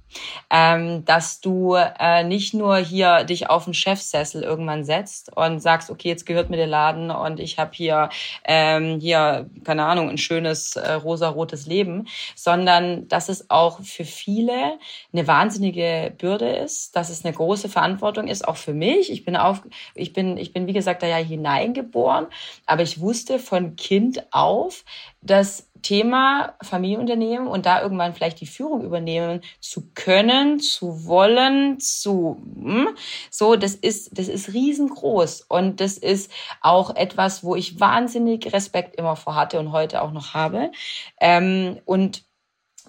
ähm, 0.49 1.05
dass 1.05 1.41
du 1.41 1.75
äh, 1.75 2.23
nicht 2.23 2.53
nur 2.53 2.77
hier 2.77 3.23
dich 3.23 3.49
auf 3.49 3.65
den 3.65 3.73
Chefsessel 3.73 4.43
irgendwann 4.43 4.83
setzt 4.83 5.35
und 5.35 5.59
sagst, 5.59 5.89
okay, 5.89 6.09
jetzt 6.09 6.25
gehört 6.25 6.49
mir 6.49 6.57
der 6.57 6.67
Laden 6.67 7.11
und 7.11 7.39
ich 7.39 7.57
habe 7.57 7.71
hier 7.73 8.09
ähm, 8.43 8.99
hier 8.99 9.49
keine 9.63 9.85
Ahnung 9.85 10.09
ein 10.09 10.17
schönes 10.17 10.75
äh, 10.75 10.93
rosarotes 10.93 11.65
Leben, 11.65 12.07
sondern 12.35 13.07
dass 13.07 13.29
es 13.29 13.49
auch 13.49 13.81
für 13.81 14.05
viele 14.05 14.77
eine 15.13 15.27
wahnsinnige 15.27 16.13
Bürde 16.17 16.49
ist, 16.49 16.95
dass 16.95 17.09
es 17.09 17.25
eine 17.25 17.33
große 17.33 17.69
Verantwortung 17.69 18.27
ist, 18.27 18.47
auch 18.47 18.57
für 18.57 18.73
mich. 18.73 19.11
Ich 19.11 19.25
bin 19.25 19.35
auf, 19.35 19.61
ich 19.95 20.13
bin 20.13 20.37
ich 20.37 20.53
bin 20.53 20.67
wie 20.67 20.73
gesagt 20.73 21.03
da 21.03 21.07
ja 21.07 21.17
hineingeboren, 21.17 22.27
aber 22.65 22.83
ich 22.83 22.99
wusste 22.99 23.39
von 23.39 23.75
Kind 23.75 24.25
auf, 24.31 24.83
das 25.21 25.67
Thema 25.81 26.55
Familienunternehmen 26.61 27.47
und 27.47 27.65
da 27.65 27.81
irgendwann 27.81 28.13
vielleicht 28.13 28.41
die 28.41 28.47
Führung 28.47 28.83
übernehmen 28.83 29.41
zu 29.59 29.91
können, 29.93 30.59
zu 30.59 31.05
wollen, 31.05 31.79
zu 31.79 32.41
hm, 32.55 32.89
so, 33.29 33.55
das 33.55 33.75
ist 33.75 34.17
das 34.17 34.27
ist 34.27 34.53
riesengroß 34.53 35.41
und 35.47 35.79
das 35.79 35.97
ist 35.97 36.31
auch 36.61 36.95
etwas, 36.95 37.43
wo 37.43 37.55
ich 37.55 37.79
wahnsinnig 37.79 38.53
Respekt 38.53 38.95
immer 38.95 39.15
vor 39.15 39.35
hatte 39.35 39.59
und 39.59 39.71
heute 39.71 40.01
auch 40.01 40.11
noch 40.11 40.33
habe. 40.33 40.71
Ähm, 41.19 41.79
und 41.85 42.23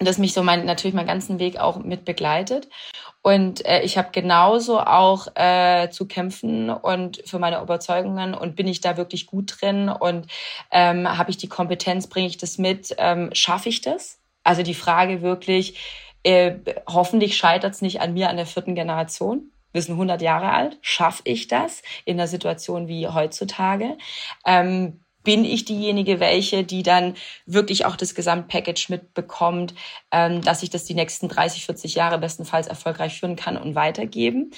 das 0.05 0.17
mich 0.17 0.33
so 0.33 0.43
mein 0.43 0.65
natürlich 0.65 0.95
meinen 0.95 1.07
ganzen 1.07 1.39
Weg 1.39 1.57
auch 1.57 1.77
mit 1.77 2.05
begleitet 2.05 2.67
und 3.23 3.65
äh, 3.65 3.81
ich 3.83 3.97
habe 3.97 4.09
genauso 4.11 4.81
auch 4.81 5.27
äh, 5.35 5.89
zu 5.89 6.05
kämpfen 6.05 6.69
und 6.69 7.23
für 7.25 7.39
meine 7.39 7.61
Überzeugungen 7.61 8.35
und 8.35 8.57
bin 8.57 8.67
ich 8.67 8.81
da 8.81 8.97
wirklich 8.97 9.27
gut 9.27 9.55
drin 9.61 9.87
und 9.87 10.27
ähm, 10.71 11.07
habe 11.17 11.31
ich 11.31 11.37
die 11.37 11.47
Kompetenz, 11.47 12.07
bringe 12.07 12.27
ich 12.27 12.37
das 12.37 12.57
mit, 12.57 12.93
ähm, 12.97 13.29
schaffe 13.31 13.69
ich 13.69 13.79
das? 13.79 14.19
Also 14.43 14.61
die 14.61 14.73
Frage 14.73 15.21
wirklich, 15.21 15.79
äh, 16.23 16.55
hoffentlich 16.85 17.37
scheitert 17.37 17.73
es 17.73 17.81
nicht 17.81 18.01
an 18.01 18.13
mir, 18.13 18.29
an 18.29 18.35
der 18.35 18.45
vierten 18.45 18.75
Generation. 18.75 19.51
Wir 19.71 19.81
sind 19.81 19.93
100 19.93 20.21
Jahre 20.21 20.51
alt. 20.51 20.77
Schaffe 20.81 21.21
ich 21.25 21.47
das 21.47 21.81
in 22.03 22.19
einer 22.19 22.27
Situation 22.27 22.89
wie 22.89 23.07
heutzutage? 23.07 23.97
Ähm, 24.45 25.02
bin 25.23 25.45
ich 25.45 25.65
diejenige 25.65 26.19
welche, 26.19 26.63
die 26.63 26.83
dann 26.83 27.15
wirklich 27.45 27.85
auch 27.85 27.95
das 27.95 28.15
Gesamtpackage 28.15 28.89
mitbekommt, 28.89 29.73
ähm, 30.11 30.41
dass 30.41 30.63
ich 30.63 30.69
das 30.69 30.85
die 30.85 30.95
nächsten 30.95 31.29
30, 31.29 31.65
40 31.65 31.95
Jahre 31.95 32.17
bestenfalls 32.17 32.67
erfolgreich 32.67 33.19
führen 33.19 33.35
kann 33.35 33.57
und 33.57 33.75
weitergeben. 33.75 34.51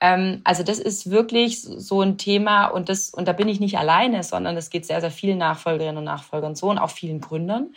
Ähm, 0.00 0.40
also 0.44 0.62
das 0.62 0.78
ist 0.78 1.10
wirklich 1.10 1.62
so 1.62 2.00
ein 2.00 2.16
Thema 2.16 2.66
und 2.66 2.88
das 2.88 3.10
und 3.10 3.28
da 3.28 3.32
bin 3.32 3.48
ich 3.48 3.60
nicht 3.60 3.78
alleine, 3.78 4.22
sondern 4.22 4.56
es 4.56 4.70
geht 4.70 4.86
sehr, 4.86 5.00
sehr 5.00 5.10
vielen 5.10 5.38
Nachfolgerinnen 5.38 5.98
und 5.98 6.04
Nachfolgern 6.04 6.54
so 6.54 6.70
und 6.70 6.78
auch 6.78 6.90
vielen 6.90 7.20
Gründern, 7.20 7.74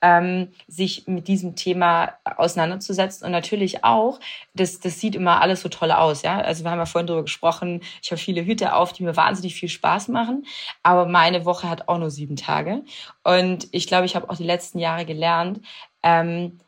ähm, 0.00 0.48
sich 0.66 1.06
mit 1.06 1.28
diesem 1.28 1.54
Thema 1.54 2.14
auseinanderzusetzen. 2.24 3.26
Und 3.26 3.32
natürlich 3.32 3.84
auch, 3.84 4.20
das, 4.54 4.80
das 4.80 5.00
sieht 5.00 5.14
immer 5.14 5.42
alles 5.42 5.60
so 5.60 5.68
toll 5.68 5.92
aus, 5.92 6.22
ja. 6.22 6.38
Also 6.40 6.64
wir 6.64 6.70
haben 6.70 6.78
ja 6.78 6.86
vorhin 6.86 7.06
darüber 7.06 7.24
gesprochen, 7.24 7.82
ich 8.02 8.10
habe 8.10 8.20
viele 8.20 8.44
Hüte 8.44 8.74
auf, 8.74 8.92
die 8.92 9.02
mir 9.02 9.16
wahnsinnig 9.16 9.54
viel 9.54 9.68
Spaß 9.68 10.08
machen, 10.08 10.46
aber 10.82 11.06
meine 11.06 11.44
Woche 11.44 11.68
hat 11.68 11.88
auch 11.88 11.98
nur 11.98 12.10
sieben 12.10 12.36
Tage. 12.36 12.82
Und 13.22 13.68
ich 13.72 13.86
glaube, 13.86 14.06
ich 14.06 14.16
habe 14.16 14.30
auch 14.30 14.36
die 14.36 14.44
letzten 14.44 14.78
Jahre 14.78 15.04
gelernt, 15.04 15.60
ähm, 16.02 16.58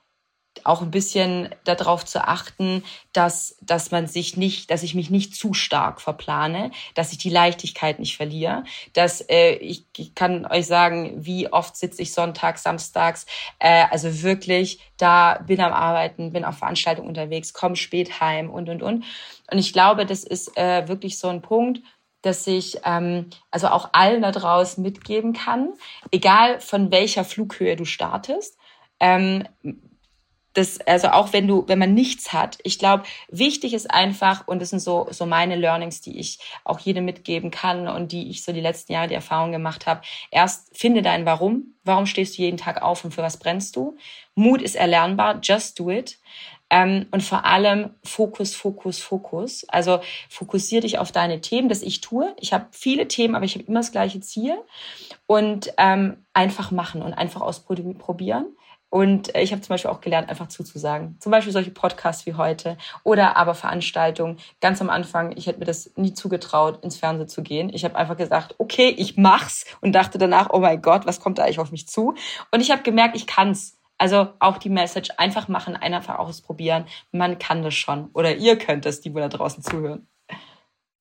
auch 0.68 0.82
ein 0.82 0.90
bisschen 0.90 1.48
darauf 1.64 2.04
zu 2.04 2.26
achten, 2.26 2.84
dass, 3.12 3.56
dass 3.62 3.90
man 3.90 4.06
sich 4.06 4.36
nicht, 4.36 4.70
dass 4.70 4.82
ich 4.82 4.94
mich 4.94 5.10
nicht 5.10 5.34
zu 5.34 5.54
stark 5.54 6.00
verplane, 6.00 6.70
dass 6.94 7.12
ich 7.12 7.18
die 7.18 7.30
Leichtigkeit 7.30 7.98
nicht 7.98 8.16
verliere, 8.16 8.64
dass 8.92 9.20
äh, 9.28 9.54
ich, 9.54 9.86
ich 9.96 10.14
kann 10.14 10.46
euch 10.46 10.66
sagen, 10.66 11.24
wie 11.24 11.50
oft 11.52 11.76
sitze 11.76 12.02
ich 12.02 12.12
sonntags, 12.12 12.62
samstags, 12.62 13.26
äh, 13.58 13.84
also 13.90 14.22
wirklich 14.22 14.80
da 14.98 15.42
bin 15.46 15.60
am 15.60 15.72
Arbeiten, 15.72 16.32
bin 16.32 16.44
auf 16.44 16.58
Veranstaltungen 16.58 17.08
unterwegs, 17.08 17.54
komme 17.54 17.76
spät 17.76 18.20
heim 18.20 18.50
und 18.50 18.68
und 18.68 18.82
und. 18.82 19.04
Und 19.50 19.58
ich 19.58 19.72
glaube, 19.72 20.04
das 20.04 20.22
ist 20.22 20.56
äh, 20.58 20.86
wirklich 20.86 21.18
so 21.18 21.28
ein 21.28 21.40
Punkt, 21.40 21.80
dass 22.22 22.46
ich 22.46 22.80
ähm, 22.84 23.30
also 23.50 23.68
auch 23.68 23.90
allen 23.92 24.22
da 24.22 24.32
draußen 24.32 24.82
mitgeben 24.82 25.32
kann, 25.32 25.72
egal 26.10 26.60
von 26.60 26.90
welcher 26.90 27.24
Flughöhe 27.24 27.76
du 27.76 27.84
startest. 27.84 28.58
Ähm, 29.00 29.44
das, 30.55 30.80
also 30.80 31.09
auch 31.09 31.32
wenn 31.32 31.46
du, 31.46 31.64
wenn 31.68 31.78
man 31.78 31.94
nichts 31.94 32.32
hat, 32.32 32.59
ich 32.64 32.78
glaube, 32.78 33.05
wichtig 33.28 33.74
ist 33.74 33.90
einfach, 33.90 34.49
und 34.49 34.61
das 34.61 34.70
sind 34.70 34.80
so, 34.80 35.07
so 35.11 35.26
meine 35.26 35.57
Learnings, 35.57 36.01
die 36.01 36.18
ich 36.18 36.38
auch 36.64 36.80
jedem 36.80 37.05
mitgeben 37.05 37.51
kann 37.51 37.86
und 37.86 38.12
die 38.12 38.30
ich 38.30 38.42
so 38.42 38.53
die 38.53 38.61
letzten 38.61 38.92
Jahre 38.92 39.09
die 39.09 39.14
Erfahrung 39.14 39.53
gemacht 39.53 39.86
habe. 39.86 40.01
Erst 40.30 40.76
finde 40.76 41.03
dein 41.03 41.26
Warum. 41.26 41.74
Warum 41.84 42.07
stehst 42.07 42.36
du 42.36 42.42
jeden 42.42 42.57
Tag 42.57 42.82
auf 42.82 43.05
und 43.05 43.14
für 43.14 43.22
was 43.22 43.36
brennst 43.36 43.76
du? 43.76 43.96
Mut 44.34 44.62
ist 44.62 44.74
erlernbar, 44.74 45.38
just 45.42 45.78
do 45.78 45.90
it. 45.90 46.18
Ähm, 46.70 47.07
und 47.12 47.22
vor 47.22 47.44
allem 47.44 47.94
Fokus, 48.05 48.55
Fokus, 48.55 48.99
Fokus. 48.99 49.66
Also 49.68 50.01
fokussiere 50.28 50.82
dich 50.82 50.99
auf 50.99 51.12
deine 51.12 51.40
Themen, 51.40 51.68
das 51.68 51.82
ich 51.82 52.01
tue. 52.01 52.34
Ich 52.38 52.53
habe 52.53 52.66
viele 52.72 53.09
Themen, 53.09 53.34
aber 53.34 53.44
ich 53.44 53.55
habe 53.55 53.64
immer 53.64 53.80
das 53.80 53.92
gleiche 53.92 54.20
Ziel. 54.20 54.59
Und 55.26 55.72
ähm, 55.78 56.24
einfach 56.34 56.70
machen 56.70 57.03
und 57.03 57.14
einfach 57.14 57.40
ausprobieren. 57.40 58.57
Und 58.91 59.34
äh, 59.34 59.43
ich 59.43 59.53
habe 59.53 59.61
zum 59.61 59.70
Beispiel 59.70 59.91
auch 59.91 60.01
gelernt, 60.01 60.30
einfach 60.30 60.49
zuzusagen. 60.49 61.16
Zum 61.20 61.30
Beispiel 61.30 61.53
solche 61.53 61.70
Podcasts 61.70 62.26
wie 62.26 62.34
heute 62.34 62.78
oder 63.05 63.36
aber 63.36 63.55
Veranstaltungen. 63.55 64.39
Ganz 64.61 64.80
am 64.80 64.91
Anfang, 64.91 65.36
ich 65.36 65.47
hätte 65.47 65.59
mir 65.59 65.66
das 65.66 65.93
nie 65.97 66.14
zugetraut, 66.14 66.82
ins 66.82 66.97
Fernsehen 66.97 67.28
zu 67.28 67.43
gehen. 67.43 67.70
Ich 67.72 67.84
habe 67.84 67.97
einfach 67.97 68.16
gesagt, 68.16 68.55
okay, 68.59 68.89
ich 68.89 69.16
mach's 69.16 69.66
und 69.80 69.93
dachte 69.93 70.18
danach, 70.18 70.51
oh 70.53 70.61
mein 70.61 70.80
Gott, 70.80 71.07
was 71.07 71.20
kommt 71.20 71.39
da 71.39 71.45
eigentlich 71.45 71.59
auf 71.59 71.72
mich 71.72 71.89
zu? 71.89 72.14
Und 72.51 72.61
ich 72.61 72.70
habe 72.70 72.82
gemerkt, 72.82 73.16
ich 73.16 73.26
kann's. 73.26 73.74
Also 74.01 74.28
auch 74.39 74.59
die 74.59 74.70
Message, 74.70 75.11
einfach 75.16 75.49
machen, 75.49 75.74
einfach 75.74 76.20
ausprobieren. 76.20 76.86
Man 77.11 77.41
kann 77.41 77.64
das 77.64 77.74
schon. 77.74 78.11
Oder 78.12 78.36
ihr 78.36 78.57
könnt 78.57 78.86
es, 78.86 79.01
die 79.01 79.12
wohl 79.12 79.22
da 79.22 79.28
draußen 79.28 79.61
zuhören. 79.61 80.07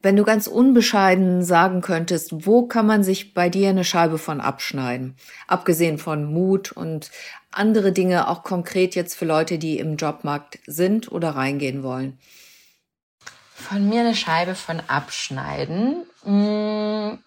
Wenn 0.02 0.16
du 0.16 0.24
ganz 0.24 0.45
unbescheiden 0.45 1.43
sagen 1.43 1.82
könntest, 1.82 2.45
wo 2.45 2.68
kann 2.68 2.86
man 2.86 3.04
sich 3.04 3.34
bei 3.34 3.50
dir 3.50 3.70
eine 3.70 3.84
Scheibe 3.84 4.20
von 4.20 4.41
abschneiden? 4.41 5.16
Abgesehen 5.48 5.98
von 5.98 6.32
Mut 6.32 6.72
und 6.72 7.10
andere 7.52 7.91
Dinge, 7.91 8.28
auch 8.28 8.43
konkret 8.43 8.93
jetzt 8.93 9.16
für 9.16 9.26
Leute, 9.26 9.58
die 9.58 9.80
im 9.80 9.95
Jobmarkt 9.95 10.60
sind 10.68 11.12
oder 11.12 11.32
reingehen 11.32 11.82
wollen. 11.82 12.20
Von 13.56 13.89
mir 13.89 14.02
eine 14.02 14.16
Scheibe 14.16 14.54
von 14.54 14.82
abschneiden, 14.88 16.06
mm, 16.24 17.18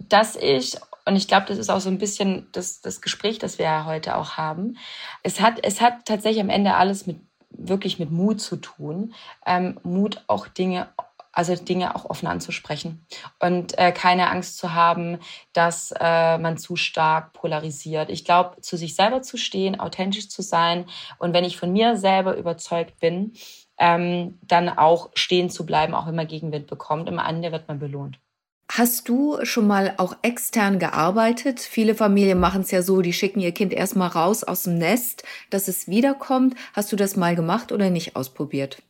dass 0.00 0.34
ich 0.34 0.76
und 1.08 1.14
ich 1.14 1.28
glaube, 1.28 1.46
das 1.46 1.58
ist 1.58 1.70
auch 1.70 1.78
so 1.78 1.88
ein 1.88 1.98
bisschen 1.98 2.48
das, 2.50 2.80
das 2.80 3.00
Gespräch, 3.00 3.38
das 3.38 3.58
wir 3.58 3.66
ja 3.66 3.84
heute 3.84 4.16
auch 4.16 4.32
haben. 4.32 4.76
Es 5.22 5.40
hat, 5.40 5.60
es 5.62 5.80
hat 5.80 6.04
tatsächlich 6.04 6.42
am 6.42 6.50
Ende 6.50 6.74
alles 6.74 7.06
mit 7.06 7.20
wirklich 7.50 7.98
mit 7.98 8.10
Mut 8.10 8.40
zu 8.40 8.56
tun. 8.56 9.14
Ähm, 9.46 9.78
Mut, 9.82 10.22
auch 10.26 10.48
Dinge 10.48 10.88
also 11.36 11.54
Dinge 11.54 11.94
auch 11.94 12.08
offen 12.08 12.26
anzusprechen 12.26 13.06
und 13.38 13.78
äh, 13.78 13.92
keine 13.92 14.30
Angst 14.30 14.56
zu 14.56 14.72
haben, 14.72 15.18
dass 15.52 15.92
äh, 16.00 16.38
man 16.38 16.56
zu 16.56 16.76
stark 16.76 17.34
polarisiert. 17.34 18.08
Ich 18.08 18.24
glaube, 18.24 18.60
zu 18.62 18.76
sich 18.76 18.96
selber 18.96 19.20
zu 19.20 19.36
stehen, 19.36 19.78
authentisch 19.78 20.30
zu 20.30 20.40
sein 20.42 20.86
und 21.18 21.34
wenn 21.34 21.44
ich 21.44 21.58
von 21.58 21.72
mir 21.72 21.96
selber 21.96 22.36
überzeugt 22.36 22.98
bin, 23.00 23.34
ähm, 23.78 24.38
dann 24.42 24.70
auch 24.70 25.10
stehen 25.14 25.50
zu 25.50 25.66
bleiben, 25.66 25.94
auch 25.94 26.06
wenn 26.06 26.14
man 26.14 26.26
Gegenwind 26.26 26.66
bekommt. 26.66 27.08
Im 27.08 27.18
Ende 27.18 27.52
wird 27.52 27.68
man 27.68 27.78
belohnt. 27.78 28.18
Hast 28.72 29.08
du 29.08 29.38
schon 29.44 29.66
mal 29.66 29.94
auch 29.98 30.16
extern 30.22 30.78
gearbeitet? 30.78 31.60
Viele 31.60 31.94
Familien 31.94 32.40
machen 32.40 32.62
es 32.62 32.70
ja 32.70 32.82
so, 32.82 33.00
die 33.00 33.12
schicken 33.12 33.40
ihr 33.40 33.52
Kind 33.52 33.72
erstmal 33.72 34.08
raus 34.08 34.42
aus 34.42 34.64
dem 34.64 34.78
Nest, 34.78 35.22
dass 35.50 35.68
es 35.68 35.86
wiederkommt. 35.86 36.54
Hast 36.72 36.90
du 36.92 36.96
das 36.96 37.16
mal 37.16 37.36
gemacht 37.36 37.72
oder 37.72 37.90
nicht 37.90 38.16
ausprobiert? 38.16 38.82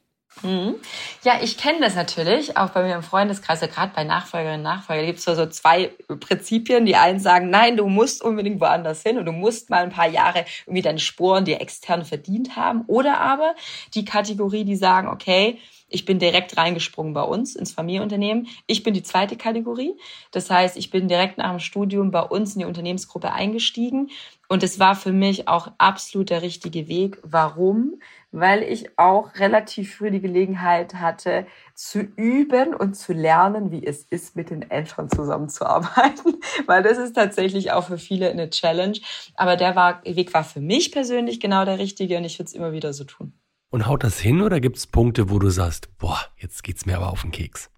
Mhm. 0.42 0.76
Ja, 1.24 1.40
ich 1.42 1.56
kenne 1.56 1.80
das 1.80 1.94
natürlich, 1.94 2.56
auch 2.56 2.70
bei 2.70 2.82
mir 2.82 2.94
im 2.94 3.02
Freundeskreis, 3.02 3.60
gerade 3.60 3.92
bei 3.94 4.04
Nachfolgerinnen 4.04 4.60
und 4.60 4.64
Nachfolgern 4.64 5.06
gibt 5.06 5.18
es 5.18 5.24
so 5.24 5.46
zwei 5.46 5.90
Prinzipien. 6.20 6.84
Die 6.84 6.96
einen 6.96 7.20
sagen, 7.20 7.48
nein, 7.50 7.76
du 7.76 7.88
musst 7.88 8.22
unbedingt 8.22 8.60
woanders 8.60 9.02
hin 9.02 9.18
und 9.18 9.24
du 9.24 9.32
musst 9.32 9.70
mal 9.70 9.82
ein 9.82 9.90
paar 9.90 10.08
Jahre 10.08 10.44
irgendwie 10.66 10.82
deine 10.82 10.98
Sporen 10.98 11.44
dir 11.44 11.60
extern 11.60 12.04
verdient 12.04 12.56
haben. 12.56 12.84
Oder 12.86 13.18
aber 13.20 13.54
die 13.94 14.04
Kategorie, 14.04 14.64
die 14.64 14.76
sagen, 14.76 15.08
okay, 15.08 15.58
ich 15.88 16.04
bin 16.04 16.18
direkt 16.18 16.56
reingesprungen 16.56 17.14
bei 17.14 17.22
uns 17.22 17.54
ins 17.54 17.72
Familienunternehmen. 17.72 18.48
Ich 18.66 18.82
bin 18.82 18.92
die 18.92 19.04
zweite 19.04 19.36
Kategorie. 19.36 19.94
Das 20.32 20.50
heißt, 20.50 20.76
ich 20.76 20.90
bin 20.90 21.06
direkt 21.06 21.38
nach 21.38 21.50
dem 21.50 21.60
Studium 21.60 22.10
bei 22.10 22.22
uns 22.22 22.54
in 22.54 22.60
die 22.60 22.64
Unternehmensgruppe 22.64 23.32
eingestiegen. 23.32 24.10
Und 24.48 24.62
es 24.62 24.78
war 24.78 24.94
für 24.94 25.12
mich 25.12 25.48
auch 25.48 25.72
absolut 25.78 26.30
der 26.30 26.42
richtige 26.42 26.88
Weg. 26.88 27.18
Warum? 27.22 28.00
Weil 28.30 28.62
ich 28.62 28.98
auch 28.98 29.34
relativ 29.36 29.96
früh 29.96 30.10
die 30.10 30.20
Gelegenheit 30.20 30.94
hatte, 30.94 31.46
zu 31.74 32.00
üben 32.00 32.74
und 32.74 32.94
zu 32.94 33.12
lernen, 33.12 33.70
wie 33.70 33.84
es 33.84 34.04
ist, 34.04 34.36
mit 34.36 34.50
den 34.50 34.70
Eltern 34.70 35.10
zusammenzuarbeiten. 35.10 36.36
Weil 36.66 36.82
das 36.82 36.98
ist 36.98 37.14
tatsächlich 37.14 37.72
auch 37.72 37.86
für 37.86 37.98
viele 37.98 38.30
eine 38.30 38.50
Challenge. 38.50 38.98
Aber 39.34 39.56
der 39.56 39.74
Weg 40.04 40.32
war 40.34 40.44
für 40.44 40.60
mich 40.60 40.92
persönlich 40.92 41.40
genau 41.40 41.64
der 41.64 41.78
richtige 41.78 42.16
und 42.18 42.24
ich 42.24 42.38
würde 42.38 42.46
es 42.46 42.54
immer 42.54 42.72
wieder 42.72 42.92
so 42.92 43.04
tun. 43.04 43.32
Und 43.70 43.86
haut 43.86 44.04
das 44.04 44.20
hin 44.20 44.42
oder 44.42 44.60
gibt 44.60 44.76
es 44.76 44.86
Punkte, 44.86 45.28
wo 45.28 45.38
du 45.38 45.50
sagst, 45.50 45.96
boah, 45.98 46.20
jetzt 46.36 46.62
geht's 46.62 46.86
mir 46.86 46.96
aber 46.96 47.10
auf 47.10 47.22
den 47.22 47.32
Keks? 47.32 47.70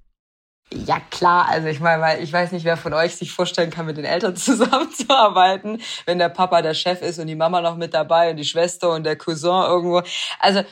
Ja, 0.72 1.00
klar. 1.10 1.48
Also 1.48 1.68
ich 1.68 1.80
meine, 1.80 2.02
weil 2.02 2.22
ich 2.22 2.32
weiß 2.32 2.52
nicht, 2.52 2.64
wer 2.64 2.76
von 2.76 2.92
euch 2.92 3.16
sich 3.16 3.32
vorstellen 3.32 3.70
kann, 3.70 3.86
mit 3.86 3.96
den 3.96 4.04
Eltern 4.04 4.36
zusammenzuarbeiten, 4.36 5.80
wenn 6.04 6.18
der 6.18 6.28
Papa 6.28 6.60
der 6.62 6.74
Chef 6.74 7.00
ist 7.00 7.18
und 7.18 7.26
die 7.26 7.34
Mama 7.36 7.60
noch 7.60 7.76
mit 7.76 7.94
dabei 7.94 8.30
und 8.30 8.36
die 8.36 8.44
Schwester 8.44 8.92
und 8.92 9.04
der 9.04 9.16
Cousin 9.16 9.62
irgendwo. 9.64 10.02
Also 10.40 10.62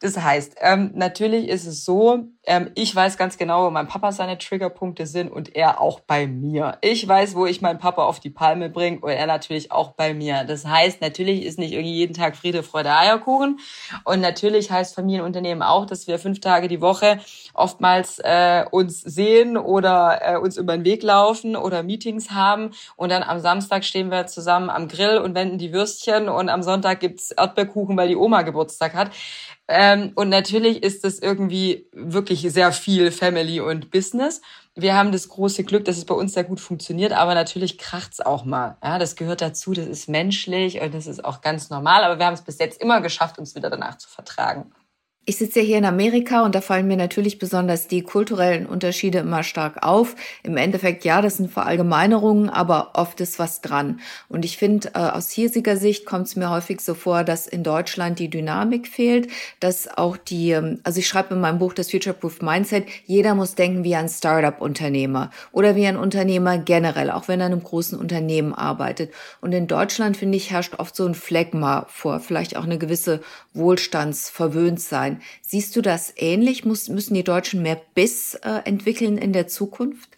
das 0.00 0.18
heißt, 0.18 0.56
ähm, 0.60 0.90
natürlich 0.94 1.48
ist 1.48 1.64
es 1.64 1.84
so, 1.84 2.26
ähm, 2.46 2.70
ich 2.74 2.94
weiß 2.94 3.18
ganz 3.18 3.36
genau, 3.36 3.66
wo 3.66 3.70
mein 3.70 3.88
Papa 3.88 4.12
seine 4.12 4.38
Triggerpunkte 4.38 5.06
sind 5.06 5.30
und 5.30 5.56
er 5.56 5.80
auch 5.80 6.00
bei 6.00 6.28
mir. 6.28 6.78
Ich 6.80 7.06
weiß, 7.06 7.34
wo 7.34 7.44
ich 7.44 7.60
meinen 7.60 7.78
Papa 7.78 8.04
auf 8.04 8.20
die 8.20 8.30
Palme 8.30 8.70
bringe 8.70 9.00
und 9.00 9.10
er 9.10 9.26
natürlich 9.26 9.72
auch 9.72 9.92
bei 9.92 10.14
mir. 10.14 10.44
Das 10.44 10.64
heißt, 10.64 11.00
natürlich 11.00 11.44
ist 11.44 11.58
nicht 11.58 11.72
irgendwie 11.72 11.94
jeden 11.94 12.14
Tag 12.14 12.36
Friede, 12.36 12.62
Freude, 12.62 12.94
Eierkuchen. 12.94 13.58
Und 14.04 14.20
natürlich 14.20 14.70
heißt 14.70 14.94
Familienunternehmen 14.94 15.62
auch, 15.62 15.86
dass 15.86 16.06
wir 16.06 16.18
fünf 16.20 16.40
Tage 16.40 16.68
die 16.68 16.80
Woche 16.80 17.18
oftmals 17.52 18.20
äh, 18.20 18.64
uns 18.70 19.00
sehen 19.00 19.56
oder 19.56 20.20
äh, 20.22 20.36
uns 20.36 20.56
über 20.56 20.76
den 20.76 20.84
Weg 20.84 21.02
laufen 21.02 21.56
oder 21.56 21.82
Meetings 21.82 22.30
haben. 22.30 22.70
Und 22.94 23.10
dann 23.10 23.24
am 23.24 23.40
Samstag 23.40 23.84
stehen 23.84 24.10
wir 24.10 24.26
zusammen 24.26 24.70
am 24.70 24.86
Grill 24.86 25.18
und 25.18 25.34
wenden 25.34 25.58
die 25.58 25.72
Würstchen 25.72 26.28
und 26.28 26.48
am 26.48 26.62
Sonntag 26.62 27.00
gibt's 27.00 27.32
Erdbeerkuchen, 27.32 27.96
weil 27.96 28.08
die 28.08 28.16
Oma 28.16 28.42
Geburtstag 28.42 28.94
hat. 28.94 29.10
Ähm, 29.68 30.12
und 30.14 30.28
natürlich 30.28 30.82
ist 30.84 31.02
das 31.02 31.18
irgendwie 31.18 31.88
wirklich 31.92 32.35
sehr 32.42 32.72
viel 32.72 33.10
Family 33.10 33.60
und 33.60 33.90
Business. 33.90 34.40
Wir 34.74 34.94
haben 34.94 35.10
das 35.10 35.28
große 35.28 35.64
Glück, 35.64 35.84
dass 35.86 35.96
es 35.96 36.04
bei 36.04 36.14
uns 36.14 36.34
sehr 36.34 36.44
gut 36.44 36.60
funktioniert, 36.60 37.12
aber 37.12 37.34
natürlich 37.34 37.78
kracht's 37.78 38.20
auch 38.20 38.44
mal. 38.44 38.76
Ja, 38.82 38.98
das 38.98 39.16
gehört 39.16 39.40
dazu, 39.40 39.72
das 39.72 39.86
ist 39.86 40.08
menschlich 40.08 40.80
und 40.80 40.94
das 40.94 41.06
ist 41.06 41.24
auch 41.24 41.40
ganz 41.40 41.70
normal, 41.70 42.04
aber 42.04 42.18
wir 42.18 42.26
haben 42.26 42.34
es 42.34 42.42
bis 42.42 42.58
jetzt 42.58 42.80
immer 42.80 43.00
geschafft, 43.00 43.38
uns 43.38 43.54
wieder 43.54 43.70
danach 43.70 43.96
zu 43.96 44.08
vertragen. 44.08 44.70
Ich 45.28 45.38
sitze 45.38 45.58
ja 45.58 45.66
hier 45.66 45.78
in 45.78 45.84
Amerika 45.84 46.44
und 46.44 46.54
da 46.54 46.60
fallen 46.60 46.86
mir 46.86 46.96
natürlich 46.96 47.40
besonders 47.40 47.88
die 47.88 48.02
kulturellen 48.02 48.64
Unterschiede 48.64 49.18
immer 49.18 49.42
stark 49.42 49.82
auf. 49.82 50.14
Im 50.44 50.56
Endeffekt, 50.56 51.04
ja, 51.04 51.20
das 51.20 51.38
sind 51.38 51.50
Verallgemeinerungen, 51.50 52.48
aber 52.48 52.92
oft 52.94 53.20
ist 53.20 53.40
was 53.40 53.60
dran. 53.60 53.98
Und 54.28 54.44
ich 54.44 54.56
finde, 54.56 54.90
äh, 54.94 54.98
aus 54.98 55.30
hiesiger 55.30 55.76
Sicht 55.78 56.06
kommt 56.06 56.28
es 56.28 56.36
mir 56.36 56.48
häufig 56.48 56.80
so 56.80 56.94
vor, 56.94 57.24
dass 57.24 57.48
in 57.48 57.64
Deutschland 57.64 58.20
die 58.20 58.30
Dynamik 58.30 58.86
fehlt, 58.86 59.28
dass 59.58 59.88
auch 59.98 60.16
die, 60.16 60.52
ähm, 60.52 60.78
also 60.84 61.00
ich 61.00 61.08
schreibe 61.08 61.34
in 61.34 61.40
meinem 61.40 61.58
Buch 61.58 61.74
das 61.74 61.90
Future 61.90 62.14
Proof 62.14 62.40
Mindset, 62.40 62.86
jeder 63.06 63.34
muss 63.34 63.56
denken 63.56 63.82
wie 63.82 63.96
ein 63.96 64.08
Startup-Unternehmer 64.08 65.32
oder 65.50 65.74
wie 65.74 65.88
ein 65.88 65.96
Unternehmer 65.96 66.56
generell, 66.58 67.10
auch 67.10 67.26
wenn 67.26 67.40
er 67.40 67.48
in 67.48 67.52
einem 67.54 67.64
großen 67.64 67.98
Unternehmen 67.98 68.54
arbeitet. 68.54 69.12
Und 69.40 69.50
in 69.50 69.66
Deutschland, 69.66 70.16
finde 70.16 70.36
ich, 70.36 70.52
herrscht 70.52 70.74
oft 70.78 70.94
so 70.94 71.04
ein 71.04 71.16
Phlegma 71.16 71.86
vor, 71.88 72.20
vielleicht 72.20 72.56
auch 72.56 72.62
eine 72.62 72.78
gewisse 72.78 73.22
Wohlstandsverwöhnt 73.54 74.80
sein. 74.80 75.15
Siehst 75.42 75.74
du 75.76 75.82
das 75.82 76.12
ähnlich? 76.16 76.64
Muss, 76.64 76.88
müssen 76.88 77.14
die 77.14 77.24
Deutschen 77.24 77.62
mehr 77.62 77.80
Biss 77.94 78.34
äh, 78.34 78.62
entwickeln 78.64 79.18
in 79.18 79.32
der 79.32 79.46
Zukunft? 79.46 80.15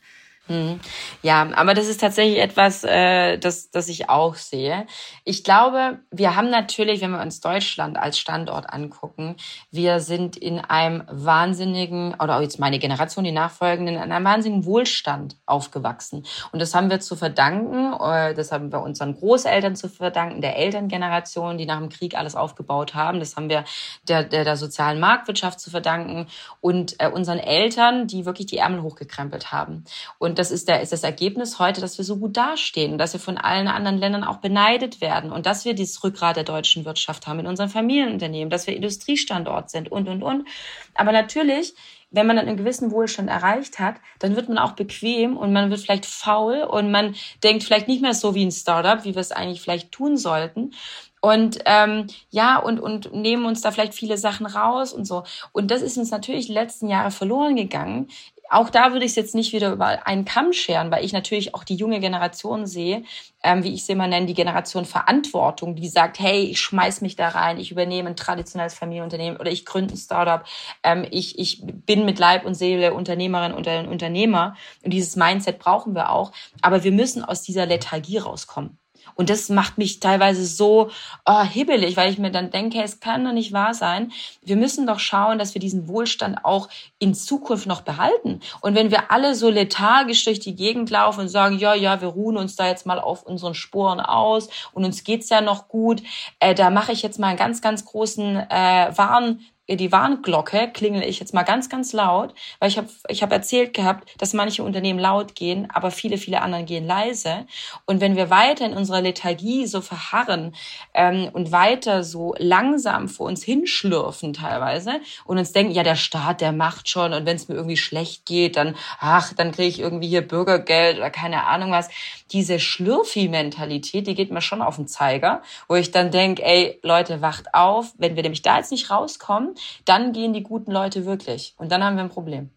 Mhm. 0.49 0.81
Ja, 1.23 1.47
aber 1.55 1.75
das 1.75 1.89
ist 1.89 2.01
tatsächlich 2.01 2.39
etwas, 2.39 2.83
äh, 2.83 3.39
das, 3.39 3.71
das 3.71 3.89
ich 3.89 4.09
auch 4.09 4.35
sehe. 4.35 4.87
Ich 5.25 5.45
glaube, 5.45 5.99
wir 6.11 6.37
haben 6.37 6.49
natürlich, 6.49 7.03
wenn 7.03 7.11
wir 7.11 7.21
uns 7.21 7.41
Deutschland 7.41 7.99
als 7.99 8.19
Standort 8.19 8.73
angucken, 8.73 9.37
wir 9.71 10.01
sind 10.01 10.37
in 10.37 10.59
einem 10.59 11.05
wahnsinnigen, 11.11 12.15
oder 12.15 12.39
auch 12.39 12.41
jetzt 12.41 12.59
meine 12.59 12.79
Generation, 12.79 13.25
die 13.25 13.33
Nachfolgenden, 13.33 13.97
in 13.97 14.13
einem 14.13 14.25
wahnsinnigen 14.25 14.65
Wohlstand 14.65 15.37
aufgewachsen. 15.45 16.25
Und 16.53 16.61
das 16.61 16.75
haben 16.75 16.89
wir 16.89 17.01
zu 17.01 17.15
verdanken, 17.15 17.93
äh, 18.01 18.35
das 18.35 18.51
haben 18.51 18.73
wir 18.73 18.81
unseren 18.81 19.15
Großeltern 19.15 19.77
zu 19.77 19.91
verdanken, 19.91 20.41
der 20.41 20.57
Elterngeneration, 20.57 21.59
die 21.59 21.67
nach 21.67 21.79
dem 21.79 21.91
Krieg 21.91 22.17
alles 22.17 22.35
aufgebaut 22.35 22.95
haben. 22.95 23.21
Das 23.21 23.37
haben 23.37 23.51
wir 23.51 23.65
der, 24.09 24.25
der, 24.25 24.45
der 24.45 24.57
sozialen 24.57 24.99
Marktwirtschaft 24.99 25.61
zu 25.61 25.71
verdanken 25.71 26.27
und 26.63 26.97
äh, 27.01 27.09
unseren 27.09 27.39
Eltern, 27.39 28.07
die 28.07 28.25
wirklich 28.25 28.47
die 28.47 28.59
Ärmel 28.59 28.83
hochgekrempelt 28.83 29.53
haben. 29.53 29.85
Und 30.19 30.38
das 30.39 30.53
ist, 30.53 30.69
der, 30.69 30.83
ist 30.83 30.93
das 30.93 31.03
Ergebnis 31.03 31.59
heute, 31.59 31.81
dass 31.81 31.99
wir 31.99 32.05
so 32.05 32.17
gut 32.17 32.37
dastehen 32.37 32.97
dass 32.97 33.13
wir 33.13 33.21
von 33.21 33.39
allen 33.39 33.67
anderen 33.67 33.99
Ländern 33.99 34.23
auch 34.23 34.37
beneidet 34.37 35.01
werden 35.01 35.33
und 35.33 35.47
dass 35.47 35.65
wir 35.65 35.75
dieses 35.75 36.03
Rückgrat 36.05 36.37
der 36.37 36.45
deutschen 36.45 36.85
Wirtschaft 36.85 37.27
haben 37.27 37.41
in 37.41 37.47
unseren 37.47 37.69
Familienunternehmen, 37.69 38.49
dass 38.49 38.67
wir 38.67 38.77
Industriestandort 38.77 39.71
sind 39.71 39.91
und, 39.91 40.09
und, 40.09 40.23
und. 40.23 40.47
Aber 40.95 41.11
natürlich, 41.11 41.75
wenn 42.11 42.27
man 42.27 42.37
dann 42.37 42.47
einen 42.47 42.57
gewissen 42.57 42.93
Wohlstand 42.93 43.29
erreicht 43.29 43.81
hat, 43.81 43.97
dann 44.21 44.37
wird 44.37 44.49
man 44.49 44.59
auch 44.59 44.73
bequem 44.73 45.37
und 45.37 45.53
man 45.53 45.71
wird 45.71 45.81
vielleicht 45.81 46.07
faul 46.07 46.63
und 46.63 46.91
man 46.91 47.17
denkt 47.43 47.65
vielleicht 47.65 47.89
nicht 47.89 48.03
mehr 48.03 48.15
so 48.15 48.35
wie 48.35 48.47
ein 48.47 48.53
Startup, 48.53 49.05
wie 49.05 49.15
wir 49.15 49.21
es 49.21 49.33
eigentlich 49.33 49.61
vielleicht 49.61 49.91
tun 49.91 50.17
sollten. 50.17 50.73
Und 51.21 51.59
ähm, 51.65 52.07
ja, 52.31 52.59
und, 52.59 52.79
und 52.79 53.13
nehmen 53.13 53.45
uns 53.45 53.61
da 53.61 53.73
vielleicht 53.73 53.95
viele 53.95 54.17
Sachen 54.17 54.47
raus 54.47 54.93
und 54.93 55.05
so. 55.05 55.25
Und 55.51 55.71
das 55.73 55.83
ist 55.83 55.99
uns 55.99 56.13
natürlich 56.13 56.47
die 56.47 56.53
letzten 56.53 56.89
Jahre 56.89 57.11
verloren 57.11 57.57
gegangen 57.57 58.09
auch 58.51 58.71
da 58.71 58.93
würde 58.93 59.05
ich 59.05 59.13
es 59.13 59.17
jetzt 59.17 59.35
nicht 59.35 59.53
wieder 59.53 59.73
über 59.73 60.07
einen 60.07 60.25
Kamm 60.25 60.53
scheren, 60.53 60.91
weil 60.91 61.05
ich 61.05 61.13
natürlich 61.13 61.55
auch 61.55 61.65
die 61.65 61.77
junge 61.77 62.01
Generation 62.01 62.67
sehe, 62.67 63.05
ähm, 63.43 63.63
wie 63.63 63.75
ich 63.75 63.85
sie 63.85 63.93
immer 63.93 64.07
nenne, 64.07 64.27
die 64.27 64.35
Generation 64.35 64.85
Verantwortung, 64.85 65.77
die 65.77 65.89
sagt, 65.89 66.19
hey, 66.19 66.45
ich 66.45 66.61
schmeiß 66.61 67.01
mich 67.01 67.17
da 67.17 67.29
rein, 67.29 67.59
ich 67.59 67.71
übernehme 67.71 68.09
ein 68.09 68.17
traditionelles 68.17 68.75
Familienunternehmen 68.75 69.39
oder 69.39 69.51
ich 69.51 69.65
gründe 69.65 69.95
ein 69.95 69.99
Startup, 69.99 70.45
ähm, 70.83 71.07
ich, 71.11 71.39
ich 71.39 71.63
bin 71.65 72.05
mit 72.05 72.19
Leib 72.19 72.45
und 72.45 72.55
Seele 72.55 72.95
Unternehmerin 72.95 73.53
und 73.53 73.67
Unternehmer. 73.67 74.57
Und 74.83 74.93
dieses 74.93 75.17
Mindset 75.17 75.59
brauchen 75.59 75.95
wir 75.95 76.11
auch. 76.11 76.33
Aber 76.63 76.85
wir 76.85 76.93
müssen 76.93 77.25
aus 77.25 77.43
dieser 77.43 77.67
Lethargie 77.67 78.19
rauskommen. 78.19 78.79
Und 79.15 79.31
das 79.31 79.49
macht 79.49 79.79
mich 79.79 80.01
teilweise 80.01 80.47
so 80.47 80.91
oh, 81.27 81.43
hibbelig, 81.43 81.97
weil 81.97 82.11
ich 82.11 82.19
mir 82.19 82.31
dann 82.31 82.51
denke, 82.51 82.83
es 82.83 83.01
kann 83.01 83.25
doch 83.25 83.33
nicht 83.33 83.53
wahr 83.53 83.75
sein. 83.75 84.13
Wir 84.43 84.57
müssen 84.57 84.87
doch 84.87 84.99
schauen, 84.99 85.39
dass 85.39 85.55
wir 85.55 85.61
diesen 85.61 85.89
Wohlstand 85.89 86.45
auch 86.45 86.69
in 86.99 87.15
Zukunft 87.15 87.67
noch 87.67 87.83
behalten. 87.83 88.41
Und 88.61 88.75
wenn 88.75 88.91
wir 88.91 89.11
alle 89.11 89.35
so 89.35 89.51
lethargisch 89.51 90.25
durch 90.25 90.41
die 90.41 90.55
Gegend 90.55 90.91
laufen 90.91 91.21
und 91.21 91.29
sagen, 91.29 91.59
ja, 91.59 91.75
ja, 91.75 92.01
wir 92.01 92.09
ruhen 92.09 92.37
uns 92.37 92.57
da 92.57 92.67
jetzt 92.67 92.87
mal 92.87 92.99
auf 92.99 93.23
unseren 93.23 93.55
Spuren 93.55 94.01
aus 94.01 94.49
und 94.73 94.85
uns 94.85 95.05
geht's 95.05 95.29
ja 95.29 95.41
noch 95.41 95.69
gut, 95.69 96.03
äh, 96.41 96.55
da 96.55 96.71
mache 96.71 96.93
ich 96.93 97.03
jetzt 97.03 97.19
mal 97.19 97.29
einen 97.29 97.39
ganz, 97.39 97.61
ganz 97.63 97.85
großen 97.85 98.37
äh, 98.37 98.93
Warn 98.97 99.41
die 99.77 99.93
Warnglocke 99.93 100.71
klingel 100.73 101.03
ich 101.03 101.21
jetzt 101.21 101.35
mal 101.35 101.43
ganz, 101.43 101.69
ganz 101.69 101.93
laut, 101.93 102.35
weil 102.59 102.71
ich 102.71 102.79
habe 102.79 102.89
ich 103.09 103.23
hab 103.23 103.33
erzählt 103.33 103.75
gehabt, 103.75 104.11
dass 104.19 104.33
manche 104.33 104.63
Unternehmen 104.63 104.99
laut 104.99 105.35
gehen, 105.35 105.69
aber 105.73 105.91
viele, 105.91 106.17
viele 106.17 106.41
anderen 106.41 106.65
gehen 106.65 106.87
leise. 106.87 107.47
Und 107.85 108.01
wenn 108.01 108.17
wir 108.17 108.31
weiter 108.31 108.65
in 108.65 108.73
unserer 108.73 109.03
Lethargie 109.03 109.67
so 109.67 109.81
verharren 109.81 110.55
ähm, 110.95 111.29
und 111.33 111.53
weiter 111.53 112.03
so 112.03 112.35
langsam 112.39 113.09
vor 113.09 113.27
uns 113.27 113.45
hinschlürfen 113.45 114.33
teilweise 114.33 115.01
und 115.27 115.39
uns 115.39 115.53
denken, 115.53 115.73
ja, 115.73 115.83
der 115.83 115.97
Staat, 115.97 116.41
der 116.41 116.53
macht 116.53 116.89
schon 116.89 117.13
und 117.13 117.27
wenn 117.27 117.37
es 117.37 117.49
mir 117.49 117.55
irgendwie 117.55 117.77
schlecht 117.77 118.25
geht, 118.25 118.57
dann, 118.57 118.75
ach, 119.01 119.35
dann 119.35 119.53
kriege 119.53 119.69
ich 119.69 119.81
irgendwie 119.81 120.09
hier 120.09 120.27
Bürgergeld 120.27 120.97
oder 120.97 121.11
keine 121.11 121.47
Ahnung 121.47 121.71
was. 121.73 121.91
Diese 122.33 122.59
Schlürfi-Mentalität, 122.59 124.07
die 124.07 124.15
geht 124.15 124.31
mir 124.31 124.41
schon 124.41 124.63
auf 124.63 124.77
den 124.77 124.89
Zeiger, 124.89 125.43
wo 125.67 125.75
ich 125.75 125.91
dann 125.91 126.11
denke, 126.11 126.43
ey, 126.43 126.79
Leute, 126.83 127.21
wacht 127.21 127.55
auf, 127.55 127.93
wenn 127.99 128.17
wir 128.17 128.23
nämlich 128.23 128.43
da 128.43 128.59
jetzt 128.59 128.73
nicht 128.73 128.91
rauskommen, 128.91 129.58
dann 129.85 130.13
gehen 130.13 130.33
die 130.33 130.43
guten 130.43 130.73
Leute 130.73 131.07
wirklich. 131.07 131.55
Und 131.59 131.73
dann 131.73 131.83
haben 131.83 131.97
wir 131.97 132.05
ein 132.05 132.11
Problem. 132.11 132.51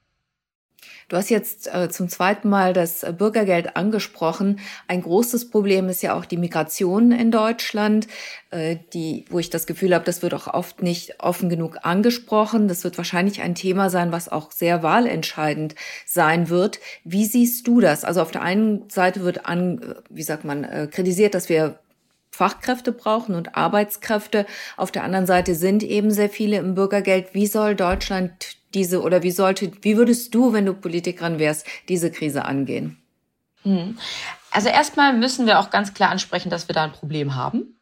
Du 1.09 1.17
hast 1.17 1.29
jetzt 1.29 1.67
äh, 1.73 1.89
zum 1.89 2.09
zweiten 2.09 2.49
Mal 2.49 2.73
das 2.73 3.05
Bürgergeld 3.17 3.75
angesprochen. 3.75 4.59
Ein 4.87 5.01
großes 5.01 5.49
Problem 5.49 5.89
ist 5.89 6.01
ja 6.01 6.17
auch 6.17 6.25
die 6.25 6.37
Migration 6.37 7.11
in 7.11 7.31
Deutschland, 7.31 8.07
äh, 8.49 8.77
die, 8.93 9.25
wo 9.29 9.37
ich 9.39 9.49
das 9.49 9.67
Gefühl 9.67 9.93
habe, 9.93 10.05
das 10.05 10.21
wird 10.21 10.33
auch 10.33 10.47
oft 10.47 10.81
nicht 10.81 11.19
offen 11.19 11.49
genug 11.49 11.79
angesprochen. 11.83 12.67
Das 12.67 12.83
wird 12.83 12.97
wahrscheinlich 12.97 13.41
ein 13.41 13.55
Thema 13.55 13.89
sein, 13.89 14.11
was 14.11 14.29
auch 14.29 14.51
sehr 14.51 14.83
wahlentscheidend 14.83 15.75
sein 16.05 16.49
wird. 16.49 16.79
Wie 17.03 17.25
siehst 17.25 17.67
du 17.67 17.81
das? 17.81 18.05
Also 18.05 18.21
auf 18.21 18.31
der 18.31 18.41
einen 18.41 18.89
Seite 18.89 19.21
wird 19.21 19.45
an, 19.45 19.81
äh, 19.81 19.95
wie 20.09 20.23
sagt 20.23 20.45
man, 20.45 20.63
äh, 20.63 20.87
kritisiert, 20.89 21.35
dass 21.35 21.49
wir 21.49 21.79
Fachkräfte 22.31 22.91
brauchen 22.91 23.35
und 23.35 23.55
Arbeitskräfte. 23.55 24.45
Auf 24.77 24.91
der 24.91 25.03
anderen 25.03 25.25
Seite 25.25 25.53
sind 25.55 25.83
eben 25.83 26.11
sehr 26.11 26.29
viele 26.29 26.57
im 26.57 26.75
Bürgergeld. 26.75 27.33
Wie 27.33 27.47
soll 27.47 27.75
Deutschland 27.75 28.55
diese 28.73 29.01
oder 29.01 29.21
wie 29.21 29.31
sollte, 29.31 29.71
wie 29.81 29.97
würdest 29.97 30.33
du, 30.33 30.53
wenn 30.53 30.65
du 30.65 30.73
Politikerin 30.73 31.39
wärst, 31.39 31.67
diese 31.89 32.09
Krise 32.09 32.45
angehen? 32.45 32.97
Hm. 33.63 33.97
Also 34.49 34.69
erstmal 34.69 35.13
müssen 35.13 35.45
wir 35.45 35.59
auch 35.59 35.69
ganz 35.69 35.93
klar 35.93 36.09
ansprechen, 36.09 36.49
dass 36.49 36.67
wir 36.67 36.73
da 36.73 36.83
ein 36.83 36.91
Problem 36.93 37.35
haben. 37.35 37.75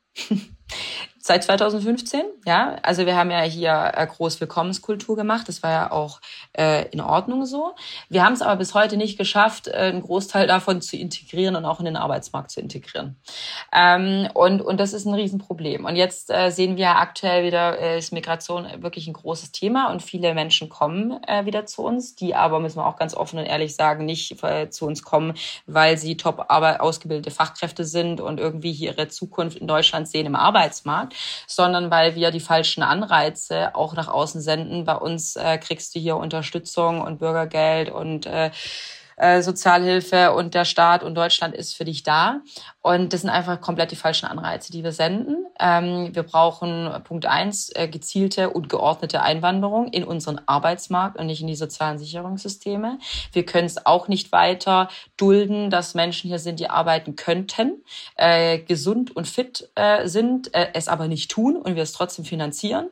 Seit 1.30 1.44
2015. 1.44 2.24
Ja, 2.46 2.78
also 2.82 3.06
wir 3.06 3.16
haben 3.16 3.30
ja 3.30 3.42
hier 3.42 3.92
äh, 3.96 4.08
groß 4.08 4.42
Willkommenskultur 4.42 5.16
gemacht. 5.16 5.48
Das 5.48 5.62
war 5.62 5.72
ja 5.72 5.92
auch 5.92 6.22
äh, 6.58 6.90
in 6.90 7.02
Ordnung 7.02 7.46
so. 7.46 7.76
Wir 8.10 8.26
haben 8.26 8.34
es 8.34 8.42
aber 8.42 8.56
bis 8.56 8.74
heute 8.74 8.98
nicht 8.98 9.16
geschafft, 9.18 9.68
äh, 9.68 9.74
einen 9.74 10.02
Großteil 10.02 10.48
davon 10.48 10.82
zu 10.82 10.98
integrieren 10.98 11.56
und 11.56 11.66
auch 11.66 11.78
in 11.80 11.86
den 11.86 11.98
Arbeitsmarkt 11.98 12.50
zu 12.50 12.60
integrieren. 12.60 13.16
Ähm, 13.72 14.28
und 14.34 14.64
und 14.64 14.80
das 14.80 14.94
ist 14.94 15.06
ein 15.06 15.14
Riesenproblem. 15.14 15.86
Und 15.86 15.96
jetzt 15.96 16.32
äh, 16.32 16.50
sehen 16.50 16.78
wir 16.78 16.96
aktuell 16.96 17.46
wieder 17.46 17.78
äh, 17.80 18.00
ist 18.00 18.12
Migration 18.12 18.66
wirklich 18.80 19.06
ein 19.06 19.14
großes 19.14 19.52
Thema 19.52 19.92
und 19.92 20.02
viele 20.02 20.34
Menschen 20.34 20.68
kommen 20.68 21.22
äh, 21.28 21.46
wieder 21.46 21.68
zu 21.68 21.84
uns, 21.84 22.16
die 22.16 22.34
aber 22.34 22.60
müssen 22.60 22.80
wir 22.80 22.88
auch 22.88 22.98
ganz 22.98 23.14
offen 23.14 23.38
und 23.38 23.46
ehrlich 23.46 23.76
sagen 23.76 24.06
nicht 24.06 24.44
äh, 24.44 24.72
zu 24.72 24.88
uns 24.88 25.04
kommen, 25.04 25.36
weil 25.68 25.96
sie 26.00 26.18
top 26.18 26.46
aber 26.48 26.82
ausgebildete 26.82 27.30
Fachkräfte 27.30 27.86
sind 27.86 28.20
und 28.20 28.40
irgendwie 28.40 28.72
hier 28.72 28.90
ihre 28.90 29.10
Zukunft 29.10 29.60
in 29.60 29.68
Deutschland 29.68 30.08
sehen 30.08 30.26
im 30.26 30.36
Arbeitsmarkt 30.36 31.14
sondern 31.48 31.92
weil 31.92 32.16
wir 32.16 32.32
die 32.32 32.40
falschen 32.40 32.84
Anreize 32.84 33.76
auch 33.76 33.94
nach 33.94 34.08
außen 34.08 34.42
senden. 34.42 34.86
Bei 34.86 34.96
uns 34.96 35.36
äh, 35.36 35.58
kriegst 35.58 35.96
du 35.96 36.00
hier 36.00 36.18
Unterstützung 36.18 37.02
und 37.02 37.20
Bürgergeld 37.20 37.90
und 37.90 38.26
äh, 38.26 38.52
äh, 39.20 39.42
Sozialhilfe 39.42 40.34
und 40.34 40.56
der 40.56 40.66
Staat 40.66 41.04
und 41.04 41.16
Deutschland 41.16 41.54
ist 41.56 41.76
für 41.76 41.86
dich 41.86 42.04
da. 42.04 42.42
Und 42.82 43.14
das 43.14 43.22
sind 43.22 43.30
einfach 43.30 43.60
komplett 43.60 43.92
die 43.92 43.98
falschen 43.98 44.26
Anreize, 44.26 44.72
die 44.72 44.84
wir 44.84 44.94
senden. 44.94 45.46
Ähm, 45.60 46.16
wir 46.16 46.24
brauchen 46.24 46.90
Punkt 47.04 47.26
eins 47.26 47.70
äh, 47.76 47.88
gezielte 47.88 48.50
und 48.50 48.70
geordnete 48.70 49.22
Einwanderung 49.22 49.90
in 49.90 50.06
unseren 50.06 50.40
Arbeitsmarkt 50.46 51.18
und 51.18 51.28
nicht 51.28 51.42
in 51.42 51.48
die 51.48 51.56
sozialen 51.56 52.00
Sicherungssysteme. 52.00 52.98
Wir 53.34 53.46
können 53.46 53.68
es 53.68 53.86
auch 53.86 54.08
nicht 54.08 54.32
weiter 54.32 54.88
dulden, 55.18 55.70
dass 55.70 55.94
Menschen 55.94 56.30
hier 56.30 56.40
sind, 56.40 56.60
die 56.62 56.70
arbeiten 56.70 57.18
könnten, 57.18 57.84
äh, 58.16 58.60
gesund 58.60 59.16
und 59.16 59.28
fit 59.28 59.70
äh, 59.76 60.08
sind, 60.08 60.54
äh, 60.54 60.68
es 60.74 60.88
aber 60.88 61.08
nicht 61.10 61.30
tun 61.30 61.58
und 61.58 61.76
wir 61.76 61.84
es 61.84 61.92
trotzdem 61.92 62.24
finanzieren. 62.24 62.90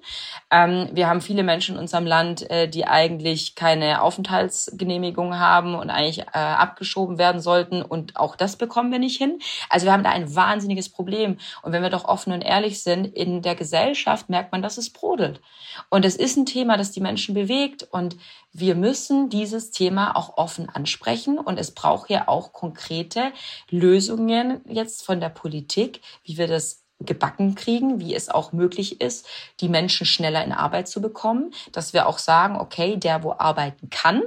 Ähm, 0.52 0.90
wir 0.92 1.08
haben 1.08 1.22
viele 1.22 1.44
Menschen 1.44 1.76
in 1.76 1.82
unserem 1.82 2.06
Land, 2.06 2.50
äh, 2.52 2.68
die 2.68 2.86
eigentlich 2.86 3.56
keine 3.56 4.02
Aufenthaltsgenehmigung 4.02 5.40
haben 5.40 5.76
und 5.76 5.90
eigentlich 5.90 6.17
äh, 6.20 6.26
abgeschoben 6.32 7.18
werden 7.18 7.42
sollten 7.42 7.82
und 7.82 8.16
auch 8.16 8.36
das 8.36 8.56
bekommen 8.56 8.92
wir 8.92 9.00
nicht 9.00 9.18
hin. 9.18 9.40
Also 9.70 9.86
wir 9.86 9.94
haben 9.94 10.04
da 10.04 10.10
ein 10.10 10.36
wahnsinniges 10.36 10.90
Problem. 10.90 11.38
Und 11.62 11.72
wenn 11.72 11.84
wir 11.84 11.90
doch 11.90 12.06
offen 12.06 12.34
und 12.34 12.42
ehrlich 12.42 12.84
sind, 12.84 13.06
in 13.06 13.42
der 13.42 13.56
Gesellschaft 13.56 14.30
merkt 14.30 14.52
man, 14.52 14.62
dass 14.62 14.78
es 14.78 14.90
brodelt. 14.90 15.42
Und 15.90 16.06
es 16.06 16.16
ist 16.16 16.38
ein 16.38 16.46
Thema, 16.46 16.78
das 16.78 16.92
die 16.92 17.02
Menschen 17.02 17.36
bewegt. 17.36 17.84
Und 17.84 18.18
wir 18.52 18.76
müssen 18.76 19.30
dieses 19.30 19.72
Thema 19.72 20.16
auch 20.16 20.38
offen 20.38 20.70
ansprechen. 20.70 21.38
Und 21.38 21.60
es 21.60 21.72
braucht 21.72 22.10
ja 22.10 22.28
auch 22.28 22.54
konkrete 22.54 23.32
Lösungen 23.70 24.62
jetzt 24.68 25.06
von 25.06 25.20
der 25.20 25.30
Politik, 25.30 26.02
wie 26.24 26.38
wir 26.38 26.48
das 26.48 26.87
gebacken 27.00 27.56
kriegen, 27.56 28.00
wie 28.00 28.16
es 28.16 28.30
auch 28.30 28.54
möglich 28.54 29.02
ist, 29.02 29.28
die 29.60 29.70
Menschen 29.70 30.06
schneller 30.06 30.44
in 30.44 30.52
Arbeit 30.52 30.88
zu 30.88 31.02
bekommen, 31.02 31.54
dass 31.72 31.94
wir 31.94 32.08
auch 32.08 32.18
sagen, 32.18 32.56
okay, 32.56 32.98
der, 32.98 33.24
wo 33.24 33.34
arbeiten 33.34 33.90
kann 33.90 34.24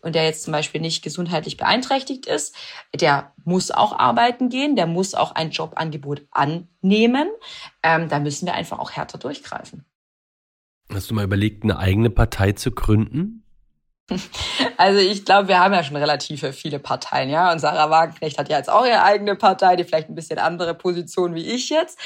und 0.00 0.14
der 0.14 0.24
jetzt 0.24 0.42
zum 0.42 0.52
Beispiel 0.52 0.80
nicht 0.80 1.02
gesundheitlich 1.02 1.56
beeinträchtigt 1.56 2.26
ist, 2.26 2.54
der 2.94 3.32
muss 3.44 3.70
auch 3.70 3.98
arbeiten 3.98 4.48
gehen, 4.48 4.74
der 4.74 4.86
muss 4.86 5.14
auch 5.14 5.32
ein 5.32 5.50
Jobangebot 5.50 6.22
annehmen. 6.30 7.28
Ähm, 7.82 8.08
da 8.08 8.18
müssen 8.20 8.46
wir 8.46 8.54
einfach 8.54 8.78
auch 8.78 8.92
härter 8.92 9.18
durchgreifen. 9.18 9.84
Hast 10.90 11.10
du 11.10 11.14
mal 11.14 11.24
überlegt, 11.24 11.64
eine 11.64 11.78
eigene 11.78 12.10
Partei 12.10 12.52
zu 12.52 12.70
gründen? 12.70 13.43
Also 14.76 14.98
ich 14.98 15.24
glaube, 15.24 15.48
wir 15.48 15.60
haben 15.60 15.72
ja 15.72 15.84
schon 15.84 15.96
relativ 15.96 16.40
viele 16.54 16.78
Parteien, 16.78 17.30
ja. 17.30 17.52
Und 17.52 17.60
Sarah 17.60 17.90
Wagenknecht 17.90 18.38
hat 18.38 18.48
ja 18.48 18.58
jetzt 18.58 18.70
auch 18.70 18.84
ihre 18.84 19.02
eigene 19.02 19.36
Partei, 19.36 19.76
die 19.76 19.84
vielleicht 19.84 20.08
ein 20.08 20.14
bisschen 20.14 20.38
andere 20.38 20.74
Position 20.74 21.34
wie 21.34 21.46
ich 21.46 21.70
jetzt. 21.70 21.98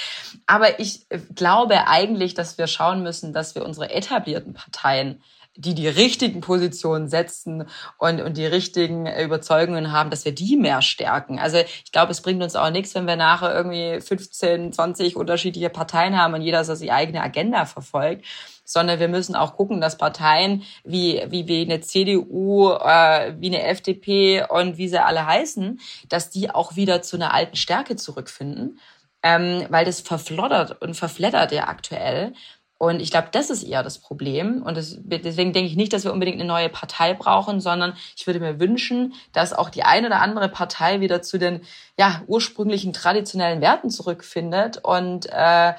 Aber 0.47 0.81
ich 0.81 1.07
glaube 1.35 1.87
eigentlich, 1.87 2.35
dass 2.35 2.59
wir 2.59 2.67
schauen 2.67 3.03
müssen, 3.03 3.33
dass 3.33 3.55
wir 3.55 3.65
unsere 3.65 3.91
etablierten 3.91 4.55
Parteien 4.55 5.23
die 5.61 5.75
die 5.75 5.89
richtigen 5.89 6.41
Positionen 6.41 7.09
setzen 7.09 7.69
und, 7.99 8.21
und 8.21 8.37
die 8.37 8.47
richtigen 8.47 9.09
Überzeugungen 9.09 9.91
haben, 9.91 10.09
dass 10.09 10.25
wir 10.25 10.33
die 10.33 10.57
mehr 10.57 10.83
stärken. 10.83 11.41
Also 11.41 11.59
ich 11.59 11.91
glaube, 11.91 12.13
es 12.13 12.23
bringt 12.23 12.41
uns 12.45 12.55
auch 12.55 12.71
nichts, 12.71 12.95
wenn 12.95 13.09
wir 13.09 13.17
nachher 13.17 13.53
irgendwie 13.53 14.01
15, 14.01 14.73
20 14.73 15.17
unterschiedliche 15.17 15.69
Parteien 15.69 16.17
haben 16.17 16.35
und 16.35 16.43
jeder 16.43 16.63
so 16.63 16.77
die 16.77 16.93
eigene 16.93 17.21
Agenda 17.21 17.65
verfolgt 17.65 18.25
sondern 18.69 19.01
wir 19.01 19.09
müssen 19.09 19.35
auch 19.35 19.57
gucken, 19.57 19.81
dass 19.81 19.97
Parteien 19.97 20.63
wie, 20.85 21.23
wie, 21.29 21.49
wie 21.49 21.63
eine 21.63 21.81
CDU, 21.81 22.71
äh, 22.73 23.35
wie 23.39 23.47
eine 23.47 23.63
FDP 23.65 24.45
und 24.47 24.77
wie 24.77 24.89
sie 24.89 25.03
alle 25.03 25.27
heißen, 25.27 25.81
dass 26.11 26.29
die 26.29 26.51
auch 26.51 26.77
wieder 26.77 27.01
zu 27.01 27.17
einer 27.17 27.33
alten 27.33 27.57
Stärke 27.57 27.97
zurückfinden, 27.97 28.79
ähm, 29.23 29.65
weil 29.71 29.87
das 29.87 30.03
verfloddert 30.03 30.83
und 30.83 30.95
verfleddert 30.95 31.51
ja 31.51 31.67
aktuell. 31.67 32.35
Und 32.77 33.01
ich 33.01 33.11
glaube, 33.11 33.29
das 33.33 33.49
ist 33.49 33.63
eher 33.63 33.83
das 33.83 33.99
Problem. 33.99 34.63
Und 34.63 34.77
das, 34.77 34.99
deswegen 35.01 35.55
denke 35.55 35.71
ich 35.71 35.77
nicht, 35.77 35.95
dass 35.95 36.05
wir 36.05 36.13
unbedingt 36.13 36.39
eine 36.39 36.47
neue 36.47 36.69
Partei 36.69 37.15
brauchen, 37.15 37.61
sondern 37.61 37.95
ich 38.17 38.27
würde 38.27 38.39
mir 38.39 38.61
wünschen, 38.61 39.15
dass 39.33 39.55
auch 39.55 39.71
die 39.71 39.83
eine 39.83 40.09
oder 40.09 40.21
andere 40.21 40.51
Partei 40.51 41.01
wieder 41.01 41.23
zu 41.23 41.39
den 41.39 41.63
ja, 41.99 42.23
ursprünglichen 42.27 42.93
traditionellen 42.93 43.63
Werten 43.63 43.89
zurückfindet 43.89 44.85
und 44.85 45.27
äh, 45.33 45.73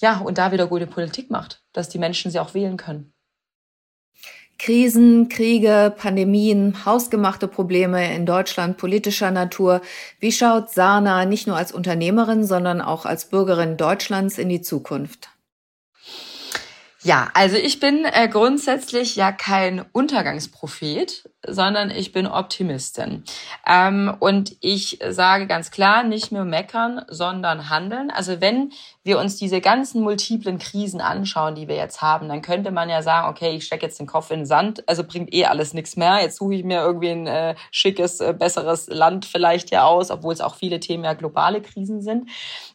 ja, 0.00 0.18
und 0.18 0.38
da 0.38 0.52
wieder 0.52 0.66
gute 0.66 0.86
Politik 0.86 1.30
macht, 1.30 1.62
dass 1.72 1.88
die 1.88 1.98
Menschen 1.98 2.30
sie 2.30 2.38
auch 2.38 2.54
wählen 2.54 2.76
können. 2.76 3.14
Krisen, 4.58 5.28
Kriege, 5.28 5.92
Pandemien, 5.96 6.86
hausgemachte 6.86 7.48
Probleme 7.48 8.14
in 8.14 8.24
Deutschland 8.24 8.76
politischer 8.76 9.30
Natur. 9.30 9.80
Wie 10.20 10.32
schaut 10.32 10.70
Sana 10.70 11.24
nicht 11.24 11.46
nur 11.46 11.56
als 11.56 11.72
Unternehmerin, 11.72 12.44
sondern 12.44 12.80
auch 12.80 13.04
als 13.04 13.28
Bürgerin 13.28 13.76
Deutschlands 13.76 14.38
in 14.38 14.48
die 14.48 14.62
Zukunft? 14.62 15.28
Ja, 17.04 17.30
also 17.34 17.56
ich 17.56 17.80
bin 17.80 18.06
äh, 18.06 18.28
grundsätzlich 18.28 19.14
ja 19.14 19.30
kein 19.30 19.84
Untergangsprophet, 19.92 21.28
sondern 21.46 21.90
ich 21.90 22.12
bin 22.12 22.26
Optimistin. 22.26 23.24
Ähm, 23.66 24.16
und 24.20 24.56
ich 24.60 25.00
sage 25.10 25.46
ganz 25.46 25.70
klar, 25.70 26.02
nicht 26.02 26.32
mehr 26.32 26.46
meckern, 26.46 27.04
sondern 27.08 27.68
handeln. 27.68 28.10
Also 28.10 28.40
wenn 28.40 28.72
wir 29.04 29.18
uns 29.18 29.36
diese 29.36 29.60
ganzen 29.60 30.02
multiplen 30.02 30.58
Krisen 30.58 31.00
anschauen, 31.02 31.54
die 31.54 31.68
wir 31.68 31.76
jetzt 31.76 32.00
haben, 32.00 32.28
dann 32.28 32.40
könnte 32.40 32.70
man 32.70 32.88
ja 32.88 33.02
sagen, 33.02 33.28
okay, 33.28 33.50
ich 33.50 33.66
stecke 33.66 33.84
jetzt 33.84 34.00
den 34.00 34.06
Kopf 34.06 34.30
in 34.30 34.40
den 34.40 34.46
Sand, 34.46 34.82
also 34.88 35.04
bringt 35.04 35.32
eh 35.34 35.44
alles 35.44 35.74
nichts 35.74 35.96
mehr. 35.96 36.20
Jetzt 36.22 36.36
suche 36.36 36.54
ich 36.54 36.64
mir 36.64 36.80
irgendwie 36.80 37.10
ein 37.10 37.26
äh, 37.26 37.54
schickes, 37.70 38.20
äh, 38.20 38.32
besseres 38.32 38.88
Land 38.88 39.26
vielleicht 39.26 39.70
ja 39.70 39.84
aus, 39.84 40.10
obwohl 40.10 40.32
es 40.32 40.40
auch 40.40 40.54
viele 40.54 40.80
Themen 40.80 41.04
ja 41.04 41.12
globale 41.12 41.60
Krisen 41.60 42.00
sind. 42.00 42.30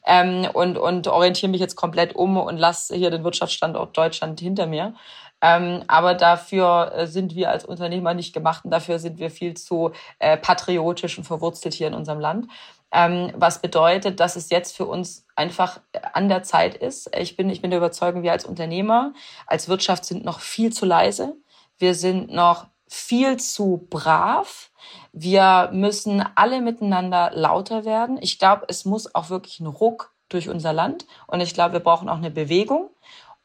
Ähm, 0.06 0.48
und, 0.54 0.78
und 0.78 1.08
orientiere 1.08 1.52
mich 1.52 1.62
jetzt 1.62 1.76
komplett 1.76 2.16
um 2.16 2.38
und 2.38 2.58
lasse 2.58 2.96
hier 2.96 3.10
den 3.10 3.24
Wirtschaftsstandort 3.24 3.98
Deutschland 3.98 4.40
hinter 4.40 4.68
mir. 4.68 4.94
Ähm, 5.42 5.84
aber 5.88 6.16
dafür 6.16 6.92
äh, 6.94 7.08
sind 7.08 7.34
wir 7.34 7.50
als 7.50 7.66
Unternehmer 7.66 8.14
nicht 8.14 8.34
gemacht 8.34 8.66
und 8.66 8.72
dafür 8.72 9.00
sind 9.00 9.20
wir 9.20 9.32
viel 9.32 9.56
zu 9.56 9.92
äh, 10.20 10.38
patriotisch 10.38 11.18
und 11.18 11.24
verwurzelt 11.24 11.74
hier 11.74 11.88
in 11.88 11.94
unserem 11.94 12.20
Land. 12.20 12.48
Ähm, 12.92 13.32
was 13.36 13.62
bedeutet, 13.62 14.20
dass 14.20 14.36
es 14.36 14.50
jetzt 14.50 14.76
für 14.76 14.86
uns 14.86 15.26
einfach 15.36 15.80
an 16.14 16.28
der 16.28 16.44
Zeit 16.44 16.76
ist. 16.76 17.16
Ich 17.16 17.36
bin, 17.36 17.50
ich 17.50 17.62
bin 17.62 17.70
der 17.70 17.80
Überzeugung, 17.80 18.24
wir 18.24 18.32
als 18.32 18.46
Unternehmer, 18.46 19.14
als 19.46 19.70
Wirtschaft 19.70 20.06
sind 20.06 20.26
noch 20.26 20.40
viel 20.40 20.74
zu 20.74 20.86
leise. 20.86 21.36
Wir 21.78 21.94
sind 21.94 22.32
noch 22.32 22.68
viel 22.88 23.38
zu 23.38 23.88
brav. 23.90 24.72
Wir 25.12 25.70
müssen 25.72 26.26
alle 26.36 26.62
miteinander 26.62 27.32
lauter 27.34 27.86
werden. 27.86 28.18
Ich 28.22 28.40
glaube, 28.40 28.66
es 28.68 28.86
muss 28.86 29.14
auch 29.14 29.30
wirklich 29.30 29.60
ein 29.60 29.68
Ruck 29.68 30.14
durch 30.30 30.50
unser 30.50 30.74
Land. 30.74 31.06
Und 31.28 31.42
ich 31.42 31.54
glaube, 31.54 31.74
wir 31.74 31.80
brauchen 31.80 32.10
auch 32.10 32.18
eine 32.18 32.32
Bewegung. 32.32 32.90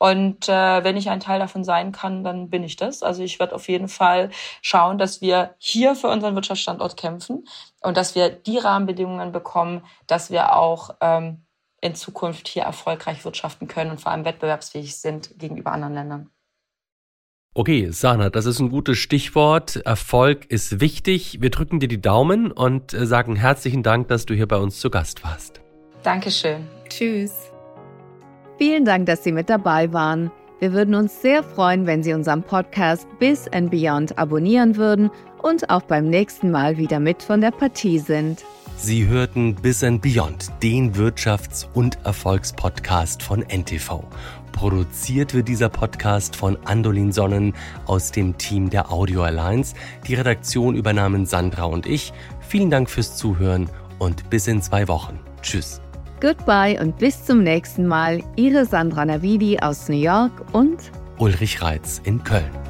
Und 0.05 0.51
äh, 0.51 0.85
wenn 0.85 0.99
ich 0.99 1.09
ein 1.09 1.21
Teil 1.21 1.39
davon 1.39 1.65
sein 1.65 1.91
kann, 1.91 2.25
dann 2.25 2.51
bin 2.51 2.63
ich 2.63 2.77
das. 2.77 3.03
Also 3.03 3.23
ich 3.23 3.41
werde 3.41 3.55
auf 3.55 3.69
jeden 3.69 3.89
Fall 3.89 4.29
schauen, 4.61 4.99
dass 4.99 5.23
wir 5.23 5.55
hier 5.57 5.95
für 5.95 6.09
unseren 6.09 6.35
Wirtschaftsstandort 6.35 6.99
kämpfen 6.99 7.47
und 7.81 7.97
dass 7.97 8.15
wir 8.15 8.29
die 8.29 8.59
Rahmenbedingungen 8.59 9.33
bekommen, 9.33 9.83
dass 10.07 10.31
wir 10.31 10.57
auch 10.57 10.91
ähm, 11.01 11.47
in 11.81 11.95
Zukunft 11.95 12.49
hier 12.49 12.65
erfolgreich 12.65 13.25
wirtschaften 13.25 13.67
können 13.67 13.93
und 13.93 13.99
vor 13.99 14.13
allem 14.13 14.27
wettbewerbsfähig 14.27 14.95
sind 14.95 15.39
gegenüber 15.39 15.73
anderen 15.73 15.95
Ländern. 15.95 16.31
Okay, 17.55 17.89
Sana, 17.91 18.29
das 18.29 18.45
ist 18.45 18.61
ein 18.61 18.69
gutes 18.69 18.99
Stichwort. 18.99 19.77
Erfolg 19.87 20.45
ist 20.51 20.81
wichtig. 20.81 21.41
Wir 21.41 21.49
drücken 21.49 21.81
dir 21.81 21.89
die 21.89 22.03
Daumen 22.03 22.53
und 22.53 22.93
äh, 22.93 23.07
sagen 23.07 23.37
herzlichen 23.37 23.83
Dank, 23.83 24.09
dass 24.09 24.27
du 24.27 24.35
hier 24.35 24.49
bei 24.49 24.59
uns 24.59 24.81
zu 24.81 24.91
Gast 24.91 25.25
warst. 25.25 25.63
Dankeschön. 26.03 26.67
Tschüss. 26.91 27.54
Vielen 28.59 28.85
Dank, 28.85 29.07
dass 29.07 29.25
Sie 29.25 29.33
mit 29.33 29.51
dabei 29.51 29.93
waren. 29.93 30.31
Wir 30.61 30.73
würden 30.73 30.95
uns 30.95 31.21
sehr 31.21 31.43
freuen, 31.43 31.87
wenn 31.87 32.03
Sie 32.03 32.15
unseren 32.15 32.43
Podcast 32.43 33.07
Bis 33.19 33.49
and 33.49 33.71
Beyond 33.71 34.17
abonnieren 34.19 34.77
würden 34.77 35.11
und 35.43 35.69
auch 35.69 35.83
beim 35.83 36.09
nächsten 36.09 36.51
Mal 36.51 36.79
wieder 36.79 37.01
mit 37.01 37.23
von 37.23 37.41
der 37.41 37.51
Partie 37.51 37.99
sind. 37.99 38.45
Sie 38.77 39.07
hörten 39.07 39.55
Bis 39.55 39.83
and 39.83 40.03
Beyond, 40.03 40.51
den 40.63 40.95
Wirtschafts- 40.95 41.67
und 41.75 41.99
Erfolgspodcast 42.05 43.23
von 43.23 43.43
NTV. 43.43 44.05
Produziert 44.53 45.35
wird 45.35 45.49
dieser 45.49 45.69
Podcast 45.69 46.37
von 46.37 46.57
Andolin 46.65 47.13
Sonnen 47.13 47.55
aus 47.87 48.13
dem 48.13 48.39
Team 48.39 48.71
der 48.71 48.93
Audio 48.93 49.23
Alliance. 49.23 49.75
Die 50.07 50.15
Redaktion 50.15 50.77
übernahmen 50.77 51.27
Sandra 51.27 51.65
und 51.65 51.87
ich. 51.87 52.13
Vielen 52.41 52.71
Dank 52.71 52.89
fürs 52.89 53.17
Zuhören 53.17 53.69
und 53.99 54.31
bis 54.31 54.47
in 54.47 54.63
zwei 54.63 54.87
Wochen. 54.87 55.19
Tschüss. 55.43 55.81
Goodbye 56.25 56.81
und 56.81 56.97
bis 56.97 57.23
zum 57.23 57.43
nächsten 57.43 57.87
Mal. 57.87 58.23
Ihre 58.37 58.65
Sandra 58.65 59.05
Navidi 59.05 59.59
aus 59.59 59.91
New 59.91 60.01
York 60.01 60.33
und 60.55 60.79
Ulrich 61.19 61.61
Reitz 61.61 62.01
in 62.05 62.25
Köln. 62.25 62.64